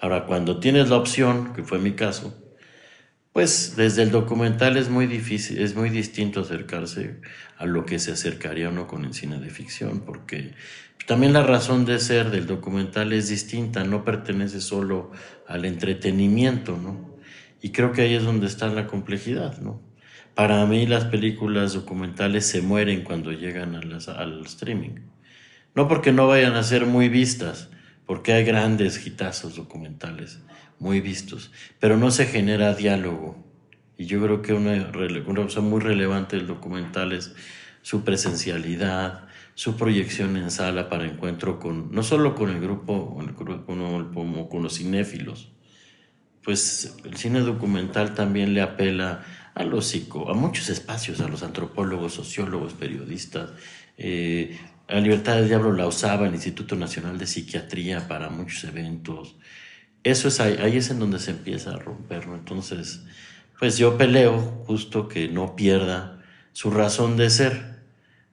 Ahora, 0.00 0.24
cuando 0.24 0.60
tienes 0.60 0.88
la 0.88 0.96
opción, 0.96 1.52
que 1.52 1.62
fue 1.62 1.78
mi 1.78 1.92
caso, 1.92 2.34
pues 3.32 3.74
desde 3.76 4.02
el 4.02 4.10
documental 4.10 4.76
es 4.76 4.88
muy 4.88 5.06
difícil, 5.06 5.58
es 5.58 5.74
muy 5.74 5.90
distinto 5.90 6.40
acercarse 6.40 7.20
a 7.58 7.66
lo 7.66 7.84
que 7.84 7.98
se 7.98 8.12
acercaría 8.12 8.70
uno 8.70 8.86
con 8.86 9.04
el 9.04 9.12
cine 9.12 9.38
de 9.38 9.50
ficción, 9.50 10.00
porque 10.00 10.54
también 11.06 11.32
la 11.32 11.42
razón 11.42 11.84
de 11.84 11.98
ser 11.98 12.30
del 12.30 12.46
documental 12.46 13.12
es 13.12 13.28
distinta, 13.28 13.84
no 13.84 14.04
pertenece 14.04 14.60
solo 14.60 15.10
al 15.46 15.64
entretenimiento, 15.64 16.76
¿no? 16.76 17.16
Y 17.60 17.70
creo 17.70 17.92
que 17.92 18.02
ahí 18.02 18.14
es 18.14 18.24
donde 18.24 18.46
está 18.46 18.68
la 18.68 18.86
complejidad, 18.86 19.58
¿no? 19.60 19.89
Para 20.34 20.64
mí 20.66 20.86
las 20.86 21.04
películas 21.04 21.74
documentales 21.74 22.46
se 22.46 22.62
mueren 22.62 23.02
cuando 23.02 23.32
llegan 23.32 23.74
a 23.74 23.82
las- 23.82 24.08
al 24.08 24.44
streaming. 24.46 25.00
No 25.74 25.88
porque 25.88 26.12
no 26.12 26.26
vayan 26.26 26.54
a 26.54 26.62
ser 26.62 26.86
muy 26.86 27.08
vistas, 27.08 27.68
porque 28.06 28.32
hay 28.32 28.44
grandes 28.44 29.06
hitazos 29.06 29.56
documentales 29.56 30.40
muy 30.78 31.00
vistos, 31.00 31.52
pero 31.78 31.96
no 31.96 32.10
se 32.10 32.26
genera 32.26 32.74
diálogo. 32.74 33.46
Y 33.96 34.06
yo 34.06 34.20
creo 34.22 34.40
que 34.42 34.54
una, 34.54 34.90
una 35.26 35.42
cosa 35.42 35.60
muy 35.60 35.80
relevante 35.80 36.36
del 36.36 36.46
documental 36.46 37.12
es 37.12 37.34
su 37.82 38.02
presencialidad, 38.02 39.28
su 39.54 39.76
proyección 39.76 40.36
en 40.36 40.50
sala 40.50 40.88
para 40.88 41.04
encuentro 41.04 41.58
con, 41.60 41.92
no 41.92 42.02
solo 42.02 42.34
con 42.34 42.50
el 42.50 42.60
grupo, 42.60 43.14
con, 43.14 43.28
el 43.28 43.34
grupo, 43.34 43.66
como 44.14 44.48
con 44.48 44.62
los 44.62 44.78
cinéfilos, 44.78 45.52
pues 46.42 46.96
el 47.04 47.16
cine 47.16 47.40
documental 47.40 48.14
también 48.14 48.54
le 48.54 48.62
apela 48.62 49.22
a 49.54 49.64
los 49.64 49.86
psico, 49.86 50.30
a 50.30 50.34
muchos 50.34 50.68
espacios, 50.68 51.20
a 51.20 51.28
los 51.28 51.42
antropólogos, 51.42 52.14
sociólogos, 52.14 52.74
periodistas. 52.74 53.50
Eh, 53.98 54.58
la 54.88 55.00
Libertad 55.00 55.36
del 55.36 55.48
Diablo 55.48 55.72
la 55.72 55.86
usaba 55.86 56.26
el 56.26 56.34
Instituto 56.34 56.76
Nacional 56.76 57.18
de 57.18 57.26
Psiquiatría 57.26 58.08
para 58.08 58.30
muchos 58.30 58.64
eventos. 58.64 59.36
Eso 60.02 60.28
es 60.28 60.40
ahí, 60.40 60.56
ahí 60.60 60.76
es 60.76 60.90
en 60.90 60.98
donde 60.98 61.18
se 61.18 61.32
empieza 61.32 61.70
a 61.70 61.78
romper. 61.78 62.24
Entonces, 62.24 63.04
pues 63.58 63.76
yo 63.78 63.98
peleo 63.98 64.64
justo 64.66 65.06
que 65.06 65.28
no 65.28 65.54
pierda 65.54 66.22
su 66.52 66.70
razón 66.70 67.16
de 67.16 67.30
ser, 67.30 67.82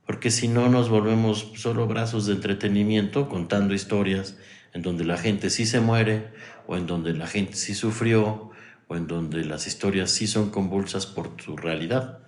porque 0.06 0.32
si 0.32 0.48
no 0.48 0.70
nos 0.70 0.90
volvemos 0.90 1.52
solo 1.56 1.86
brazos 1.86 2.26
de 2.26 2.34
entretenimiento 2.34 3.28
contando 3.28 3.74
historias 3.74 4.38
en 4.74 4.82
donde 4.82 5.04
la 5.04 5.18
gente 5.18 5.50
sí 5.50 5.66
se 5.66 5.82
muere 5.82 6.28
o 6.66 6.78
en 6.78 6.88
donde 6.88 7.14
la 7.14 7.28
gente 7.28 7.56
sí 7.56 7.76
sufrió 7.76 8.52
o 8.88 8.96
en 8.96 9.08
donde 9.08 9.44
las 9.44 9.68
historias 9.68 10.12
sí 10.12 10.28
son 10.28 10.50
convulsas 10.50 11.06
por 11.06 11.32
su 11.42 11.58
realidad, 11.58 12.20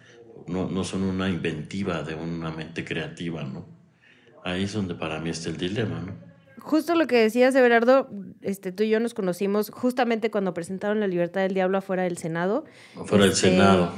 no, 0.48 0.70
no 0.70 0.84
son 0.84 1.04
una 1.04 1.30
inventiva 1.30 2.04
de 2.04 2.16
una 2.16 2.52
mente 2.52 2.84
creativa, 2.84 3.44
¿no? 3.44 3.66
Ahí 4.44 4.64
es 4.64 4.74
donde 4.74 4.96
para 4.96 5.20
mí 5.20 5.30
está 5.30 5.50
el 5.50 5.58
dilema, 5.58 6.00
¿no? 6.00 6.30
Justo 6.60 6.96
lo 6.96 7.08
que 7.08 7.18
decías, 7.18 7.56
Everardo, 7.56 8.10
este, 8.42 8.72
tú 8.72 8.84
y 8.84 8.90
yo 8.90 9.00
nos 9.00 9.14
conocimos 9.14 9.70
justamente 9.70 10.30
cuando 10.30 10.54
presentaron 10.54 11.00
La 11.00 11.08
Libertad 11.08 11.42
del 11.42 11.54
Diablo 11.54 11.78
afuera 11.78 12.04
del 12.04 12.18
Senado. 12.18 12.66
Afuera 13.00 13.24
del 13.24 13.34
Este, 13.34 13.50
Senado. 13.52 13.92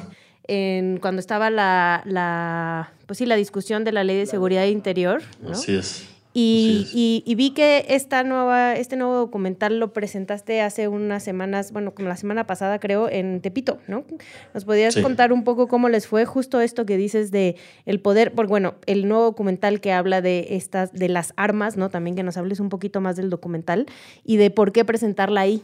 En, 0.47 0.97
cuando 0.97 1.19
estaba 1.19 1.49
la, 1.49 2.03
la, 2.05 2.93
pues 3.07 3.17
sí, 3.17 3.25
la 3.25 3.35
discusión 3.35 3.83
de 3.83 3.91
la 3.91 4.03
ley 4.03 4.17
de 4.17 4.25
seguridad 4.25 4.65
interior, 4.65 5.21
¿no? 5.41 5.51
Así 5.51 5.75
es. 5.75 6.07
Y, 6.33 7.33
vi 7.35 7.51
que 7.51 7.85
esta 7.89 8.23
nueva, 8.23 8.75
este 8.75 8.95
nuevo 8.95 9.15
documental 9.15 9.79
lo 9.79 9.91
presentaste 9.91 10.61
hace 10.61 10.87
unas 10.87 11.23
semanas, 11.23 11.73
bueno, 11.73 11.93
como 11.93 12.07
la 12.07 12.15
semana 12.15 12.47
pasada 12.47 12.79
creo, 12.79 13.09
en 13.09 13.41
Tepito, 13.41 13.79
¿no? 13.87 14.05
¿Nos 14.53 14.63
podías 14.63 14.93
Sí. 14.93 15.01
contar 15.01 15.33
un 15.33 15.43
poco 15.43 15.67
cómo 15.67 15.89
les 15.89 16.07
fue 16.07 16.25
justo 16.25 16.61
esto 16.61 16.85
que 16.85 16.95
dices 16.95 17.31
de 17.31 17.57
el 17.85 17.99
poder, 17.99 18.31
porque 18.33 18.49
bueno, 18.49 18.75
el 18.85 19.07
nuevo 19.07 19.23
documental 19.25 19.81
que 19.81 19.91
habla 19.91 20.21
de 20.21 20.47
estas, 20.51 20.93
de 20.93 21.09
las 21.09 21.33
armas, 21.35 21.75
¿no? 21.75 21.89
También 21.89 22.15
que 22.15 22.23
nos 22.23 22.37
hables 22.37 22.59
un 22.61 22.69
poquito 22.69 23.01
más 23.01 23.17
del 23.17 23.29
documental 23.29 23.87
y 24.23 24.37
de 24.37 24.51
por 24.51 24.71
qué 24.71 24.85
presentarla 24.85 25.41
ahí. 25.41 25.61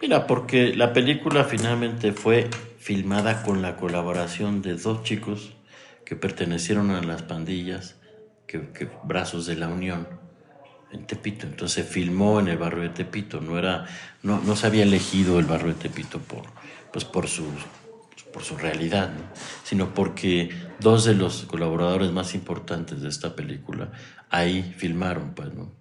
Mira, 0.00 0.26
porque 0.26 0.74
la 0.74 0.92
película 0.92 1.44
finalmente 1.44 2.12
fue 2.12 2.48
filmada 2.78 3.42
con 3.42 3.60
la 3.60 3.76
colaboración 3.76 4.62
de 4.62 4.74
dos 4.74 5.02
chicos 5.02 5.52
que 6.06 6.16
pertenecieron 6.16 6.90
a 6.90 7.02
las 7.02 7.22
pandillas, 7.22 7.96
que, 8.50 8.68
que- 8.72 8.88
Brazos 9.04 9.46
de 9.46 9.54
la 9.54 9.68
Unión, 9.68 10.08
en 10.92 11.06
Tepito. 11.06 11.46
Entonces 11.46 11.86
filmó 11.86 12.40
en 12.40 12.48
el 12.48 12.58
barrio 12.58 12.82
de 12.82 12.88
Tepito. 12.88 13.40
No, 13.40 13.56
era, 13.56 13.86
no, 14.24 14.40
no 14.40 14.56
se 14.56 14.66
había 14.66 14.82
elegido 14.82 15.38
el 15.38 15.46
barrio 15.46 15.68
de 15.68 15.74
Tepito 15.74 16.18
por, 16.18 16.42
pues 16.92 17.04
por, 17.04 17.28
su, 17.28 17.44
por 18.32 18.42
su 18.42 18.56
realidad, 18.56 19.10
¿no? 19.10 19.22
sino 19.62 19.94
porque 19.94 20.50
dos 20.80 21.04
de 21.04 21.14
los 21.14 21.44
colaboradores 21.44 22.10
más 22.10 22.34
importantes 22.34 23.02
de 23.02 23.08
esta 23.08 23.36
película 23.36 23.92
ahí 24.30 24.74
filmaron, 24.76 25.34
pues, 25.34 25.54
¿no? 25.54 25.72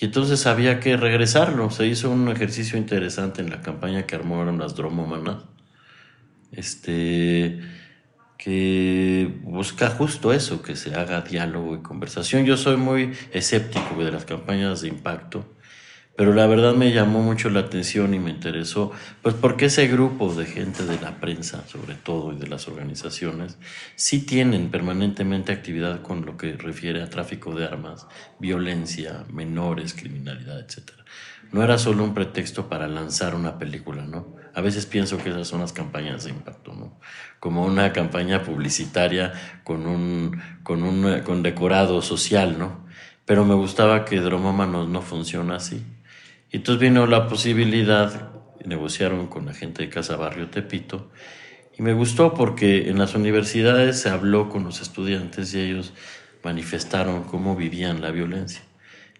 Y 0.00 0.04
entonces 0.04 0.46
había 0.46 0.78
que 0.78 0.96
regresarlo. 0.96 1.70
Se 1.70 1.84
hizo 1.86 2.10
un 2.10 2.28
ejercicio 2.28 2.78
interesante 2.78 3.42
en 3.42 3.50
la 3.50 3.60
campaña 3.62 4.06
que 4.06 4.14
armaron 4.14 4.56
las 4.58 4.76
dromómanas. 4.76 5.42
Este 6.52 7.60
que 8.38 9.40
busca 9.42 9.90
justo 9.90 10.32
eso, 10.32 10.62
que 10.62 10.76
se 10.76 10.94
haga 10.94 11.22
diálogo 11.22 11.74
y 11.74 11.82
conversación. 11.82 12.46
Yo 12.46 12.56
soy 12.56 12.76
muy 12.76 13.12
escéptico 13.32 14.02
de 14.02 14.12
las 14.12 14.24
campañas 14.24 14.80
de 14.80 14.88
impacto, 14.88 15.44
pero 16.16 16.32
la 16.32 16.46
verdad 16.46 16.74
me 16.74 16.92
llamó 16.92 17.20
mucho 17.20 17.50
la 17.50 17.60
atención 17.60 18.14
y 18.14 18.20
me 18.20 18.30
interesó, 18.30 18.92
pues 19.22 19.34
porque 19.34 19.66
ese 19.66 19.88
grupo 19.88 20.32
de 20.34 20.46
gente 20.46 20.84
de 20.84 21.00
la 21.00 21.20
prensa, 21.20 21.66
sobre 21.66 21.94
todo, 21.94 22.32
y 22.32 22.36
de 22.36 22.46
las 22.46 22.68
organizaciones, 22.68 23.58
sí 23.96 24.24
tienen 24.24 24.70
permanentemente 24.70 25.52
actividad 25.52 26.02
con 26.02 26.24
lo 26.24 26.36
que 26.36 26.52
refiere 26.52 27.02
a 27.02 27.10
tráfico 27.10 27.54
de 27.54 27.66
armas, 27.66 28.06
violencia, 28.38 29.26
menores, 29.32 29.94
criminalidad, 29.94 30.60
etc. 30.60 30.92
No 31.50 31.62
era 31.62 31.78
solo 31.78 32.04
un 32.04 32.14
pretexto 32.14 32.68
para 32.68 32.88
lanzar 32.88 33.34
una 33.34 33.58
película, 33.58 34.04
¿no? 34.04 34.36
A 34.54 34.60
veces 34.60 34.86
pienso 34.86 35.18
que 35.18 35.30
esas 35.30 35.46
son 35.46 35.60
las 35.60 35.72
campañas 35.72 36.24
de 36.24 36.30
impacto, 36.30 36.74
¿no? 36.74 36.98
Como 37.40 37.64
una 37.64 37.92
campaña 37.92 38.42
publicitaria 38.42 39.32
con 39.64 39.86
un, 39.86 40.40
con 40.62 40.82
un 40.82 41.20
con 41.20 41.42
decorado 41.42 42.02
social, 42.02 42.58
¿no? 42.58 42.86
Pero 43.24 43.44
me 43.44 43.54
gustaba 43.54 44.04
que 44.04 44.20
Dromómanos 44.20 44.88
no 44.88 45.02
funciona 45.02 45.56
así. 45.56 45.84
Y 46.50 46.56
entonces 46.56 46.80
vino 46.80 47.06
la 47.06 47.28
posibilidad, 47.28 48.32
negociaron 48.64 49.26
con 49.26 49.46
la 49.46 49.54
gente 49.54 49.82
de 49.82 49.90
Casa 49.90 50.16
Barrio 50.16 50.48
Tepito, 50.48 51.10
y 51.78 51.82
me 51.82 51.92
gustó 51.92 52.34
porque 52.34 52.88
en 52.88 52.98
las 52.98 53.14
universidades 53.14 54.00
se 54.00 54.08
habló 54.08 54.48
con 54.48 54.64
los 54.64 54.80
estudiantes 54.80 55.54
y 55.54 55.60
ellos 55.60 55.92
manifestaron 56.42 57.22
cómo 57.22 57.54
vivían 57.54 58.00
la 58.00 58.10
violencia. 58.10 58.62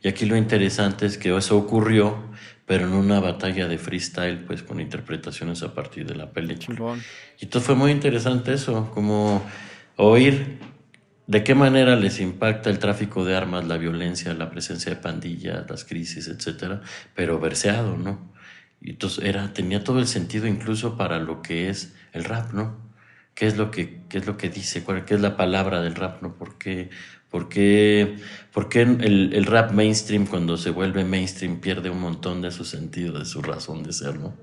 Y 0.02 0.08
aquí 0.08 0.26
lo 0.26 0.36
interesante 0.36 1.06
es 1.06 1.18
que 1.18 1.36
eso 1.36 1.56
ocurrió, 1.56 2.16
pero 2.68 2.84
en 2.84 2.92
una 2.92 3.18
batalla 3.18 3.66
de 3.66 3.78
freestyle, 3.78 4.44
pues 4.44 4.62
con 4.62 4.78
interpretaciones 4.78 5.62
a 5.62 5.72
partir 5.72 6.06
de 6.06 6.14
la 6.14 6.30
película. 6.30 6.96
Y 7.40 7.44
entonces 7.44 7.66
fue 7.66 7.74
muy 7.74 7.90
interesante 7.90 8.52
eso, 8.52 8.90
como 8.92 9.42
oír 9.96 10.58
de 11.26 11.44
qué 11.44 11.54
manera 11.54 11.96
les 11.96 12.20
impacta 12.20 12.68
el 12.68 12.78
tráfico 12.78 13.24
de 13.24 13.34
armas, 13.34 13.66
la 13.66 13.78
violencia, 13.78 14.34
la 14.34 14.50
presencia 14.50 14.94
de 14.94 15.00
pandillas, 15.00 15.64
las 15.68 15.84
crisis, 15.86 16.28
etcétera, 16.28 16.82
pero 17.14 17.40
verseado, 17.40 17.96
¿no? 17.96 18.32
Y 18.82 18.90
entonces 18.90 19.24
era, 19.24 19.54
tenía 19.54 19.82
todo 19.82 19.98
el 19.98 20.06
sentido 20.06 20.46
incluso 20.46 20.98
para 20.98 21.18
lo 21.18 21.40
que 21.40 21.70
es 21.70 21.94
el 22.12 22.24
rap, 22.24 22.52
¿no? 22.52 22.76
¿Qué 23.34 23.46
es 23.46 23.56
lo 23.56 23.70
que, 23.70 24.02
qué 24.10 24.18
es 24.18 24.26
lo 24.26 24.36
que 24.36 24.50
dice? 24.50 24.84
¿Cuál, 24.84 25.06
¿Qué 25.06 25.14
es 25.14 25.22
la 25.22 25.38
palabra 25.38 25.80
del 25.80 25.94
rap, 25.94 26.20
no? 26.20 26.36
¿Por 26.58 26.64
qué, 26.64 26.90
por 27.30 27.48
qué, 27.48 28.16
por 28.52 28.68
qué 28.68 28.82
el, 28.82 29.32
el 29.32 29.46
rap 29.46 29.70
mainstream, 29.70 30.26
cuando 30.26 30.56
se 30.56 30.70
vuelve 30.70 31.04
mainstream, 31.04 31.60
pierde 31.60 31.88
un 31.88 32.00
montón 32.00 32.42
de 32.42 32.50
su 32.50 32.64
sentido, 32.64 33.18
de 33.18 33.24
su 33.24 33.42
razón 33.42 33.84
de 33.84 33.92
ser, 33.92 34.18
¿no? 34.18 34.34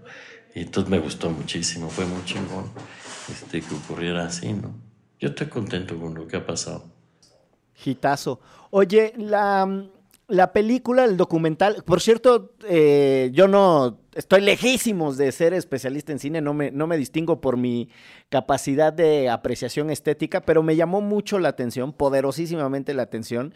Y 0.56 0.62
entonces 0.62 0.90
me 0.90 1.00
gustó 1.00 1.30
muchísimo, 1.30 1.90
fue 1.90 2.06
muy 2.06 2.24
chingón 2.24 2.72
este, 3.30 3.60
que 3.60 3.76
ocurriera 3.76 4.26
así, 4.26 4.54
¿no? 4.54 4.74
Yo 5.20 5.30
estoy 5.30 5.48
contento 5.48 6.00
con 6.00 6.14
lo 6.14 6.26
que 6.26 6.38
ha 6.38 6.46
pasado. 6.46 6.86
Gitazo. 7.74 8.40
Oye, 8.70 9.14
la, 9.18 9.68
la 10.28 10.54
película, 10.54 11.06
el 11.06 11.18
documental, 11.18 11.84
por 11.86 12.02
cierto, 12.02 12.54
eh, 12.68 13.30
yo 13.34 13.48
no 13.48 14.00
estoy 14.16 14.42
lejísimos 14.42 15.18
de 15.18 15.32
ser 15.32 15.54
especialista 15.54 16.12
en 16.12 16.20
cine, 16.20 16.42
no 16.42 16.54
me, 16.54 16.72
no 16.72 16.88
me 16.88 16.98
distingo 16.98 17.42
por 17.42 17.58
mi 17.58 17.90
capacidad 18.30 18.92
de 18.92 19.30
apreciación 19.30 19.92
estética, 19.92 20.42
pero 20.42 20.64
me 20.64 20.76
llamó 20.76 21.02
mucho 21.02 21.38
la 21.38 21.50
atención, 21.50 21.94
poderosísimamente 21.94 22.94
la 22.94 23.04
atención, 23.04 23.54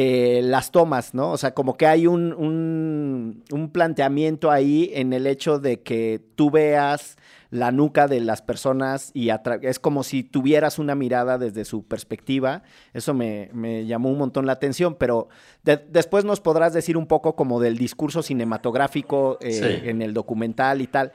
eh, 0.00 0.42
las 0.44 0.70
tomas, 0.70 1.12
¿no? 1.12 1.32
O 1.32 1.36
sea, 1.36 1.54
como 1.54 1.76
que 1.76 1.84
hay 1.88 2.06
un, 2.06 2.32
un, 2.32 3.42
un 3.50 3.70
planteamiento 3.72 4.52
ahí 4.52 4.92
en 4.94 5.12
el 5.12 5.26
hecho 5.26 5.58
de 5.58 5.80
que 5.82 6.20
tú 6.36 6.52
veas 6.52 7.16
la 7.50 7.72
nuca 7.72 8.06
de 8.06 8.20
las 8.20 8.40
personas 8.40 9.10
y 9.12 9.30
es 9.62 9.80
como 9.80 10.04
si 10.04 10.22
tuvieras 10.22 10.78
una 10.78 10.94
mirada 10.94 11.36
desde 11.36 11.64
su 11.64 11.82
perspectiva. 11.82 12.62
Eso 12.94 13.12
me, 13.12 13.50
me 13.52 13.86
llamó 13.86 14.10
un 14.10 14.18
montón 14.18 14.46
la 14.46 14.52
atención, 14.52 14.94
pero 14.94 15.28
de 15.64 15.78
después 15.90 16.24
nos 16.24 16.40
podrás 16.40 16.72
decir 16.72 16.96
un 16.96 17.06
poco 17.08 17.34
como 17.34 17.58
del 17.58 17.76
discurso 17.76 18.22
cinematográfico 18.22 19.38
eh, 19.40 19.52
Sí. 19.82 19.88
en 19.88 20.00
el 20.02 20.14
documental 20.14 20.80
y 20.80 20.86
tal. 20.86 21.10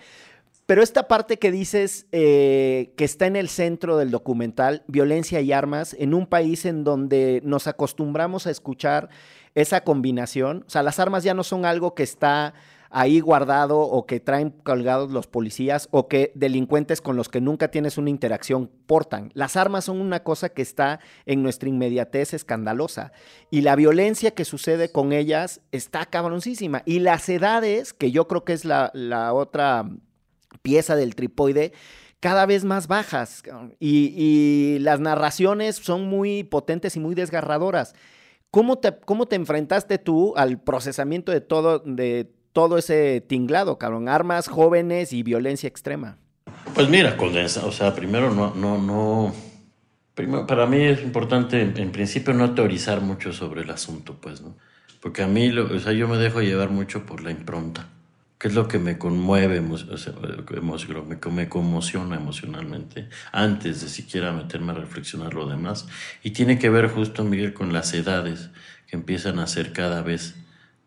Pero 0.65 0.81
esta 0.81 1.09
parte 1.09 1.37
que 1.37 1.51
dices 1.51 2.07
eh, 2.11 2.93
que 2.95 3.03
está 3.03 3.25
en 3.25 3.35
el 3.35 3.49
centro 3.49 3.97
del 3.97 4.11
documental, 4.11 4.83
violencia 4.87 5.41
y 5.41 5.51
armas, 5.51 5.95
en 5.99 6.13
un 6.13 6.25
país 6.25 6.65
en 6.65 6.85
donde 6.85 7.41
nos 7.43 7.67
acostumbramos 7.67 8.47
a 8.47 8.51
escuchar 8.51 9.09
esa 9.55 9.83
combinación, 9.83 10.63
o 10.65 10.69
sea, 10.69 10.81
las 10.81 10.99
armas 10.99 11.23
ya 11.23 11.33
no 11.33 11.43
son 11.43 11.65
algo 11.65 11.93
que 11.95 12.03
está 12.03 12.53
ahí 12.93 13.19
guardado 13.19 13.79
o 13.79 14.05
que 14.05 14.19
traen 14.19 14.51
colgados 14.51 15.11
los 15.11 15.25
policías 15.27 15.89
o 15.91 16.07
que 16.07 16.31
delincuentes 16.35 17.01
con 17.01 17.15
los 17.17 17.27
que 17.27 17.41
nunca 17.41 17.69
tienes 17.69 17.97
una 17.97 18.11
interacción 18.11 18.69
portan. 18.85 19.31
Las 19.33 19.57
armas 19.57 19.85
son 19.85 19.99
una 19.99 20.21
cosa 20.21 20.49
que 20.49 20.61
está 20.61 20.99
en 21.25 21.41
nuestra 21.41 21.69
inmediatez 21.69 22.35
escandalosa 22.35 23.11
y 23.49 23.61
la 23.61 23.75
violencia 23.75 24.31
que 24.31 24.45
sucede 24.45 24.91
con 24.91 25.11
ellas 25.11 25.61
está 25.71 26.05
cabroncísima. 26.05 26.83
Y 26.85 26.99
las 26.99 27.27
edades, 27.29 27.93
que 27.93 28.11
yo 28.11 28.27
creo 28.27 28.45
que 28.45 28.53
es 28.53 28.63
la, 28.63 28.91
la 28.93 29.33
otra 29.33 29.89
pieza 30.61 30.95
del 30.95 31.15
tripoide, 31.15 31.73
cada 32.23 32.45
vez 32.45 32.63
más 32.63 32.87
bajas 32.87 33.43
y, 33.81 34.77
las 34.79 35.01
narraciones 35.01 35.75
son 35.75 36.07
muy 36.07 36.43
potentes 36.43 36.95
y 36.95 37.01
muy 37.01 37.15
desgarradoras. 37.15 37.95
¿Cómo 38.49 38.77
te, 38.77 38.97
cómo 39.05 39.25
te 39.25 39.35
enfrentaste 39.35 39.97
tú 39.97 40.33
al 40.37 40.61
procesamiento 40.61 41.33
de 41.33 41.41
todo, 41.41 41.79
de 41.79 42.31
todo 42.53 42.77
ese 42.77 43.19
tinglado, 43.19 43.77
cabrón? 43.77 44.07
Armas, 44.07 44.47
jóvenes 44.47 45.11
y 45.11 45.21
violencia 45.21 45.67
extrema. 45.67 46.17
Pues 46.73 46.87
mira, 46.87 47.17
condensa, 47.17 47.65
o 47.65 47.73
sea, 47.73 47.93
primero 47.93 48.33
no, 48.33 48.55
no, 48.55 48.77
no. 48.77 49.33
Primero, 50.13 50.47
para 50.47 50.65
mí 50.65 50.81
es 50.81 51.01
importante, 51.03 51.61
en, 51.61 51.77
en, 51.77 51.91
principio, 51.91 52.33
no 52.33 52.53
teorizar 52.53 53.01
mucho 53.01 53.33
sobre 53.33 53.63
el 53.63 53.69
asunto, 53.69 54.17
pues, 54.21 54.41
¿no? 54.41 54.55
Porque 55.01 55.23
a 55.23 55.27
mí, 55.27 55.49
lo, 55.49 55.65
o 55.65 55.79
sea, 55.79 55.91
yo 55.91 56.07
me 56.07 56.17
dejo 56.17 56.41
llevar 56.41 56.69
mucho 56.69 57.05
por 57.05 57.21
la 57.21 57.31
impronta. 57.31 57.89
¿Qué 58.43 58.49
es 58.49 58.55
lo 58.55 58.67
que 58.67 58.77
me 58.77 58.97
conmueve, 58.97 59.59
o 59.59 61.05
me, 61.05 61.31
me 61.31 61.47
conmociona 61.47 62.17
emocionalmente 62.17 63.07
antes 63.31 63.81
de 63.81 63.87
siquiera 63.87 64.33
meterme 64.33 64.73
a 64.73 64.75
reflexionar 64.75 65.33
lo 65.33 65.47
demás? 65.47 65.87
Y 66.23 66.31
tiene 66.31 66.59
que 66.59 66.69
ver 66.69 66.89
justo, 66.89 67.23
Miguel, 67.23 67.53
con 67.53 67.71
las 67.71 67.93
edades 67.93 68.49
que 68.85 68.97
empiezan 68.97 69.39
a 69.39 69.47
ser 69.47 69.71
cada 69.71 70.01
vez 70.01 70.35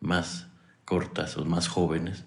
más 0.01 0.49
cortas 0.85 1.39
o 1.39 1.47
más 1.47 1.67
jóvenes, 1.69 2.27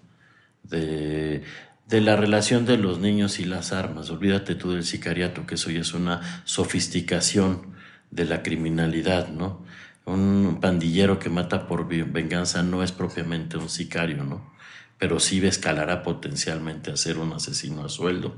de, 0.64 1.44
de 1.86 2.00
la 2.00 2.16
relación 2.16 2.66
de 2.66 2.76
los 2.76 2.98
niños 2.98 3.38
y 3.38 3.44
las 3.44 3.72
armas. 3.72 4.10
Olvídate 4.10 4.56
tú 4.56 4.72
del 4.72 4.84
sicariato, 4.84 5.46
que 5.46 5.54
eso 5.54 5.70
ya 5.70 5.82
es 5.82 5.94
una 5.94 6.42
sofisticación 6.42 7.76
de 8.10 8.24
la 8.24 8.42
criminalidad, 8.42 9.28
¿no? 9.28 9.64
Un 10.06 10.58
pandillero 10.60 11.20
que 11.20 11.30
mata 11.30 11.68
por 11.68 11.86
venganza 11.86 12.64
no 12.64 12.82
es 12.82 12.90
propiamente 12.90 13.58
un 13.58 13.68
sicario, 13.68 14.24
¿no? 14.24 14.58
Pero 15.00 15.18
sí 15.18 15.44
escalará 15.44 16.04
potencialmente 16.04 16.92
a 16.92 16.96
ser 16.96 17.18
un 17.18 17.32
asesino 17.32 17.84
a 17.84 17.88
sueldo, 17.88 18.36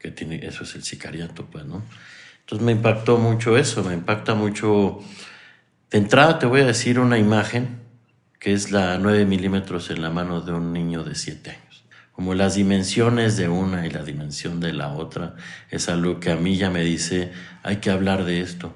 que 0.00 0.10
tiene, 0.10 0.44
eso 0.44 0.64
es 0.64 0.74
el 0.74 0.82
sicariato, 0.82 1.46
pues, 1.46 1.64
¿no? 1.64 1.84
Entonces 2.40 2.66
me 2.66 2.72
impactó 2.72 3.18
mucho 3.18 3.56
eso, 3.56 3.84
me 3.84 3.94
impacta 3.94 4.34
mucho. 4.34 4.98
De 5.90 5.98
entrada 5.98 6.40
te 6.40 6.46
voy 6.46 6.62
a 6.62 6.66
decir 6.66 6.98
una 6.98 7.18
imagen 7.18 7.80
que 8.40 8.52
es 8.52 8.72
la 8.72 8.98
9 8.98 9.24
milímetros 9.24 9.90
en 9.90 10.02
la 10.02 10.10
mano 10.10 10.40
de 10.40 10.52
un 10.52 10.72
niño 10.72 11.04
de 11.04 11.14
7 11.14 11.50
años. 11.50 11.84
Como 12.10 12.34
las 12.34 12.56
dimensiones 12.56 13.36
de 13.36 13.48
una 13.48 13.86
y 13.86 13.90
la 13.90 14.02
dimensión 14.02 14.60
de 14.60 14.72
la 14.72 14.88
otra 14.88 15.36
es 15.70 15.88
algo 15.88 16.18
que 16.18 16.32
a 16.32 16.36
mí 16.36 16.56
ya 16.56 16.70
me 16.70 16.82
dice, 16.82 17.32
hay 17.62 17.76
que 17.76 17.90
hablar 17.90 18.24
de 18.24 18.40
esto. 18.40 18.74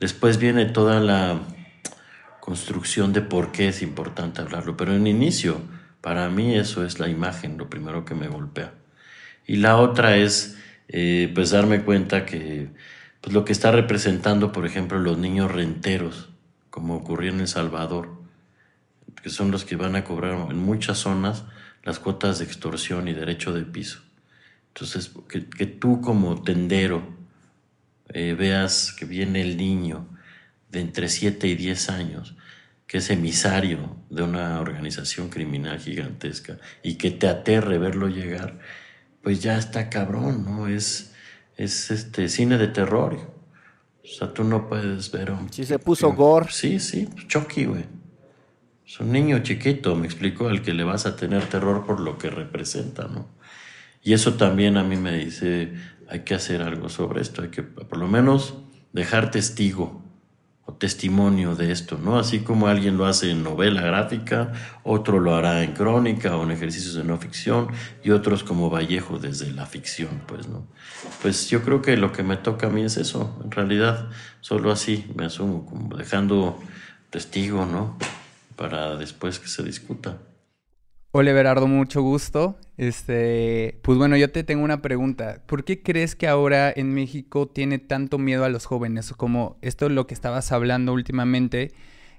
Después 0.00 0.38
viene 0.38 0.66
toda 0.66 1.00
la, 1.00 1.40
construcción 2.44 3.14
de 3.14 3.22
por 3.22 3.52
qué 3.52 3.68
es 3.68 3.80
importante 3.80 4.42
hablarlo. 4.42 4.76
Pero 4.76 4.94
en 4.94 5.06
inicio, 5.06 5.62
para 6.04 6.28
mí 6.28 6.54
eso 6.54 6.84
es 6.84 7.00
la 7.00 7.08
imagen, 7.08 7.56
lo 7.56 7.70
primero 7.70 8.04
que 8.04 8.14
me 8.14 8.28
golpea. 8.28 8.74
Y 9.46 9.56
la 9.56 9.78
otra 9.78 10.18
es, 10.18 10.58
eh, 10.88 11.32
pues, 11.34 11.48
darme 11.48 11.82
cuenta 11.82 12.26
que 12.26 12.68
pues, 13.22 13.32
lo 13.32 13.46
que 13.46 13.52
está 13.52 13.72
representando, 13.72 14.52
por 14.52 14.66
ejemplo, 14.66 14.98
los 14.98 15.16
niños 15.16 15.50
renteros, 15.50 16.28
como 16.68 16.94
ocurrió 16.94 17.32
en 17.32 17.40
El 17.40 17.48
Salvador, 17.48 18.20
que 19.22 19.30
son 19.30 19.50
los 19.50 19.64
que 19.64 19.76
van 19.76 19.96
a 19.96 20.04
cobrar 20.04 20.50
en 20.50 20.58
muchas 20.58 20.98
zonas 20.98 21.44
las 21.84 22.00
cuotas 22.00 22.38
de 22.38 22.44
extorsión 22.44 23.08
y 23.08 23.14
derecho 23.14 23.54
de 23.54 23.62
piso. 23.62 24.02
Entonces, 24.74 25.10
que, 25.26 25.64
tú 25.64 26.02
como 26.02 26.42
tendero 26.42 27.02
eh, 28.10 28.36
veas 28.38 28.92
que 28.92 29.06
viene 29.06 29.40
el 29.40 29.56
niño 29.56 30.06
de 30.70 30.80
entre 30.80 31.08
7 31.08 31.48
y 31.48 31.54
10 31.54 31.88
años, 31.88 32.34
que 32.86 32.98
es 32.98 33.10
emisario 33.10 33.96
de 34.10 34.22
una 34.22 34.60
organización 34.60 35.28
criminal 35.28 35.78
gigantesca 35.78 36.58
y 36.82 36.96
que 36.96 37.10
te 37.10 37.28
aterre 37.28 37.78
verlo 37.78 38.08
llegar, 38.08 38.58
pues 39.22 39.42
ya 39.42 39.58
está 39.58 39.88
cabrón, 39.88 40.44
¿no? 40.44 40.68
Es, 40.68 41.14
es 41.56 41.90
este 41.90 42.28
cine 42.28 42.58
de 42.58 42.68
terror. 42.68 43.32
O 44.02 44.06
sea, 44.06 44.34
tú 44.34 44.44
no 44.44 44.68
puedes 44.68 45.10
ver 45.10 45.30
un... 45.30 45.50
Sí, 45.50 45.64
se 45.64 45.78
puso 45.78 46.12
gore. 46.12 46.48
Sí, 46.50 46.78
sí, 46.78 47.08
Chucky, 47.26 47.64
güey. 47.64 47.84
Es 48.86 49.00
un 49.00 49.12
niño 49.12 49.38
chiquito, 49.42 49.96
me 49.96 50.06
explico, 50.06 50.48
al 50.48 50.60
que 50.60 50.74
le 50.74 50.84
vas 50.84 51.06
a 51.06 51.16
tener 51.16 51.46
terror 51.46 51.86
por 51.86 52.00
lo 52.00 52.18
que 52.18 52.28
representa, 52.28 53.08
¿no? 53.08 53.28
Y 54.02 54.12
eso 54.12 54.34
también 54.34 54.76
a 54.76 54.84
mí 54.84 54.96
me 54.96 55.16
dice, 55.16 55.72
hay 56.08 56.20
que 56.20 56.34
hacer 56.34 56.60
algo 56.60 56.90
sobre 56.90 57.22
esto, 57.22 57.40
hay 57.40 57.48
que 57.48 57.62
por 57.62 57.96
lo 57.96 58.06
menos 58.06 58.54
dejar 58.92 59.30
testigo 59.30 60.03
o 60.66 60.72
testimonio 60.72 61.54
de 61.54 61.72
esto, 61.72 61.98
¿no? 62.02 62.18
Así 62.18 62.40
como 62.40 62.68
alguien 62.68 62.96
lo 62.96 63.06
hace 63.06 63.30
en 63.30 63.42
novela 63.42 63.82
gráfica, 63.82 64.52
otro 64.82 65.20
lo 65.20 65.34
hará 65.34 65.62
en 65.62 65.72
crónica 65.72 66.36
o 66.36 66.42
en 66.42 66.52
ejercicios 66.52 66.94
de 66.94 67.04
no 67.04 67.18
ficción 67.18 67.68
y 68.02 68.10
otros 68.10 68.44
como 68.44 68.70
Vallejo 68.70 69.18
desde 69.18 69.52
la 69.52 69.66
ficción, 69.66 70.22
pues, 70.26 70.48
¿no? 70.48 70.66
Pues 71.20 71.50
yo 71.50 71.62
creo 71.62 71.82
que 71.82 71.96
lo 71.96 72.12
que 72.12 72.22
me 72.22 72.36
toca 72.36 72.68
a 72.68 72.70
mí 72.70 72.82
es 72.82 72.96
eso, 72.96 73.38
en 73.44 73.50
realidad, 73.50 74.08
solo 74.40 74.72
así 74.72 75.06
me 75.14 75.26
asumo, 75.26 75.66
como 75.66 75.96
dejando 75.96 76.58
testigo, 77.10 77.66
¿no? 77.66 77.98
Para 78.56 78.96
después 78.96 79.38
que 79.38 79.48
se 79.48 79.62
discuta. 79.62 80.18
Hola 81.16 81.32
Berardo, 81.32 81.68
mucho 81.68 82.02
gusto. 82.02 82.58
Este, 82.76 83.78
pues 83.82 83.96
bueno, 83.96 84.16
yo 84.16 84.32
te 84.32 84.42
tengo 84.42 84.64
una 84.64 84.82
pregunta. 84.82 85.40
¿Por 85.46 85.62
qué 85.62 85.80
crees 85.80 86.16
que 86.16 86.26
ahora 86.26 86.72
en 86.74 86.92
México 86.92 87.46
tiene 87.46 87.78
tanto 87.78 88.18
miedo 88.18 88.44
a 88.44 88.48
los 88.48 88.66
jóvenes? 88.66 89.12
Como 89.12 89.56
esto 89.62 89.86
es 89.86 89.92
lo 89.92 90.08
que 90.08 90.14
estabas 90.14 90.50
hablando 90.50 90.92
últimamente. 90.92 91.70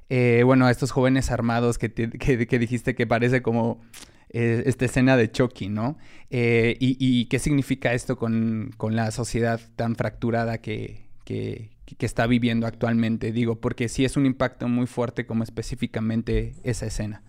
Eh, 0.08 0.44
bueno, 0.46 0.66
a 0.66 0.72
estos 0.72 0.92
jóvenes 0.92 1.30
armados 1.30 1.78
que, 1.78 1.92
que, 1.92 2.58
dijiste 2.58 2.96
que 2.96 3.06
parece 3.06 3.42
como 3.42 3.82
eh, 4.30 4.64
esta 4.66 4.86
escena 4.86 5.18
de 5.18 5.30
Chucky, 5.30 5.68
¿no? 5.68 5.98
Eh, 6.30 6.78
y, 6.80 7.26
qué 7.26 7.40
significa 7.40 7.92
esto 7.94 8.16
con, 8.18 8.72
con 8.78 8.96
la 8.96 9.12
sociedad 9.12 9.60
tan 9.76 9.98
fracturada 9.98 10.60
que, 10.60 11.02
que, 11.26 11.70
que, 11.86 12.06
está 12.06 12.28
viviendo 12.28 12.66
actualmente? 12.66 13.34
Digo, 13.34 13.60
porque 13.60 13.90
sí 13.90 14.06
es 14.06 14.16
un 14.16 14.26
impacto 14.26 14.70
muy 14.70 14.88
fuerte 14.88 15.26
como 15.26 15.44
específicamente 15.44 16.56
esa 16.64 16.86
escena. 16.86 17.24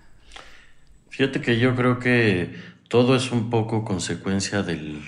Fíjate 1.17 1.41
que 1.41 1.59
yo 1.59 1.75
creo 1.75 1.99
que 1.99 2.55
todo 2.89 3.17
es 3.17 3.33
un 3.33 3.49
poco 3.49 3.87
consecuencia 3.87 4.63
de 4.63 5.01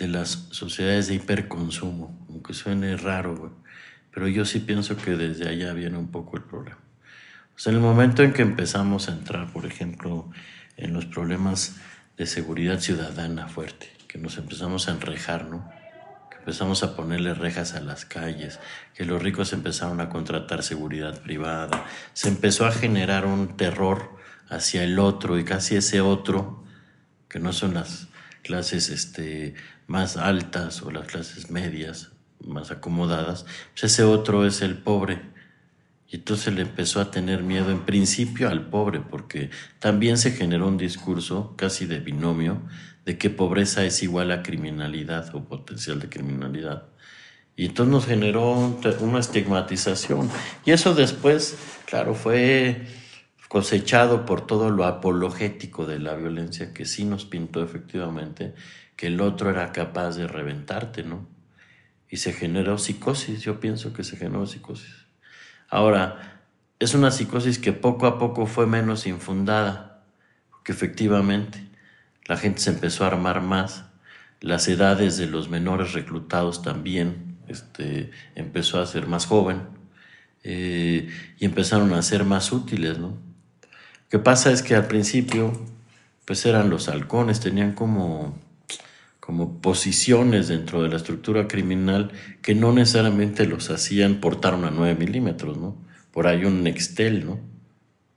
las 0.00 0.48
sociedades 0.50 1.08
de 1.08 1.14
hiperconsumo, 1.14 2.26
aunque 2.28 2.52
suene 2.52 2.98
raro, 2.98 3.56
pero 4.12 4.28
yo 4.28 4.44
sí 4.44 4.58
pienso 4.58 4.98
que 4.98 5.12
desde 5.12 5.48
allá 5.48 5.72
viene 5.72 5.96
un 5.96 6.10
poco 6.10 6.36
el 6.36 6.42
problema. 6.42 6.76
En 7.64 7.74
el 7.74 7.80
momento 7.80 8.22
en 8.22 8.34
que 8.34 8.42
empezamos 8.42 9.08
a 9.08 9.12
entrar, 9.12 9.50
por 9.50 9.64
ejemplo, 9.64 10.30
en 10.76 10.92
los 10.92 11.06
problemas 11.06 11.80
de 12.18 12.26
seguridad 12.26 12.80
ciudadana 12.80 13.48
fuerte, 13.48 13.90
que 14.06 14.18
nos 14.18 14.36
empezamos 14.36 14.86
a 14.88 14.92
enrejar, 14.92 15.46
¿no? 15.46 15.66
Que 16.30 16.36
empezamos 16.36 16.82
a 16.82 16.94
ponerle 16.94 17.32
rejas 17.32 17.72
a 17.72 17.80
las 17.80 18.04
calles, 18.04 18.60
que 18.92 19.06
los 19.06 19.22
ricos 19.22 19.54
empezaron 19.54 20.02
a 20.02 20.10
contratar 20.10 20.62
seguridad 20.62 21.22
privada, 21.22 21.86
se 22.12 22.28
empezó 22.28 22.66
a 22.66 22.70
generar 22.70 23.24
un 23.24 23.56
terror 23.56 24.17
hacia 24.48 24.82
el 24.84 24.98
otro 24.98 25.38
y 25.38 25.44
casi 25.44 25.76
ese 25.76 26.00
otro, 26.00 26.64
que 27.28 27.38
no 27.38 27.52
son 27.52 27.74
las 27.74 28.08
clases 28.42 28.88
este, 28.88 29.54
más 29.86 30.16
altas 30.16 30.82
o 30.82 30.90
las 30.90 31.06
clases 31.06 31.50
medias, 31.50 32.12
más 32.44 32.70
acomodadas, 32.70 33.44
pues 33.72 33.92
ese 33.92 34.04
otro 34.04 34.46
es 34.46 34.62
el 34.62 34.78
pobre. 34.78 35.20
Y 36.10 36.16
entonces 36.16 36.54
le 36.54 36.62
empezó 36.62 37.00
a 37.00 37.10
tener 37.10 37.42
miedo 37.42 37.70
en 37.70 37.84
principio 37.84 38.48
al 38.48 38.70
pobre, 38.70 39.00
porque 39.00 39.50
también 39.78 40.16
se 40.16 40.30
generó 40.30 40.66
un 40.66 40.78
discurso 40.78 41.54
casi 41.56 41.84
de 41.84 42.00
binomio 42.00 42.62
de 43.04 43.18
que 43.18 43.28
pobreza 43.28 43.84
es 43.84 44.02
igual 44.02 44.30
a 44.32 44.42
criminalidad 44.42 45.34
o 45.34 45.44
potencial 45.44 46.00
de 46.00 46.08
criminalidad. 46.08 46.88
Y 47.56 47.66
entonces 47.66 47.92
nos 47.92 48.06
generó 48.06 48.78
una 49.00 49.18
estigmatización. 49.18 50.30
Y 50.64 50.70
eso 50.70 50.94
después, 50.94 51.56
claro, 51.86 52.14
fue 52.14 52.86
cosechado 53.48 54.26
por 54.26 54.46
todo 54.46 54.70
lo 54.70 54.84
apologético 54.84 55.86
de 55.86 55.98
la 55.98 56.14
violencia 56.14 56.74
que 56.74 56.84
sí 56.84 57.04
nos 57.04 57.24
pintó 57.24 57.62
efectivamente 57.62 58.54
que 58.94 59.06
el 59.06 59.20
otro 59.20 59.50
era 59.50 59.72
capaz 59.72 60.16
de 60.16 60.26
reventarte, 60.26 61.02
¿no? 61.02 61.26
Y 62.10 62.18
se 62.18 62.32
generó 62.32 62.78
psicosis, 62.78 63.42
yo 63.42 63.60
pienso 63.60 63.92
que 63.92 64.04
se 64.04 64.16
generó 64.16 64.46
psicosis. 64.46 65.06
Ahora, 65.68 66.42
es 66.78 66.94
una 66.94 67.10
psicosis 67.10 67.58
que 67.58 67.72
poco 67.72 68.06
a 68.06 68.18
poco 68.18 68.46
fue 68.46 68.66
menos 68.66 69.06
infundada, 69.06 70.04
porque 70.50 70.72
efectivamente 70.72 71.58
la 72.26 72.36
gente 72.36 72.60
se 72.60 72.70
empezó 72.70 73.04
a 73.04 73.08
armar 73.08 73.40
más, 73.40 73.84
las 74.40 74.68
edades 74.68 75.16
de 75.16 75.26
los 75.26 75.48
menores 75.48 75.92
reclutados 75.92 76.62
también 76.62 77.38
este, 77.48 78.10
empezó 78.34 78.80
a 78.80 78.86
ser 78.86 79.06
más 79.06 79.26
joven 79.26 79.62
eh, 80.44 81.08
y 81.38 81.44
empezaron 81.44 81.92
a 81.92 82.02
ser 82.02 82.24
más 82.24 82.52
útiles, 82.52 82.98
¿no? 82.98 83.27
Que 84.08 84.18
pasa 84.18 84.50
es 84.52 84.62
que 84.62 84.74
al 84.74 84.86
principio, 84.86 85.52
pues 86.24 86.46
eran 86.46 86.70
los 86.70 86.88
halcones, 86.88 87.40
tenían 87.40 87.72
como, 87.72 88.38
como 89.20 89.60
posiciones 89.60 90.48
dentro 90.48 90.82
de 90.82 90.88
la 90.88 90.96
estructura 90.96 91.46
criminal 91.46 92.10
que 92.40 92.54
no 92.54 92.72
necesariamente 92.72 93.46
los 93.46 93.70
hacían 93.70 94.16
portar 94.20 94.54
una 94.54 94.70
9 94.70 94.94
milímetros, 94.94 95.58
¿no? 95.58 95.76
Por 96.10 96.26
ahí 96.26 96.44
un 96.46 96.62
Nextel, 96.62 97.26
¿no? 97.26 97.38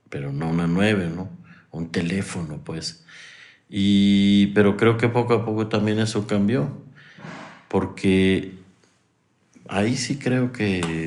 Pero 0.08 0.32
no 0.32 0.48
una 0.48 0.66
9, 0.66 1.10
¿no? 1.14 1.28
Un 1.70 1.90
teléfono, 1.90 2.60
pues. 2.64 3.04
Y, 3.68 4.48
pero 4.48 4.76
creo 4.78 4.96
que 4.96 5.08
poco 5.08 5.34
a 5.34 5.44
poco 5.44 5.68
también 5.68 5.98
eso 5.98 6.26
cambió, 6.26 6.70
porque 7.68 8.52
ahí 9.68 9.96
sí 9.96 10.18
creo 10.18 10.52
que, 10.52 11.06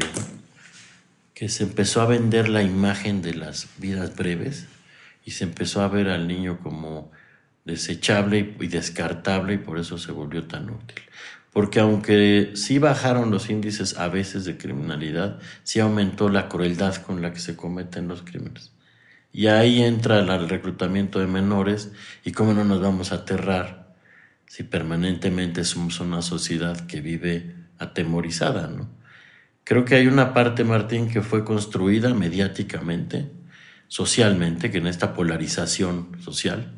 que 1.34 1.50
se 1.50 1.64
empezó 1.64 2.02
a 2.02 2.08
vender 2.08 2.50
la 2.50 2.64
imagen 2.64 3.22
de 3.24 3.34
las 3.34 3.68
vidas 3.78 4.16
breves 4.16 4.68
y 5.26 5.32
se 5.32 5.44
empezó 5.44 5.82
a 5.82 5.90
ver 5.90 6.08
al 6.08 6.28
niño 6.28 6.60
como 6.62 7.12
desechable 7.66 8.56
y 8.60 8.68
descartable 8.68 9.56
y 9.56 9.58
por 9.58 9.80
eso 9.80 9.98
se 9.98 10.12
volvió 10.12 10.46
tan 10.46 10.70
útil. 10.70 11.02
Porque 11.52 11.80
aunque 11.80 12.52
sí 12.54 12.80
bajaron 12.80 13.32
los 13.32 13.50
índices 13.50 13.98
a 13.98 14.08
veces 14.08 14.46
de 14.46 14.58
criminalidad, 14.58 15.40
sí 15.64 15.80
aumentó 15.80 16.30
la 16.30 16.48
crueldad 16.48 16.96
con 16.98 17.22
la 17.22 17.34
que 17.34 17.40
se 17.40 17.56
cometen 17.56 18.08
los 18.08 18.22
crímenes. 18.22 18.72
Y 19.32 19.48
ahí 19.48 19.82
entra 19.82 20.20
el 20.20 20.50
reclutamiento 20.50 21.20
de 21.20 21.28
menores 21.28 21.92
y 22.24 22.32
cómo 22.32 22.54
no 22.54 22.64
nos 22.64 22.82
vamos 22.82 23.12
a 23.12 23.16
aterrar 23.16 23.96
si 24.48 24.64
permanentemente 24.64 25.64
somos 25.64 26.00
una 26.00 26.22
sociedad 26.22 26.86
que 26.88 27.02
vive 27.02 27.56
atemorizada, 27.80 28.68
¿no? 28.68 28.90
Creo 29.64 29.84
que 29.84 29.96
hay 29.96 30.08
una 30.08 30.34
parte, 30.34 30.64
Martín, 30.64 31.10
que 31.10 31.22
fue 31.22 31.44
construida 31.44 32.14
mediáticamente, 32.14 33.32
socialmente, 33.88 34.72
que 34.72 34.80
en 34.80 34.88
esta 34.88 35.14
polarización 35.14 36.18
social, 36.22 36.72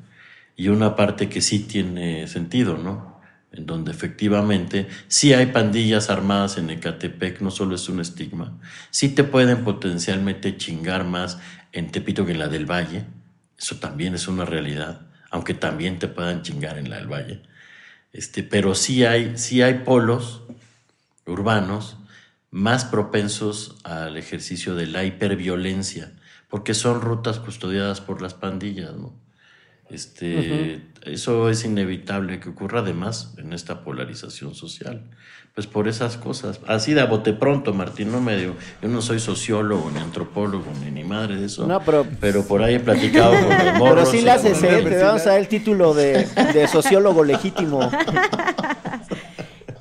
y 0.56 0.70
una 0.70 0.96
parte 0.96 1.30
que 1.30 1.42
sí 1.42 1.60
tiene 1.60 2.28
sentido, 2.28 2.78
¿no? 2.78 3.20
En 3.52 3.66
donde 3.66 3.92
efectivamente 3.92 4.88
sí 5.08 5.34
hay 5.34 5.48
pandillas 5.48 6.10
armadas 6.10 6.58
en 6.58 6.70
Ecatepec, 6.70 7.42
no 7.42 7.52
solo 7.52 7.76
es 7.76 7.88
un 7.90 8.02
estigma, 8.02 8.60
sí 8.90 9.10
te 9.10 9.24
pueden 9.24 9.64
potencialmente 9.64 10.58
chingar 10.58 11.06
más 11.06 11.40
en 11.72 11.92
Tepito 11.92 12.26
que 12.26 12.34
en 12.34 12.40
la 12.40 12.48
del 12.48 12.66
Valle, 12.66 13.06
eso 13.58 13.78
también 13.78 14.16
es 14.16 14.28
una 14.28 14.46
realidad, 14.46 15.08
aunque 15.30 15.54
también 15.54 16.00
te 16.00 16.08
puedan 16.08 16.42
chingar 16.42 16.78
en 16.78 16.90
la 16.90 16.98
del 16.98 17.08
Valle. 17.08 17.42
Este, 18.14 18.44
pero 18.44 18.76
sí 18.76 19.06
hay, 19.06 19.34
sí 19.38 19.62
hay 19.62 19.76
polos 19.76 20.42
urbanos 21.26 21.98
más 22.52 22.86
propensos 22.86 23.76
al 23.84 24.18
ejercicio 24.18 24.76
de 24.76 24.88
la 24.88 25.04
hiperviolencia, 25.04 26.12
porque 26.50 26.74
son 26.74 27.02
rutas 27.02 27.40
custodiadas 27.40 28.02
por 28.02 28.22
las 28.22 28.34
pandillas, 28.34 28.94
¿no? 28.96 29.14
Este, 29.90 30.82
Eso 31.04 31.50
es 31.50 31.64
inevitable 31.64 32.40
que 32.42 32.50
ocurra 32.50 32.80
además 32.82 33.34
en 33.38 33.54
esta 33.54 33.84
polarización 33.84 34.54
social. 34.54 35.10
Pues 35.56 35.66
por 35.66 35.88
esas 35.88 36.18
cosas. 36.18 36.60
Así 36.68 36.94
de 36.94 37.02
a 37.02 37.06
bote 37.06 37.34
pronto, 37.34 37.74
Martín, 37.74 38.12
no 38.12 38.20
me 38.22 38.36
digo, 38.38 38.56
yo 38.82 38.90
no 38.90 39.02
soy 39.02 39.20
sociólogo, 39.20 39.90
ni 39.90 40.00
antropólogo, 40.00 40.66
ni, 40.84 40.92
ni 40.92 41.04
madre 41.04 41.38
de 41.38 41.46
eso. 41.46 41.66
No, 41.66 41.80
pero- 41.80 42.06
Pero 42.20 42.44
por 42.46 42.62
ahí 42.62 42.76
he 42.76 42.80
platicado 42.80 43.32
con 43.32 43.50
los 43.50 43.58
Pero 43.58 43.78
morros. 43.80 44.12
sí 44.12 44.18
y 44.18 44.22
le 44.22 44.32
haces, 44.32 44.62
¿eh? 44.62 44.84
Te 44.88 45.02
vamos 45.04 45.26
a 45.26 45.30
dar 45.32 45.40
el 45.40 45.48
título 45.48 45.94
de, 45.96 46.28
de 46.54 46.68
sociólogo 46.68 47.24
legítimo. 47.24 47.80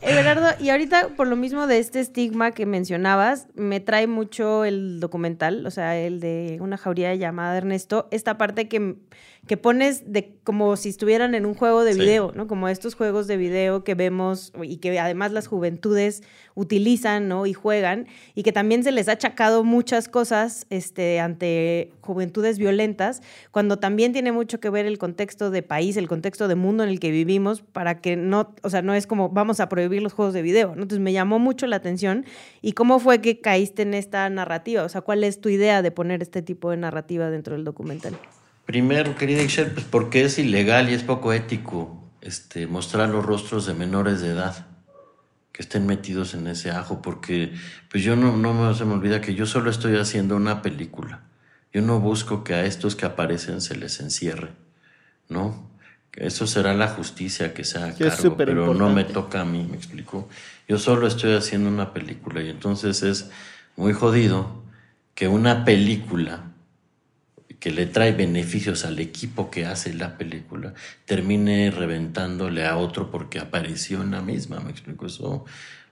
Everardo, 0.06 0.48
y 0.60 0.70
ahorita 0.70 1.08
por 1.16 1.26
lo 1.26 1.34
mismo 1.34 1.66
de 1.66 1.78
este 1.78 1.98
estigma 2.00 2.52
que 2.52 2.64
mencionabas, 2.64 3.48
me 3.54 3.80
trae 3.80 4.06
mucho 4.06 4.64
el 4.64 5.00
documental, 5.00 5.66
o 5.66 5.70
sea, 5.70 5.96
el 5.96 6.20
de 6.20 6.58
una 6.60 6.76
jauría 6.76 7.14
llamada 7.16 7.56
Ernesto, 7.56 8.06
esta 8.12 8.38
parte 8.38 8.68
que, 8.68 8.96
que 9.46 9.56
pones 9.56 10.12
de 10.12 10.34
como 10.42 10.76
si 10.76 10.88
estuvieran 10.88 11.34
en 11.34 11.46
un 11.46 11.54
juego 11.54 11.84
de 11.84 11.94
Sí. 11.94 12.00
video, 12.00 12.32
¿no? 12.34 12.46
Como 12.46 12.68
estos 12.68 12.94
juegos 12.94 13.26
de 13.26 13.36
video 13.36 13.84
que 13.84 13.94
vemos 13.94 14.52
y 14.62 14.78
que 14.78 14.98
además 14.98 15.32
las 15.32 15.46
juventudes 15.46 16.22
utilizan, 16.54 17.28
¿no? 17.28 17.46
Y 17.46 17.52
juegan, 17.52 18.06
y 18.34 18.42
que 18.42 18.52
también 18.52 18.82
se 18.82 18.92
les 18.92 19.08
ha 19.08 19.12
achacado 19.12 19.62
muchas 19.64 20.08
cosas 20.08 20.66
este, 20.70 21.20
ante 21.20 21.92
juventudes 22.00 22.58
violentas, 22.58 23.22
cuando 23.50 23.78
también 23.78 24.12
tiene 24.12 24.32
mucho 24.32 24.58
que 24.58 24.70
ver 24.70 24.86
el 24.86 24.98
contexto 24.98 25.50
de 25.50 25.62
país, 25.62 25.96
el 25.96 26.08
contexto 26.08 26.48
de 26.48 26.54
mundo 26.54 26.82
en 26.82 26.88
el 26.90 26.98
que 27.00 27.10
vivimos, 27.10 27.62
para 27.62 28.00
que 28.00 28.16
no, 28.16 28.54
o 28.62 28.70
sea, 28.70 28.82
no 28.82 28.94
es 28.94 29.06
como 29.06 29.28
vamos 29.28 29.60
a 29.60 29.68
prohibir 29.68 30.02
los 30.02 30.12
juegos 30.12 30.34
de 30.34 30.42
video, 30.42 30.68
¿no? 30.68 30.82
Entonces 30.82 31.00
me 31.00 31.12
llamó 31.12 31.38
mucho 31.38 31.66
la 31.66 31.76
atención. 31.76 32.24
¿Y 32.62 32.72
cómo 32.72 32.98
fue 32.98 33.20
que 33.20 33.40
caíste 33.40 33.82
en 33.82 33.94
esta 33.94 34.28
narrativa? 34.30 34.82
O 34.82 34.88
sea, 34.88 35.02
¿cuál 35.02 35.24
es 35.24 35.40
tu 35.40 35.48
idea 35.48 35.82
de 35.82 35.90
poner 35.90 36.22
este 36.22 36.42
tipo 36.42 36.70
de 36.70 36.76
narrativa 36.78 37.30
dentro 37.30 37.54
del 37.54 37.64
documental? 37.64 38.16
Primero, 38.66 39.14
querida 39.14 39.42
Ixchel, 39.42 39.70
pues 39.70 39.86
porque 39.86 40.24
es 40.24 40.38
ilegal 40.38 40.90
y 40.90 40.94
es 40.94 41.04
poco 41.04 41.32
ético 41.32 42.10
este, 42.20 42.66
mostrar 42.66 43.08
los 43.08 43.24
rostros 43.24 43.64
de 43.66 43.74
menores 43.74 44.20
de 44.20 44.30
edad 44.30 44.66
que 45.52 45.62
estén 45.62 45.86
metidos 45.86 46.34
en 46.34 46.48
ese 46.48 46.70
ajo, 46.70 47.00
porque 47.00 47.54
pues 47.88 48.02
yo 48.02 48.16
no, 48.16 48.36
no 48.36 48.52
me, 48.52 48.74
se 48.74 48.84
me 48.84 48.94
olvida 48.94 49.20
que 49.20 49.34
yo 49.34 49.46
solo 49.46 49.70
estoy 49.70 49.96
haciendo 49.96 50.36
una 50.36 50.60
película. 50.60 51.22
Yo 51.72 51.80
no 51.80 52.00
busco 52.00 52.42
que 52.42 52.54
a 52.54 52.64
estos 52.64 52.96
que 52.96 53.06
aparecen 53.06 53.60
se 53.60 53.76
les 53.76 54.00
encierre, 54.00 54.50
¿no? 55.28 55.70
Eso 56.12 56.46
será 56.46 56.74
la 56.74 56.88
justicia 56.88 57.54
que 57.54 57.62
se 57.62 57.78
haga 57.78 57.94
Que 57.94 58.08
es 58.08 58.16
cargo, 58.16 58.36
pero 58.36 58.74
no 58.74 58.90
me 58.90 59.04
toca 59.04 59.42
a 59.42 59.44
mí, 59.44 59.66
me 59.70 59.76
explico. 59.76 60.28
Yo 60.66 60.78
solo 60.78 61.06
estoy 61.06 61.34
haciendo 61.34 61.68
una 61.68 61.92
película 61.92 62.42
y 62.42 62.48
entonces 62.48 63.02
es 63.02 63.30
muy 63.76 63.92
jodido 63.92 64.62
que 65.14 65.28
una 65.28 65.64
película 65.64 66.45
que 67.60 67.70
le 67.70 67.86
trae 67.86 68.12
beneficios 68.12 68.84
al 68.84 68.98
equipo 68.98 69.50
que 69.50 69.66
hace 69.66 69.94
la 69.94 70.18
película, 70.18 70.74
termine 71.04 71.70
reventándole 71.70 72.66
a 72.66 72.76
otro 72.76 73.10
porque 73.10 73.38
apareció 73.38 74.02
en 74.02 74.10
la 74.12 74.22
misma. 74.22 74.60
¿Me 74.60 74.70
explico? 74.70 75.06
Eso 75.06 75.44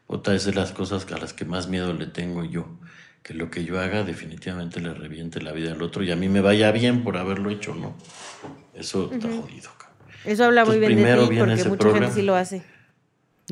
puta, 0.07 0.35
es 0.35 0.45
de 0.45 0.53
las 0.55 0.73
cosas 0.73 1.07
a 1.13 1.19
las 1.19 1.33
que 1.33 1.45
más 1.45 1.69
miedo 1.69 1.93
le 1.95 2.07
tengo 2.07 2.45
yo. 2.45 2.69
Que 3.23 3.33
lo 3.33 3.51
que 3.51 3.65
yo 3.65 3.81
haga 3.81 4.03
definitivamente 4.05 4.81
le 4.81 4.93
reviente 4.93 5.41
la 5.41 5.53
vida 5.53 5.73
al 5.73 5.81
otro 5.81 6.03
y 6.05 6.11
a 6.11 6.17
mí 6.17 6.29
me 6.29 6.43
vaya 6.43 6.71
bien 6.73 7.03
por 7.03 7.17
haberlo 7.17 7.49
hecho, 7.49 7.75
¿no? 7.75 7.97
Eso 8.75 9.11
está 9.11 9.29
jodido. 9.29 9.71
cabrón. 9.79 10.13
Eso 10.27 10.45
habla 10.45 10.67
muy 10.67 10.79
bien 10.79 10.91
de 10.91 10.97
primero 10.97 11.29
ti, 11.29 11.37
porque 11.39 11.65
mucha 11.65 11.79
problema. 11.79 12.07
gente 12.07 12.21
sí 12.21 12.23
lo 12.23 12.35
hace. 12.37 12.63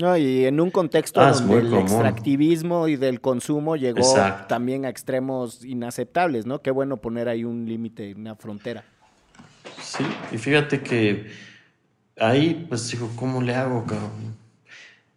No, 0.00 0.16
y 0.16 0.46
en 0.46 0.58
un 0.60 0.70
contexto 0.70 1.20
Ah, 1.20 1.32
donde 1.32 1.58
el 1.58 1.68
común. 1.70 1.82
extractivismo 1.82 2.88
y 2.88 2.96
del 2.96 3.20
consumo 3.20 3.76
llegó 3.76 4.00
Exacto. 4.00 4.46
también 4.46 4.86
a 4.86 4.88
extremos 4.88 5.62
inaceptables, 5.64 6.46
¿no? 6.46 6.62
Qué 6.62 6.70
bueno 6.70 6.96
poner 6.96 7.28
ahí 7.28 7.44
un 7.44 7.66
límite, 7.66 8.14
una 8.14 8.34
frontera. 8.34 8.84
Sí, 9.82 10.04
y 10.32 10.38
fíjate 10.38 10.80
que 10.80 11.26
ahí, 12.18 12.64
pues 12.68 12.90
digo, 12.90 13.10
¿cómo 13.16 13.42
le 13.42 13.54
hago, 13.54 13.84
cabrón? 13.84 14.36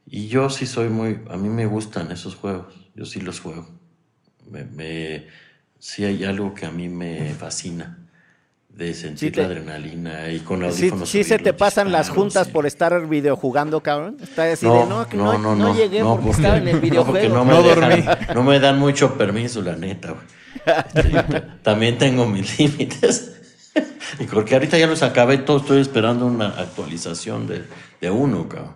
Y 0.05 0.27
yo 0.27 0.49
sí 0.49 0.65
soy 0.65 0.89
muy, 0.89 1.21
a 1.29 1.37
mí 1.37 1.47
me 1.49 1.65
gustan 1.65 2.11
esos 2.11 2.35
juegos, 2.35 2.73
yo 2.95 3.05
sí 3.05 3.21
los 3.21 3.39
juego. 3.39 3.67
Me, 4.49 4.65
me- 4.65 5.27
sí 5.79 6.03
hay 6.03 6.23
algo 6.25 6.53
que 6.53 6.65
a 6.65 6.71
mí 6.71 6.89
me 6.89 7.33
fascina, 7.33 7.97
de 8.75 8.93
sentir 8.93 9.31
te- 9.31 9.41
la 9.41 9.47
adrenalina 9.47 10.29
y 10.31 10.39
con 10.39 10.59
Sí, 10.59 10.65
audífonos. 10.65 11.09
sí 11.09 11.23
se 11.23 11.35
oír 11.35 11.43
te 11.43 11.53
pasan 11.53 11.91
las 11.91 12.09
juntas 12.09 12.47
sí. 12.47 12.53
por 12.53 12.65
estar 12.65 13.07
videojugando, 13.07 13.81
cabrón. 13.81 14.17
Está 14.21 14.51
así 14.51 14.65
de, 14.65 14.71
no, 14.85 15.07
que 15.07 15.15
no, 15.15 15.37
no, 15.37 15.73
llegué 15.75 16.01
no, 16.01 16.15
porque, 16.17 16.31
estaba 16.31 16.57
en 16.57 16.67
el 16.67 16.75
no, 16.75 16.81
videojuego. 16.81 17.35
no 17.35 17.45
me, 17.45 17.53
No 17.53 17.63
dejan- 17.63 18.33
no 18.35 18.43
me 18.43 18.59
dan 18.59 18.77
mucho 18.79 19.17
permiso, 19.17 19.61
la 19.61 19.75
neta, 19.75 20.11
güey. 20.11 20.25
También 21.63 21.97
tengo 21.97 22.25
mis 22.27 22.57
límites. 22.59 23.31
y 24.19 24.25
porque 24.25 24.55
ahorita 24.55 24.77
ya 24.77 24.87
los 24.87 25.03
acabé 25.03 25.37
todos, 25.39 25.63
estoy 25.63 25.81
esperando 25.81 26.25
una 26.25 26.47
actualización 26.49 27.47
de, 27.47 27.63
de 28.01 28.09
uno, 28.09 28.47
cabrón. 28.49 28.75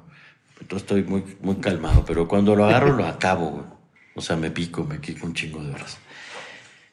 Entonces 0.62 0.84
estoy 0.86 1.04
muy, 1.04 1.24
muy 1.42 1.56
calmado, 1.56 2.04
pero 2.06 2.28
cuando 2.28 2.56
lo 2.56 2.66
agarro 2.66 2.94
lo 2.96 3.06
acabo, 3.06 3.50
güey. 3.50 3.66
O 4.16 4.22
sea, 4.22 4.36
me 4.36 4.52
pico, 4.52 4.84
me 4.84 5.00
quico 5.00 5.26
un 5.26 5.34
chingo 5.34 5.64
de 5.64 5.72
horas. 5.74 5.98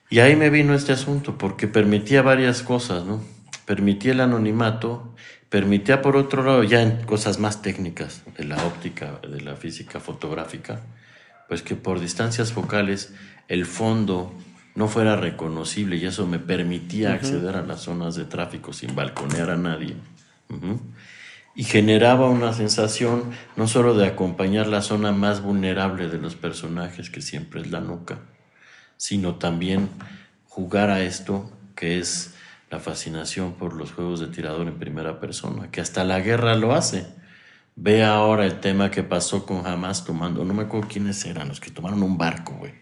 Y 0.08 0.20
ahí 0.20 0.36
me 0.36 0.50
vino 0.50 0.74
este 0.74 0.92
asunto, 0.92 1.36
porque 1.36 1.66
permitía 1.66 2.22
varias 2.22 2.62
cosas, 2.62 3.04
¿no? 3.04 3.22
Permitía 3.64 4.12
el 4.12 4.20
anonimato, 4.20 5.14
permitía 5.48 6.00
por 6.00 6.16
otro 6.16 6.44
lado, 6.44 6.62
ya 6.62 6.82
en 6.82 7.04
cosas 7.04 7.40
más 7.40 7.60
técnicas 7.60 8.22
de 8.36 8.44
la 8.44 8.64
óptica, 8.64 9.20
de 9.28 9.40
la 9.40 9.56
física 9.56 9.98
fotográfica, 9.98 10.80
pues 11.48 11.62
que 11.62 11.74
por 11.74 11.98
distancias 11.98 12.52
focales 12.52 13.14
el 13.48 13.66
fondo 13.66 14.32
no 14.76 14.88
fuera 14.88 15.16
reconocible 15.16 15.96
y 15.96 16.04
eso 16.04 16.26
me 16.26 16.38
permitía 16.38 17.14
acceder 17.14 17.56
a 17.56 17.62
las 17.62 17.80
zonas 17.80 18.14
de 18.14 18.26
tráfico 18.26 18.72
sin 18.72 18.94
balconear 18.94 19.50
a 19.50 19.56
nadie. 19.56 19.96
Y 21.54 21.64
generaba 21.64 22.28
una 22.28 22.52
sensación 22.52 23.30
no 23.56 23.66
solo 23.66 23.94
de 23.94 24.06
acompañar 24.06 24.66
la 24.66 24.82
zona 24.82 25.12
más 25.12 25.42
vulnerable 25.42 26.08
de 26.08 26.18
los 26.18 26.36
personajes, 26.36 27.08
que 27.08 27.22
siempre 27.22 27.62
es 27.62 27.70
la 27.70 27.80
nuca, 27.80 28.18
sino 28.96 29.36
también 29.36 29.88
jugar 30.46 30.90
a 30.90 31.02
esto 31.02 31.50
que 31.74 31.98
es 31.98 32.34
la 32.70 32.80
fascinación 32.80 33.52
por 33.52 33.74
los 33.74 33.92
juegos 33.92 34.20
de 34.20 34.28
tirador 34.28 34.66
en 34.66 34.78
primera 34.78 35.20
persona, 35.20 35.70
que 35.70 35.80
hasta 35.80 36.04
la 36.04 36.20
guerra 36.20 36.56
lo 36.56 36.74
hace. 36.74 37.06
Ve 37.76 38.02
ahora 38.02 38.46
el 38.46 38.60
tema 38.60 38.90
que 38.90 39.02
pasó 39.02 39.44
con 39.44 39.66
Hamas 39.66 40.04
tomando, 40.04 40.44
no 40.44 40.54
me 40.54 40.62
acuerdo 40.62 40.88
quiénes 40.88 41.24
eran, 41.26 41.48
los 41.48 41.60
que 41.60 41.70
tomaron 41.70 42.02
un 42.02 42.16
barco, 42.16 42.54
güey, 42.54 42.72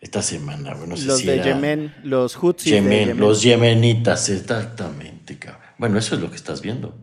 esta 0.00 0.22
semana, 0.22 0.74
güey, 0.74 0.88
no 0.88 0.96
sé 0.96 1.06
los 1.06 1.18
si 1.18 1.26
de 1.26 1.34
era 1.34 1.44
Yemen, 1.44 1.94
los 2.04 2.40
de 2.40 2.70
Yemen, 2.70 2.98
Yemen. 3.00 3.18
los 3.18 3.42
yemenitas, 3.42 4.28
exactamente, 4.28 5.38
cabrón. 5.38 5.62
Bueno, 5.76 5.98
eso 5.98 6.14
es 6.14 6.20
lo 6.20 6.30
que 6.30 6.36
estás 6.36 6.62
viendo. 6.62 6.96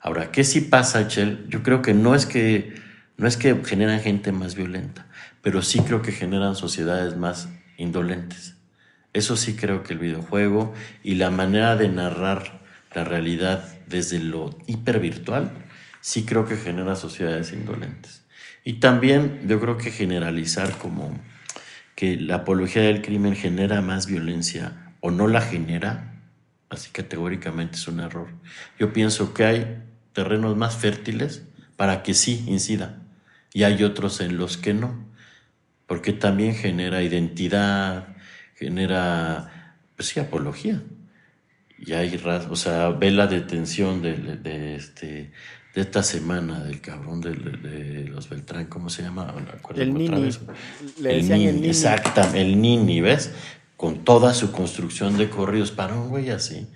Ahora, 0.00 0.30
¿qué 0.30 0.44
sí 0.44 0.60
pasa, 0.60 1.08
Chel? 1.08 1.46
Yo 1.48 1.64
creo 1.64 1.82
que 1.82 1.92
no 1.92 2.14
es 2.14 2.24
que 2.26 2.74
no 3.16 3.26
es 3.26 3.36
que 3.36 3.56
generan 3.64 4.00
gente 4.00 4.30
más 4.30 4.54
violenta, 4.54 5.06
pero 5.42 5.62
sí 5.62 5.80
creo 5.80 6.02
que 6.02 6.12
generan 6.12 6.54
sociedades 6.54 7.16
más 7.16 7.48
indolentes. 7.76 8.56
Eso 9.12 9.36
sí 9.36 9.56
creo 9.56 9.82
que 9.82 9.94
el 9.94 9.98
videojuego 9.98 10.74
y 11.02 11.14
la 11.14 11.30
manera 11.30 11.76
de 11.76 11.88
narrar 11.88 12.60
la 12.94 13.04
realidad 13.04 13.76
desde 13.86 14.18
lo 14.18 14.58
hipervirtual, 14.66 15.50
sí 16.00 16.24
creo 16.24 16.46
que 16.46 16.56
genera 16.56 16.96
sociedades 16.96 17.52
indolentes. 17.52 18.24
Y 18.64 18.74
también 18.74 19.42
yo 19.46 19.60
creo 19.60 19.76
que 19.76 19.90
generalizar 19.90 20.76
como 20.78 21.18
que 21.94 22.16
la 22.16 22.36
apología 22.36 22.82
del 22.82 23.02
crimen 23.02 23.36
genera 23.36 23.80
más 23.80 24.06
violencia 24.06 24.92
o 25.00 25.10
no 25.10 25.28
la 25.28 25.40
genera, 25.40 26.20
así 26.68 26.90
categóricamente 26.90 27.76
es 27.76 27.88
un 27.88 28.00
error. 28.00 28.28
Yo 28.78 28.92
pienso 28.92 29.34
que 29.34 29.44
hay 29.44 29.82
terrenos 30.12 30.56
más 30.56 30.76
fértiles 30.76 31.44
para 31.76 32.02
que 32.02 32.14
sí 32.14 32.44
incida 32.46 33.02
y 33.52 33.62
hay 33.62 33.84
otros 33.84 34.20
en 34.20 34.36
los 34.36 34.56
que 34.56 34.74
no, 34.74 35.06
porque 35.86 36.12
también 36.12 36.54
genera 36.54 37.02
identidad, 37.02 38.08
genera, 38.54 39.76
pues 39.96 40.08
sí, 40.08 40.20
apología. 40.20 40.82
Y 41.78 41.92
hay, 41.92 42.20
o 42.50 42.56
sea, 42.56 42.88
ve 42.90 43.10
la 43.10 43.26
detención 43.26 44.02
de, 44.02 44.14
de 44.14 44.76
este, 44.76 45.32
de 45.76 45.82
esta 45.82 46.02
semana 46.02 46.64
del 46.64 46.80
cabrón 46.80 47.20
de, 47.20 47.32
de 47.34 48.04
los 48.08 48.30
Beltrán, 48.30 48.64
¿cómo 48.64 48.88
se 48.88 49.02
llama? 49.02 49.26
No 49.26 49.50
acuerdo 49.52 49.82
El 49.82 49.92
Nini. 49.92 50.22
vez. 50.22 50.40
Le 50.98 51.10
el 51.10 51.16
decían 51.20 51.38
Nini, 51.38 51.50
el 51.50 51.56
Nini. 51.56 51.68
exacta, 51.68 52.34
el 52.34 52.60
Nini, 52.60 53.02
¿ves? 53.02 53.32
Con 53.76 54.02
toda 54.02 54.32
su 54.32 54.52
construcción 54.52 55.18
de 55.18 55.28
corridos 55.28 55.72
para 55.72 55.94
un 55.94 56.08
güey 56.08 56.30
así. 56.30 56.66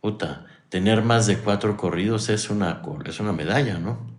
Puta, 0.00 0.44
tener 0.68 1.02
más 1.02 1.28
de 1.28 1.38
cuatro 1.38 1.76
corridos 1.76 2.30
es 2.30 2.50
una, 2.50 2.82
es 3.04 3.20
una 3.20 3.32
medalla, 3.32 3.78
¿no? 3.78 4.09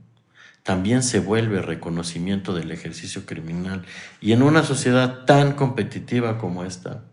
También 0.64 1.02
se 1.02 1.20
vuelve 1.20 1.62
reconocimiento 1.62 2.54
del 2.54 2.72
ejercicio 2.72 3.26
criminal. 3.26 3.84
Y 4.20 4.32
en 4.34 4.44
una 4.44 4.64
sociedad 4.64 5.26
tan 5.26 5.54
competitiva 5.54 6.38
como 6.38 6.64
esta, 6.64 7.04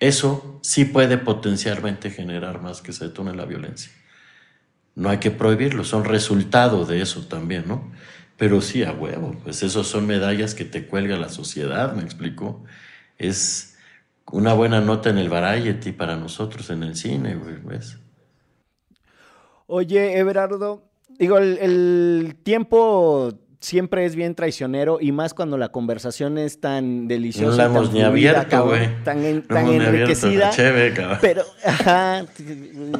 eso 0.00 0.60
sí 0.62 0.84
puede 0.84 1.18
potencialmente 1.18 2.10
generar 2.10 2.62
más 2.62 2.80
que 2.80 2.92
se 2.92 3.06
detone 3.06 3.34
la 3.34 3.44
violencia. 3.44 3.92
No 4.94 5.10
hay 5.10 5.18
que 5.18 5.30
prohibirlo, 5.30 5.84
son 5.84 6.04
resultado 6.04 6.84
de 6.84 7.02
eso 7.02 7.26
también, 7.26 7.64
¿no? 7.66 7.92
Pero 8.36 8.60
sí, 8.60 8.84
a 8.84 8.92
huevo, 8.92 9.36
pues 9.42 9.62
esos 9.62 9.88
son 9.88 10.06
medallas 10.06 10.54
que 10.54 10.64
te 10.64 10.86
cuelga 10.86 11.16
la 11.16 11.28
sociedad, 11.28 11.92
me 11.94 12.02
explico. 12.02 12.64
Es 13.18 13.76
una 14.30 14.54
buena 14.54 14.80
nota 14.80 15.10
en 15.10 15.18
el 15.18 15.28
variety 15.28 15.92
para 15.92 16.16
nosotros 16.16 16.70
en 16.70 16.84
el 16.84 16.94
cine, 16.94 17.34
güey, 17.34 17.56
¿ves? 17.56 17.98
Oye, 19.66 20.18
Everardo, 20.18 20.87
digo, 21.18 21.38
el, 21.38 21.58
el 21.58 22.36
tiempo 22.42 23.32
siempre 23.60 24.04
es 24.04 24.14
bien 24.14 24.34
traicionero 24.36 24.98
y 25.00 25.10
más 25.10 25.34
cuando 25.34 25.58
la 25.58 25.70
conversación 25.70 26.38
es 26.38 26.60
tan 26.60 27.08
deliciosa. 27.08 27.50
No 27.50 27.56
la 27.56 27.64
hemos 27.64 27.86
tan 27.88 27.94
ni 27.94 28.00
fluida, 28.00 28.08
abierto, 28.08 28.48
cabrón, 28.50 28.68
güey. 28.68 29.04
Tan, 29.04 29.24
en- 29.24 29.36
No 29.36 29.42
tan 29.54 29.58
hemos 29.58 29.70
ni 29.70 29.84
abierto 29.84 30.12
enriquecida. 30.12 30.50
cheve, 30.50 30.92
cabrón. 30.94 31.18
Pero, 31.20 31.42
ajá, 31.64 32.24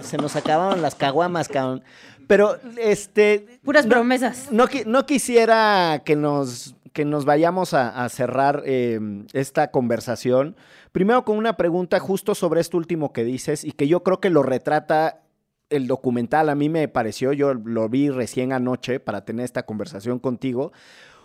se 0.03 0.17
nos 0.17 0.35
acabaron 0.37 0.83
las 0.83 0.95
caguamas, 0.97 1.49
cabrón. 1.49 1.83
Pero, 2.27 2.57
este... 2.79 3.47
Puras 3.65 3.87
no- 3.87 3.91
promesas. 3.95 4.49
No, 4.51 4.67
qui- 4.69 4.85
no 4.85 5.07
quisiera 5.07 6.03
que 6.05 6.17
nos, 6.17 6.75
que 6.93 7.05
nos 7.05 7.25
vayamos 7.25 7.73
a, 7.73 8.05
a 8.05 8.09
cerrar 8.09 8.63
eh, 8.67 8.99
esta 9.33 9.71
conversación. 9.71 10.57
Primero 10.93 11.25
con 11.25 11.37
una 11.39 11.57
pregunta 11.57 12.01
justo 12.01 12.35
sobre 12.35 12.61
esto 12.61 12.77
último 12.77 13.13
que 13.13 13.23
dices 13.23 13.63
y 13.65 13.71
que 13.73 13.87
yo 13.87 14.03
creo 14.03 14.21
que 14.21 14.29
lo 14.31 14.43
retrata 14.43 15.21
el 15.71 15.87
documental. 15.87 16.49
A 16.49 16.55
mí 16.55 16.69
me 16.69 16.89
pareció, 16.89 17.33
yo 17.33 17.55
lo 17.55 17.89
vi 17.89 18.11
recién 18.11 18.53
anoche 18.53 19.01
para 19.01 19.25
tener 19.25 19.45
esta 19.45 19.65
conversación 19.65 20.19
contigo, 20.19 20.73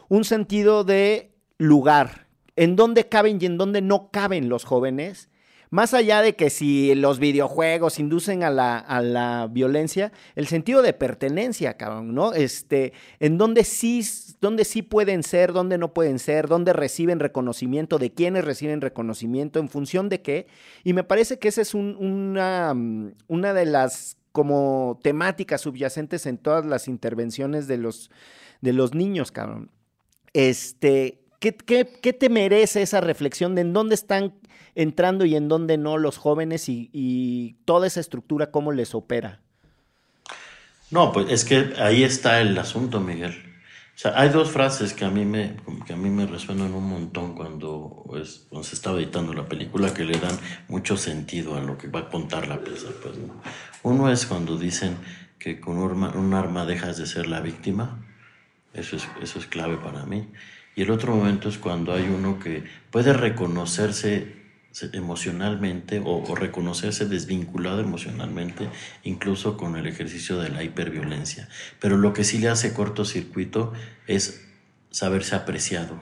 un 0.09 0.25
sentido 0.25 0.83
de 0.83 1.31
lugar, 1.57 2.27
en 2.55 2.75
dónde 2.75 3.07
caben 3.07 3.39
y 3.41 3.45
en 3.45 3.57
dónde 3.57 3.81
no 3.81 4.11
caben 4.11 4.49
los 4.49 4.63
jóvenes. 4.63 5.29
Más 5.69 5.95
allá 5.95 6.21
de 6.21 6.35
que 6.35 6.51
si 6.51 6.93
los 6.93 7.17
videojuegos 7.17 7.97
inducen 7.97 8.43
a 8.43 8.51
la, 8.51 8.77
a 8.77 9.01
la 9.01 9.47
violencia, 9.49 10.11
el 10.35 10.45
sentido 10.45 10.83
de 10.83 10.93
pertenencia, 10.93 11.77
cabrón, 11.77 12.13
¿no? 12.13 12.33
Este, 12.33 12.93
en 13.19 13.39
dónde 13.39 13.63
sí, 13.63 14.03
dónde 14.39 14.65
sí 14.65 14.83
pueden 14.83 15.23
ser, 15.23 15.51
dónde 15.51 15.79
no 15.79 15.91
pueden 15.91 16.19
ser, 16.19 16.47
dónde 16.47 16.73
reciben 16.73 17.19
reconocimiento, 17.19 17.97
de 17.97 18.13
quiénes 18.13 18.45
reciben 18.45 18.81
reconocimiento, 18.81 19.57
en 19.57 19.67
función 19.67 20.09
de 20.09 20.21
qué. 20.21 20.45
Y 20.83 20.93
me 20.93 21.03
parece 21.03 21.39
que 21.39 21.47
esa 21.47 21.61
es 21.63 21.73
un- 21.73 21.95
una, 21.99 22.75
una 23.27 23.53
de 23.55 23.65
las 23.65 24.17
como 24.33 24.99
temáticas 25.01 25.61
subyacentes 25.61 26.25
en 26.25 26.37
todas 26.37 26.65
las 26.65 26.89
intervenciones 26.89 27.67
de 27.67 27.77
los, 27.77 28.11
de 28.59 28.73
los 28.73 28.93
niños, 28.93 29.31
cabrón. 29.31 29.69
Este, 30.33 31.19
¿qué, 31.39 31.55
qué, 31.55 31.87
qué 32.01 32.11
te 32.11 32.29
merece 32.29 32.81
esa 32.81 32.99
reflexión 32.99 33.55
de 33.55 33.61
en 33.61 33.71
dónde 33.73 33.95
están 33.95 34.33
entrando 34.75 35.23
y 35.23 35.35
en 35.35 35.47
dónde 35.47 35.77
no 35.77 35.99
los 35.99 36.17
jóvenes 36.17 36.67
y, 36.67 36.89
y 36.91 37.53
toda 37.63 37.85
esa 37.85 37.99
estructura, 37.99 38.49
cómo 38.49 38.71
les 38.71 38.95
opera? 38.95 39.39
No, 40.89 41.11
pues 41.11 41.27
es 41.29 41.45
que 41.45 41.73
ahí 41.77 42.03
está 42.03 42.41
el 42.41 42.57
asunto, 42.57 42.99
Miguel. 42.99 43.52
O 43.95 43.97
sea, 44.03 44.19
hay 44.19 44.29
dos 44.29 44.49
frases 44.49 44.93
que 44.93 45.05
a 45.05 45.09
mí 45.09 45.23
me, 45.23 45.55
que 45.85 45.93
a 45.93 45.95
mí 45.95 46.09
me 46.09 46.25
resuenan 46.25 46.73
un 46.73 46.89
montón 46.89 47.35
cuando, 47.35 48.03
pues, 48.07 48.47
cuando 48.49 48.67
se 48.67 48.75
estaba 48.75 48.97
editando 48.97 49.33
la 49.33 49.45
película, 49.47 49.93
que 49.93 50.03
le 50.03 50.17
dan 50.17 50.35
mucho 50.67 50.97
sentido 50.97 51.55
a 51.55 51.61
lo 51.61 51.77
que 51.77 51.87
va 51.87 51.99
a 52.01 52.09
contar 52.09 52.47
la 52.47 52.59
pieza. 52.63 52.87
Pues, 53.03 53.17
¿no? 53.19 53.39
Uno 53.83 54.09
es 54.11 54.25
cuando 54.25 54.57
dicen 54.57 54.97
que 55.37 55.59
con 55.59 55.77
un 55.77 55.89
arma, 55.91 56.09
un 56.15 56.33
arma 56.33 56.65
dejas 56.65 56.97
de 56.97 57.05
ser 57.05 57.27
la 57.27 57.41
víctima. 57.41 58.03
Eso 58.73 58.95
es, 58.95 59.07
eso 59.21 59.37
es 59.37 59.45
clave 59.45 59.77
para 59.77 60.05
mí. 60.05 60.27
Y 60.75 60.81
el 60.81 60.89
otro 60.89 61.15
momento 61.15 61.47
es 61.49 61.59
cuando 61.59 61.93
hay 61.93 62.09
uno 62.09 62.39
que 62.39 62.63
puede 62.89 63.13
reconocerse 63.13 64.09
se- 64.15 64.42
emocionalmente 64.93 66.01
o, 66.03 66.35
reconocerse 66.35 67.05
desvinculado 67.05 67.79
emocionalmente, 67.79 68.69
incluso 69.03 69.55
con 69.57 69.75
el 69.77 69.85
ejercicio 69.85 70.39
de 70.39 70.49
la 70.49 70.63
hiperviolencia. 70.63 71.47
Pero 71.79 71.97
lo 71.97 72.13
que 72.13 72.23
sí 72.23 72.39
le 72.39 72.49
hace 72.49 72.73
cortocircuito 72.73 73.73
es 74.07 74.45
saberse 74.89 75.35
apreciado, 75.35 76.01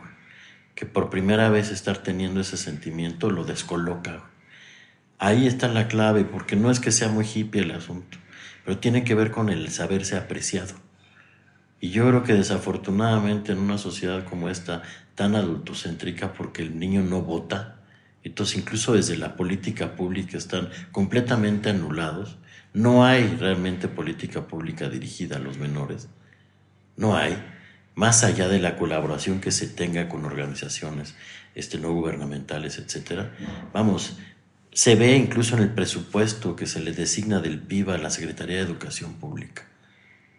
que 0.76 0.86
por 0.86 1.10
primera 1.10 1.50
vez 1.50 1.70
estar 1.70 1.98
teniendo 1.98 2.40
ese 2.40 2.58
sentimiento 2.58 3.30
lo 3.30 3.44
descoloca. 3.44 4.30
Ahí 5.20 5.48
está 5.48 5.68
la 5.68 5.88
clave, 5.88 6.24
porque 6.24 6.56
no 6.56 6.72
es 6.72 6.80
que 6.80 6.92
sea 6.92 7.10
muy 7.10 7.26
hippie 7.26 7.62
el 7.62 7.72
asunto, 7.72 8.18
pero 8.66 8.80
tiene 8.80 9.04
que 9.04 9.16
ver 9.16 9.32
con 9.32 9.50
el 9.50 9.70
saberse 9.70 10.18
apreciado. 10.18 10.74
Y 11.80 11.90
yo 11.90 12.08
creo 12.08 12.24
que 12.24 12.34
desafortunadamente 12.34 13.52
en 13.52 13.60
una 13.60 13.78
sociedad 13.78 14.24
como 14.24 14.50
esta, 14.50 14.84
tan 15.16 15.36
adultocéntrica, 15.36 16.34
porque 16.34 16.62
el 16.62 16.80
niño 16.80 17.02
no 17.02 17.22
vota, 17.22 17.81
entonces 18.24 18.58
incluso 18.58 18.94
desde 18.94 19.18
la 19.18 19.36
política 19.36 19.96
pública 19.96 20.38
están 20.38 20.70
completamente 20.92 21.70
anulados, 21.70 22.38
no 22.74 23.06
hay 23.06 23.28
realmente 23.40 23.88
política 23.88 24.48
pública 24.48 24.90
dirigida 24.90 25.38
a 25.38 25.40
los 25.40 25.58
menores, 25.58 26.08
no 26.96 27.18
hay, 27.18 27.38
más 27.96 28.24
allá 28.24 28.48
de 28.48 28.60
la 28.60 28.78
colaboración 28.78 29.42
que 29.42 29.52
se 29.52 29.68
tenga 29.68 30.08
con 30.08 30.26
organizaciones 30.26 31.16
este, 31.56 31.78
no 31.78 31.92
gubernamentales, 31.94 32.78
etcétera. 32.78 33.36
Vamos, 33.74 34.18
se 34.72 34.96
ve 34.96 35.18
incluso 35.18 35.58
en 35.58 35.64
el 35.64 35.70
presupuesto 35.70 36.56
que 36.56 36.66
se 36.66 36.80
le 36.80 36.94
designa 36.94 37.42
del 37.42 37.60
PIB 37.60 37.92
a 37.92 37.98
la 37.98 38.10
Secretaría 38.10 38.58
de 38.58 38.64
Educación 38.64 39.16
Pública. 39.16 39.64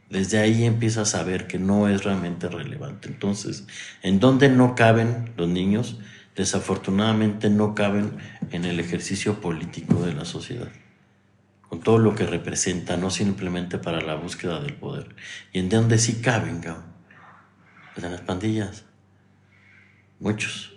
Desde 0.09 0.39
ahí 0.39 0.65
empiezas 0.65 1.15
a 1.15 1.23
ver 1.23 1.47
que 1.47 1.59
no 1.59 1.89
es 1.89 2.05
realmente 2.05 2.49
relevante. 2.49 3.09
Entonces, 3.09 3.67
¿en 4.03 4.21
dónde 4.21 4.49
no 4.49 4.75
caben 4.75 5.33
los 5.37 5.49
niños? 5.49 5.99
Desafortunadamente 6.37 7.51
no 7.51 7.75
caben 7.75 8.17
en 8.51 8.65
el 8.65 8.81
ejercicio 8.81 9.41
político 9.41 10.03
de 10.05 10.15
la 10.15 10.25
sociedad, 10.25 10.71
con 11.69 11.81
todo 11.81 11.99
lo 11.99 12.15
que 12.15 12.27
representa, 12.27 12.97
no 12.97 13.11
simplemente 13.11 13.79
para 13.79 14.01
la 14.01 14.15
búsqueda 14.15 14.61
del 14.61 14.75
poder. 14.75 15.15
¿Y 15.53 15.59
en 15.59 15.69
dónde 15.69 15.99
sí 15.99 16.23
caben? 16.23 16.63
Pues 17.95 18.05
en 18.05 18.13
las 18.13 18.23
pandillas. 18.23 18.85
Muchos. 20.21 20.75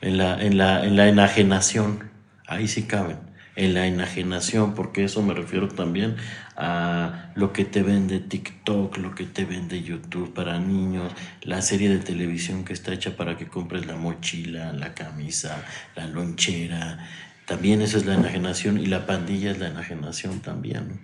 En 0.00 0.18
la, 0.18 0.42
en 0.42 0.56
la, 0.56 0.84
en 0.84 0.96
la 0.96 1.08
enajenación, 1.08 2.10
ahí 2.46 2.68
sí 2.68 2.84
caben. 2.84 3.18
En 3.54 3.74
la 3.74 3.86
enajenación, 3.86 4.74
porque 4.74 5.04
eso 5.04 5.22
me 5.22 5.34
refiero 5.34 5.68
también 5.68 6.16
a 6.56 7.32
lo 7.34 7.52
que 7.52 7.64
te 7.64 7.82
vende 7.82 8.18
TikTok, 8.18 8.96
lo 8.96 9.14
que 9.14 9.24
te 9.24 9.44
vende 9.44 9.82
YouTube 9.82 10.32
para 10.32 10.58
niños, 10.58 11.12
la 11.42 11.60
serie 11.60 11.90
de 11.90 11.98
televisión 11.98 12.64
que 12.64 12.72
está 12.72 12.94
hecha 12.94 13.16
para 13.16 13.36
que 13.36 13.46
compres 13.46 13.86
la 13.86 13.96
mochila, 13.96 14.72
la 14.72 14.94
camisa, 14.94 15.64
la 15.94 16.06
lonchera. 16.06 17.06
También 17.44 17.82
eso 17.82 17.98
es 17.98 18.06
la 18.06 18.14
enajenación 18.14 18.78
y 18.78 18.86
la 18.86 19.06
pandilla 19.06 19.50
es 19.50 19.58
la 19.58 19.68
enajenación 19.68 20.40
también. 20.40 20.88
¿no? 20.88 20.98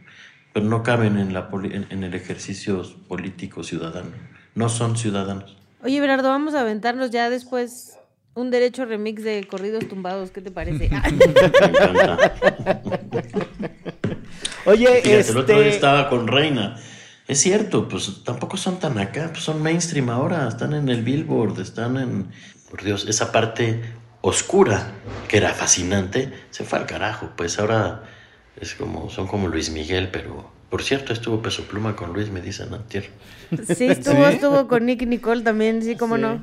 Pero 0.55 0.66
no 0.66 0.82
caben 0.82 1.18
en, 1.18 1.34
la 1.34 1.50
en, 1.64 1.86
en 1.90 2.03
el 2.03 2.14
ejercicio 2.14 2.82
político 3.07 3.62
ciudadano. 3.62 4.12
No 4.55 4.68
son 4.68 4.96
ciudadanos. 4.96 5.57
Oye, 5.82 6.00
Berardo, 6.00 6.28
vamos 6.28 6.55
a 6.55 6.61
aventarnos 6.61 7.11
ya 7.11 7.28
después 7.28 7.98
un 8.34 8.50
derecho 8.50 8.84
remix 8.86 9.22
de 9.22 9.46
corridos 9.46 9.86
tumbados. 9.88 10.30
¿Qué 10.30 10.40
te 10.40 10.50
parece? 10.50 10.88
Me 10.90 10.96
encanta. 11.68 12.32
Oye, 14.64 14.86
Fíjate, 14.86 15.18
este... 15.18 15.32
el 15.32 15.38
otro 15.38 15.60
día 15.60 15.70
estaba 15.70 16.08
con 16.08 16.28
Reina. 16.28 16.76
Es 17.28 17.40
cierto, 17.40 17.88
pues 17.88 18.24
tampoco 18.24 18.56
son 18.56 18.78
tan 18.78 18.98
acá, 18.98 19.30
pues 19.32 19.44
son 19.44 19.62
mainstream 19.62 20.10
ahora, 20.10 20.48
están 20.48 20.74
en 20.74 20.88
el 20.88 21.02
Billboard, 21.02 21.60
están 21.60 21.96
en... 21.96 22.28
Por 22.70 22.82
Dios, 22.82 23.06
esa 23.08 23.32
parte 23.32 23.82
oscura, 24.22 24.92
que 25.28 25.36
era 25.36 25.50
fascinante, 25.52 26.32
se 26.50 26.64
fue 26.64 26.78
al 26.78 26.86
carajo. 26.86 27.30
Pues 27.36 27.58
ahora 27.58 28.02
es 28.60 28.74
como, 28.74 29.10
son 29.10 29.26
como 29.26 29.48
Luis 29.48 29.70
Miguel, 29.70 30.08
pero... 30.12 30.50
Por 30.70 30.82
cierto, 30.82 31.12
estuvo 31.12 31.42
Peso 31.42 31.64
Pluma 31.64 31.96
con 31.96 32.14
Luis, 32.14 32.30
me 32.30 32.40
dicen 32.40 32.72
antier. 32.72 33.10
sí, 33.76 33.88
estuvo, 33.88 34.26
estuvo 34.26 34.66
con 34.68 34.86
Nick 34.86 35.02
y 35.02 35.06
Nicole 35.06 35.42
también, 35.42 35.82
sí, 35.82 35.96
cómo 35.96 36.16
Sí. 36.16 36.22
no. 36.22 36.42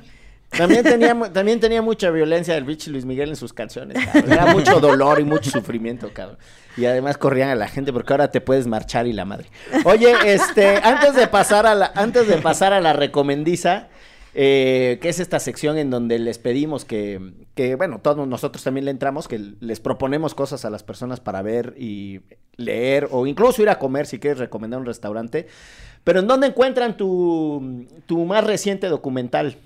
También 0.50 0.84
tenía, 0.84 1.16
también 1.32 1.60
tenía 1.60 1.82
mucha 1.82 2.10
violencia 2.10 2.58
el 2.58 2.64
bicho 2.64 2.90
Luis 2.92 3.06
Miguel 3.06 3.30
en 3.30 3.36
sus 3.36 3.54
canciones, 3.54 4.04
cabrón. 4.06 4.32
Era 4.32 4.46
mucho 4.48 4.80
dolor 4.80 5.20
y 5.20 5.24
mucho 5.24 5.52
sufrimiento, 5.52 6.12
cabrón. 6.14 6.38
Y 6.76 6.86
además 6.86 7.18
corrían 7.18 7.50
a 7.50 7.56
la 7.56 7.68
gente 7.68 7.94
porque 7.94 8.14
ahora 8.14 8.32
te 8.32 8.42
puedes 8.42 8.68
marchar 8.68 9.08
y 9.08 9.14
la 9.14 9.26
madre. 9.26 9.50
Oye, 9.86 10.14
este, 10.26 10.78
antes 10.78 11.16
de 11.16 11.28
pasar 11.28 11.66
a 11.66 11.76
la, 11.76 11.92
antes 11.96 12.28
de 12.28 12.38
pasar 12.38 12.74
a 12.74 12.82
la 12.82 12.94
recomendiza, 12.94 13.88
eh, 14.34 15.00
que 15.02 15.10
es 15.10 15.20
esta 15.20 15.40
sección 15.40 15.78
en 15.78 15.90
donde 15.90 16.20
les 16.20 16.38
pedimos 16.38 16.86
que, 16.86 17.34
que, 17.56 17.76
bueno, 17.76 18.00
todos 18.00 18.28
nosotros 18.28 18.64
también 18.64 18.86
le 18.86 18.92
entramos, 18.92 19.28
que 19.28 19.40
les 19.60 19.80
proponemos 19.80 20.36
cosas 20.36 20.66
a 20.66 20.70
las 20.70 20.84
personas 20.84 21.20
para 21.20 21.42
ver 21.42 21.74
y 21.78 22.22
leer 22.56 23.08
o 23.12 23.26
incluso 23.28 23.62
ir 23.62 23.70
a 23.70 23.80
comer 23.80 24.06
si 24.06 24.20
quieres 24.20 24.40
recomendar 24.40 24.80
un 24.80 24.86
restaurante. 24.86 25.48
Pero 26.04 26.20
¿en 26.20 26.28
dónde 26.28 26.48
encuentran 26.48 26.96
tu, 26.96 27.88
tu 28.06 28.26
más 28.26 28.44
reciente 28.44 28.88
documental? 28.88 29.58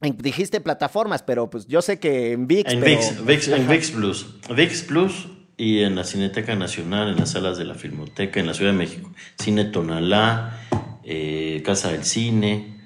En- 0.00 0.16
dijiste 0.16 0.60
plataformas, 0.60 1.22
pero 1.22 1.50
pues 1.50 1.66
yo 1.66 1.82
sé 1.82 1.98
que 1.98 2.32
en 2.32 2.46
VIX. 2.46 2.72
En 2.72 2.80
pero- 2.80 3.00
VIX, 3.00 3.48
VIX- 3.48 3.56
en. 3.56 3.68
VIX 3.68 3.90
Plus. 3.90 4.26
VIX 4.54 4.82
Plus 4.82 5.28
y 5.56 5.80
en 5.82 5.96
la 5.96 6.04
Cineteca 6.04 6.54
Nacional, 6.54 7.08
en 7.10 7.16
las 7.16 7.30
salas 7.30 7.58
de 7.58 7.64
la 7.64 7.74
Filmoteca, 7.74 8.38
en 8.38 8.46
la 8.46 8.54
Ciudad 8.54 8.70
de 8.72 8.78
México. 8.78 9.12
Cine 9.38 9.64
Tonalá, 9.64 10.60
eh, 11.04 11.62
Casa 11.66 11.90
del 11.90 12.04
Cine, 12.04 12.78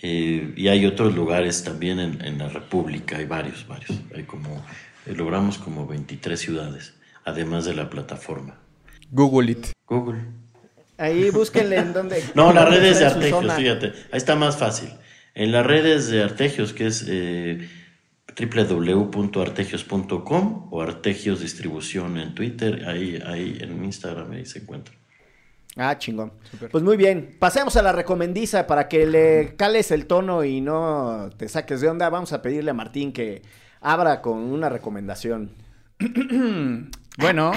eh, 0.00 0.54
y 0.56 0.68
hay 0.68 0.86
otros 0.86 1.14
lugares 1.14 1.62
también 1.62 2.00
en, 2.00 2.24
en 2.24 2.38
la 2.38 2.48
República, 2.48 3.18
hay 3.18 3.26
varios, 3.26 3.66
varios. 3.68 3.90
Hay 4.14 4.22
como, 4.22 4.64
eh, 5.06 5.12
logramos 5.14 5.58
como 5.58 5.86
23 5.86 6.40
ciudades, 6.40 6.94
además 7.26 7.66
de 7.66 7.74
la 7.74 7.90
plataforma. 7.90 8.58
Google 9.10 9.52
it. 9.52 9.66
Google. 9.86 10.20
Ahí 10.98 11.28
búsquenle 11.28 11.76
en 11.76 11.92
donde. 11.92 12.24
No, 12.34 12.50
las 12.54 12.66
redes 12.66 12.98
de 12.98 13.04
Artegios, 13.04 13.52
fíjate. 13.54 13.88
Ahí 14.10 14.16
está 14.16 14.34
más 14.36 14.56
fácil. 14.56 14.88
En 15.36 15.52
las 15.52 15.64
redes 15.66 16.08
de 16.08 16.22
Artegios, 16.24 16.72
que 16.72 16.86
es 16.86 17.04
eh, 17.08 17.68
www.artegios.com 18.40 20.68
o 20.70 20.82
Artegios 20.82 21.40
Distribución 21.40 22.16
en 22.18 22.34
Twitter, 22.34 22.84
ahí, 22.88 23.22
ahí 23.24 23.58
en 23.60 23.84
Instagram 23.84 24.32
ahí 24.32 24.44
se 24.46 24.58
encuentra. 24.60 24.94
Ah, 25.76 25.98
chingón. 25.98 26.32
Pues 26.70 26.82
muy 26.82 26.96
bien. 26.96 27.36
Pasemos 27.38 27.76
a 27.76 27.82
la 27.82 27.92
recomendiza 27.92 28.66
para 28.66 28.88
que 28.88 29.04
le 29.06 29.54
cales 29.56 29.90
el 29.90 30.06
tono 30.06 30.42
y 30.42 30.62
no 30.62 31.28
te 31.36 31.48
saques 31.50 31.82
de 31.82 31.88
onda. 31.88 32.08
Vamos 32.08 32.32
a 32.32 32.40
pedirle 32.40 32.70
a 32.70 32.74
Martín 32.74 33.12
que 33.12 33.42
abra 33.82 34.22
con 34.22 34.38
una 34.38 34.70
recomendación. 34.70 35.50
Bueno, 37.18 37.50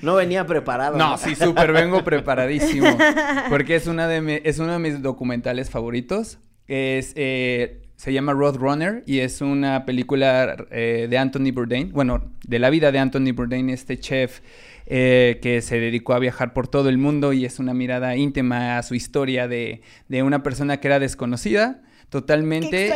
No 0.00 0.14
venía 0.14 0.46
preparado. 0.46 0.96
no, 0.96 1.18
sí, 1.18 1.34
súper 1.34 1.72
vengo 1.72 2.04
preparadísimo. 2.04 2.96
Porque 3.48 3.74
es, 3.74 3.88
una 3.88 4.06
de 4.06 4.20
mi- 4.20 4.38
es 4.44 4.60
uno 4.60 4.74
de 4.74 4.78
mis 4.78 5.02
documentales 5.02 5.70
favoritos. 5.70 6.38
Es, 6.68 7.12
eh, 7.16 7.80
se 7.96 8.12
llama 8.12 8.32
Roadrunner 8.32 9.02
y 9.06 9.18
es 9.18 9.40
una 9.40 9.84
película 9.84 10.66
eh, 10.70 11.08
de 11.10 11.18
Anthony 11.18 11.50
Bourdain. 11.52 11.90
Bueno, 11.90 12.30
de 12.46 12.60
la 12.60 12.70
vida 12.70 12.92
de 12.92 13.00
Anthony 13.00 13.32
Bourdain, 13.34 13.70
este 13.70 13.98
chef 13.98 14.40
eh, 14.86 15.40
que 15.42 15.60
se 15.62 15.80
dedicó 15.80 16.14
a 16.14 16.20
viajar 16.20 16.52
por 16.52 16.68
todo 16.68 16.88
el 16.88 16.96
mundo 16.96 17.32
y 17.32 17.44
es 17.44 17.58
una 17.58 17.74
mirada 17.74 18.14
íntima 18.14 18.78
a 18.78 18.82
su 18.84 18.94
historia 18.94 19.48
de, 19.48 19.82
de 20.08 20.22
una 20.22 20.44
persona 20.44 20.78
que 20.78 20.86
era 20.86 21.00
desconocida 21.00 21.82
totalmente. 22.08 22.94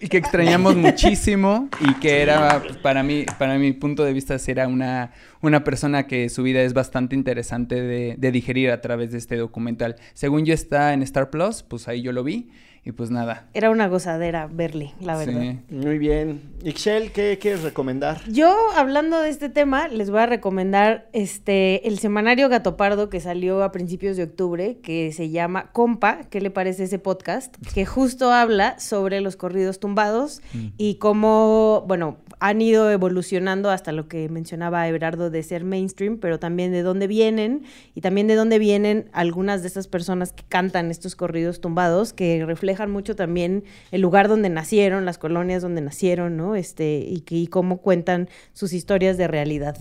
Y 0.00 0.08
que 0.08 0.18
extrañamos 0.18 0.76
muchísimo 0.76 1.68
y 1.80 1.94
que 1.94 2.22
era 2.22 2.62
pues, 2.62 2.76
para 2.76 3.02
mí 3.02 3.24
para 3.38 3.58
mi 3.58 3.72
punto 3.72 4.04
de 4.04 4.12
vista 4.12 4.36
era 4.46 4.68
una 4.68 5.12
una 5.40 5.64
persona 5.64 6.06
que 6.06 6.28
su 6.28 6.42
vida 6.42 6.62
es 6.62 6.74
bastante 6.74 7.16
interesante 7.16 7.80
de, 7.80 8.14
de 8.16 8.30
digerir 8.30 8.70
a 8.70 8.80
través 8.80 9.12
de 9.12 9.18
este 9.18 9.36
documental. 9.36 9.96
Según 10.14 10.44
yo 10.44 10.54
está 10.54 10.92
en 10.92 11.02
Star 11.02 11.30
Plus 11.30 11.62
pues 11.62 11.88
ahí 11.88 12.02
yo 12.02 12.12
lo 12.12 12.22
vi 12.22 12.50
y 12.86 12.92
pues 12.92 13.10
nada 13.10 13.48
Era 13.52 13.70
una 13.70 13.88
gozadera 13.88 14.46
verle, 14.46 14.94
la 15.00 15.16
verdad. 15.16 15.40
Sí. 15.40 15.58
Muy 15.74 15.98
bien. 15.98 16.54
Ixchel, 16.62 17.10
¿qué 17.10 17.36
quieres 17.40 17.64
recomendar? 17.64 18.22
Yo, 18.30 18.56
hablando 18.76 19.20
de 19.20 19.28
este 19.28 19.48
tema, 19.48 19.88
les 19.88 20.08
voy 20.08 20.20
a 20.20 20.26
recomendar 20.26 21.08
este 21.12 21.86
el 21.88 21.98
semanario 21.98 22.48
Gato 22.48 22.76
Pardo 22.76 23.10
que 23.10 23.18
salió 23.18 23.64
a 23.64 23.72
principios 23.72 24.16
de 24.16 24.22
octubre, 24.22 24.78
que 24.84 25.12
se 25.12 25.30
llama 25.30 25.72
Compa. 25.72 26.20
¿Qué 26.30 26.40
le 26.40 26.52
parece 26.52 26.84
ese 26.84 27.00
podcast? 27.00 27.56
Que 27.74 27.84
justo 27.84 28.32
habla 28.32 28.78
sobre 28.78 29.20
los 29.20 29.34
corridos 29.34 29.80
tumbados 29.80 30.40
y 30.78 30.94
cómo, 30.96 31.84
bueno, 31.88 32.18
han 32.38 32.62
ido 32.62 32.90
evolucionando 32.90 33.70
hasta 33.70 33.90
lo 33.90 34.06
que 34.06 34.28
mencionaba 34.28 34.86
Everardo 34.86 35.30
de 35.30 35.42
ser 35.42 35.64
mainstream, 35.64 36.18
pero 36.18 36.38
también 36.38 36.70
de 36.70 36.82
dónde 36.82 37.08
vienen 37.08 37.64
y 37.94 38.00
también 38.00 38.28
de 38.28 38.36
dónde 38.36 38.58
vienen 38.58 39.08
algunas 39.12 39.62
de 39.62 39.68
estas 39.68 39.88
personas 39.88 40.32
que 40.32 40.44
cantan 40.48 40.90
estos 40.90 41.16
corridos 41.16 41.60
tumbados, 41.60 42.12
que 42.12 42.44
reflejan 42.44 42.75
mucho 42.88 43.16
también 43.16 43.64
el 43.90 44.00
lugar 44.02 44.28
donde 44.28 44.48
nacieron, 44.50 45.04
las 45.04 45.18
colonias 45.18 45.62
donde 45.62 45.80
nacieron, 45.80 46.36
¿no? 46.36 46.54
Este, 46.56 46.98
y, 46.98 47.20
que- 47.20 47.36
y 47.36 47.46
cómo 47.46 47.78
cuentan 47.78 48.28
sus 48.52 48.72
historias 48.72 49.16
de 49.16 49.26
realidad. 49.28 49.76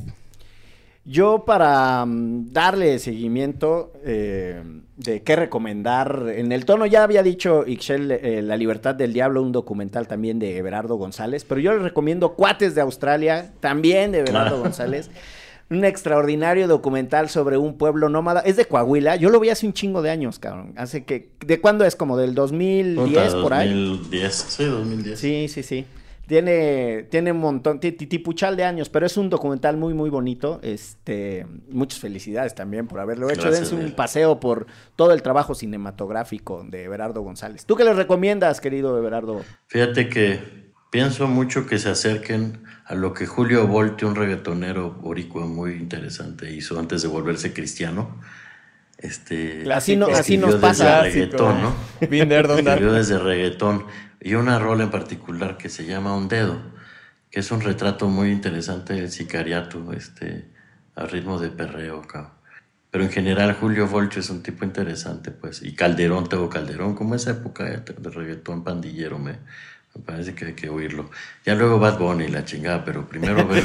Yo 1.08 1.46
para 1.46 2.04
mm, 2.06 2.52
darle 2.52 2.98
seguimiento 2.98 3.94
eh, 4.04 4.60
de 4.98 5.22
qué 5.22 5.36
recomendar, 5.36 6.32
en 6.36 6.52
el 6.52 6.66
tono 6.66 6.88
ya 6.88 7.04
había 7.04 7.22
dicho 7.22 7.64
Ixchel 7.68 8.10
eh, 8.12 8.42
La 8.42 8.58
Libertad 8.58 8.96
del 8.96 9.14
Diablo, 9.14 9.44
un 9.44 9.52
documental 9.52 10.08
también 10.08 10.40
de 10.40 10.58
Everardo 10.58 10.96
González, 10.96 11.46
pero 11.46 11.62
yo 11.62 11.74
le 11.74 11.80
recomiendo 11.84 12.34
Cuates 12.34 12.74
de 12.74 12.82
Australia, 12.82 13.52
también 13.60 14.12
de 14.14 14.22
Everardo 14.22 14.60
González. 14.60 15.12
Un 15.70 15.84
extraordinario 15.84 16.68
documental 16.68 17.28
sobre 17.30 17.58
un 17.58 17.78
pueblo 17.78 18.08
nómada. 18.10 18.42
Es 18.42 18.56
de 18.56 18.66
Coahuila. 18.66 19.16
Yo 19.16 19.30
lo 19.30 19.40
vi 19.40 19.50
hace 19.50 19.66
un 19.66 19.74
chingo 19.74 20.02
de 20.04 20.12
años, 20.12 20.38
cabrón. 20.38 20.74
Hace 20.78 21.06
que... 21.06 21.30
¿De 21.46 21.60
cuándo 21.60 21.86
es? 21.86 21.96
Como 21.96 22.18
del 22.18 22.36
2010 22.36 23.32
Puta, 23.34 23.42
por 23.42 23.54
ahí. 23.54 23.70
2010, 23.70 24.34
sí, 24.36 24.66
2010. 24.66 25.20
Sí, 25.20 25.48
sí, 25.50 25.64
sí. 25.64 25.86
Tiene, 26.28 27.06
tiene 27.12 27.32
un 27.32 27.38
montón, 27.40 27.80
ti- 27.80 27.92
ti- 27.92 28.08
tipuchal 28.08 28.56
de 28.58 28.64
años, 28.64 28.90
pero 28.90 29.06
es 29.06 29.16
un 29.16 29.30
documental 29.30 29.78
muy, 29.78 29.94
muy 29.94 30.10
bonito. 30.10 30.60
Este, 30.64 31.46
muchas 31.70 32.00
felicidades 32.00 32.56
también 32.56 32.88
por 32.88 33.00
haberlo 33.00 33.30
hecho. 33.30 33.44
Gracias, 33.44 33.70
Dense 33.72 33.86
un 33.86 33.92
paseo 33.96 34.40
por 34.40 34.66
todo 34.96 35.14
el 35.14 35.22
trabajo 35.22 35.54
cinematográfico 35.56 36.64
de 36.68 36.84
Everardo 36.86 37.22
González. 37.22 37.66
¿Tú 37.66 37.76
qué 37.76 37.84
les 37.84 37.96
recomiendas, 37.96 38.60
querido 38.60 38.98
Everardo? 38.98 39.44
Fíjate 39.68 40.10
que 40.10 40.40
pienso 40.90 41.28
mucho 41.28 41.68
que 41.68 41.78
se 41.78 41.90
acerquen 41.90 42.64
a 42.86 42.94
lo 42.94 43.14
que 43.14 43.26
Julio 43.26 43.68
Volte, 43.68 44.06
un 44.06 44.16
reggaetonero 44.16 44.92
boricua 44.92 45.46
muy 45.48 45.74
interesante, 45.74 46.52
hizo 46.54 46.80
antes 46.80 47.02
de 47.02 47.08
volverse 47.08 47.52
cristiano. 47.52 48.20
Este, 48.98 49.72
Así, 49.74 49.98
no, 49.98 50.08
así 50.08 50.38
nos 50.38 50.52
desde 50.54 50.62
pasa. 50.62 51.02
reggaetón, 51.02 51.62
¿no? 51.62 51.76
Escribió 52.00 52.94
desde 52.94 53.20
reggaetón 53.20 53.86
y 54.22 54.36
una 54.36 54.60
rola 54.60 54.86
en 54.86 54.92
particular 54.92 55.58
que 55.58 55.70
se 55.70 55.86
llama 55.86 56.16
Un 56.16 56.28
Dedo, 56.28 56.60
que 57.32 57.40
es 57.42 57.52
un 57.52 57.62
retrato 57.62 58.08
muy 58.08 58.32
interesante 58.32 58.94
del 58.94 59.12
sicariato, 59.12 59.92
este, 59.92 60.50
a 60.96 61.06
ritmo 61.06 61.40
de 61.40 61.50
perreo, 61.50 62.02
cabrón. 62.04 62.32
Pero 62.92 63.04
en 63.04 63.12
general 63.12 63.54
Julio 63.54 63.88
Volcho 63.88 64.22
es 64.22 64.30
un 64.30 64.42
tipo 64.42 64.64
interesante, 64.64 65.32
pues. 65.32 65.62
Y 65.62 65.76
Calderón, 65.76 66.30
Teo 66.30 66.50
Calderón, 66.50 66.96
como 66.96 67.16
esa 67.16 67.32
época 67.32 67.66
de, 67.66 67.78
de 67.80 68.10
reggaetón 68.10 68.64
pandillero, 68.64 69.20
me, 69.20 69.40
me 69.96 70.02
parece 70.04 70.36
que 70.36 70.46
hay 70.46 70.54
que 70.54 70.70
oírlo. 70.70 71.10
Ya 71.46 71.56
luego 71.56 71.80
Bad 71.80 71.98
Bunny, 71.98 72.28
la 72.28 72.44
chingada, 72.46 72.84
pero 72.84 73.08
primero 73.08 73.48
ver. 73.48 73.64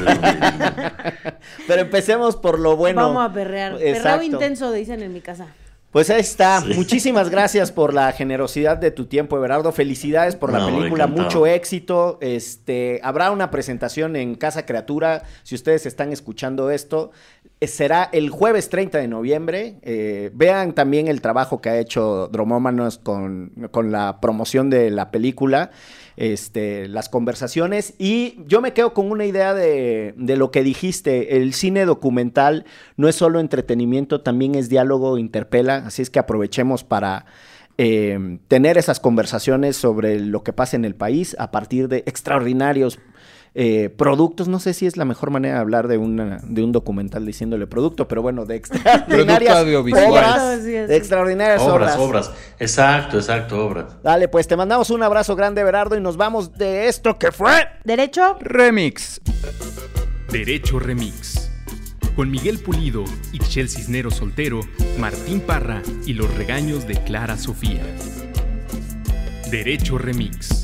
Pero 1.66 1.82
empecemos 1.82 2.36
por 2.36 2.58
lo 2.58 2.76
bueno. 2.76 3.02
Vamos 3.02 3.30
a 3.30 3.32
perrear. 3.32 3.72
Perreo 3.72 3.94
Exacto. 3.94 4.24
intenso, 4.24 4.72
dicen 4.72 5.02
en 5.02 5.12
mi 5.12 5.20
casa. 5.20 5.48
Pues 5.90 6.08
ahí 6.08 6.20
está. 6.20 6.60
Sí. 6.60 6.74
Muchísimas 6.74 7.30
gracias 7.30 7.72
por 7.72 7.92
la 7.94 8.12
generosidad 8.12 8.76
de 8.76 8.92
tu 8.92 9.06
tiempo, 9.06 9.36
Everardo. 9.36 9.72
Felicidades 9.72 10.36
por 10.36 10.52
la 10.52 10.60
No, 10.60 10.66
película, 10.68 11.08
mucho 11.08 11.48
éxito. 11.48 12.18
Este, 12.20 13.00
habrá 13.02 13.32
una 13.32 13.50
presentación 13.50 14.14
en 14.14 14.36
Casa 14.36 14.66
Criatura. 14.66 15.24
Si 15.42 15.56
ustedes 15.56 15.86
están 15.86 16.12
escuchando 16.12 16.70
esto, 16.70 17.10
eh, 17.60 17.66
será 17.66 18.08
el 18.12 18.30
jueves 18.30 18.68
30 18.68 18.98
de 18.98 19.08
noviembre. 19.08 19.80
Eh, 19.82 20.30
vean 20.32 20.74
también 20.74 21.08
el 21.08 21.20
trabajo 21.20 21.60
que 21.60 21.70
ha 21.70 21.78
hecho 21.80 22.28
Dromómanos 22.28 22.98
con, 22.98 23.50
con 23.72 23.90
la 23.90 24.20
promoción 24.20 24.70
de 24.70 24.90
la 24.90 25.10
película. 25.10 25.72
Este, 26.20 26.86
las 26.86 27.08
conversaciones. 27.08 27.94
Y 27.96 28.40
yo 28.46 28.60
me 28.60 28.74
quedo 28.74 28.92
con 28.92 29.10
una 29.10 29.24
idea 29.24 29.54
de, 29.54 30.12
de 30.18 30.36
lo 30.36 30.50
que 30.50 30.62
dijiste, 30.62 31.38
el 31.38 31.54
cine 31.54 31.86
documental 31.86 32.66
no 32.98 33.08
es 33.08 33.16
solo 33.16 33.40
entretenimiento, 33.40 34.20
también 34.20 34.54
es 34.54 34.68
diálogo, 34.68 35.16
interpela, 35.16 35.76
así 35.76 36.02
es 36.02 36.10
que 36.10 36.18
aprovechemos 36.18 36.84
para 36.84 37.24
eh, 37.78 38.38
tener 38.48 38.76
esas 38.76 39.00
conversaciones 39.00 39.78
sobre 39.78 40.20
lo 40.20 40.42
que 40.42 40.52
pasa 40.52 40.76
en 40.76 40.84
el 40.84 40.94
país 40.94 41.34
a 41.38 41.50
partir 41.50 41.88
de 41.88 42.02
extraordinarios 42.04 42.98
eh, 43.54 43.88
productos. 43.88 44.48
No 44.48 44.60
sé 44.60 44.74
si 44.74 44.86
es 44.86 44.96
la 44.96 45.04
mejor 45.04 45.30
manera 45.30 45.54
de 45.54 45.60
hablar 45.60 45.88
de, 45.88 45.98
una, 45.98 46.40
de 46.42 46.62
un 46.62 46.72
documental 46.72 47.26
diciéndole 47.26 47.66
producto, 47.66 48.06
pero 48.08 48.22
bueno, 48.22 48.46
de 48.46 48.56
extraordinarias 48.56 49.56
audiovisual. 49.56 50.10
obras. 50.10 50.64
De 50.64 50.96
extraordinarias 50.96 51.62
obras, 51.62 51.96
obras. 51.96 52.28
obras. 52.28 52.32
Exacto, 52.58 53.16
exacto, 53.18 53.64
obras. 53.64 54.02
Dale, 54.02 54.28
pues 54.28 54.46
te 54.46 54.56
mandamos 54.56 54.90
un 54.90 55.02
abrazo 55.02 55.36
grande, 55.36 55.64
Berardo, 55.64 55.96
y 55.96 56.00
nos 56.00 56.16
vamos 56.16 56.56
de 56.56 56.88
esto 56.88 57.18
que 57.18 57.32
fue. 57.32 57.52
¿Derecho? 57.84 58.36
remix 58.40 59.20
Derecho 60.30 60.78
Remix. 60.78 61.50
Con 62.14 62.30
Miguel 62.30 62.58
Pulido, 62.58 63.04
Ixchel 63.32 63.68
Cisnero 63.68 64.10
Soltero, 64.10 64.60
Martín 64.98 65.40
Parra 65.40 65.82
y 66.06 66.12
los 66.12 66.32
regaños 66.34 66.86
de 66.86 67.02
Clara 67.02 67.36
Sofía. 67.36 67.82
Derecho 69.50 69.98
Remix. 69.98 70.59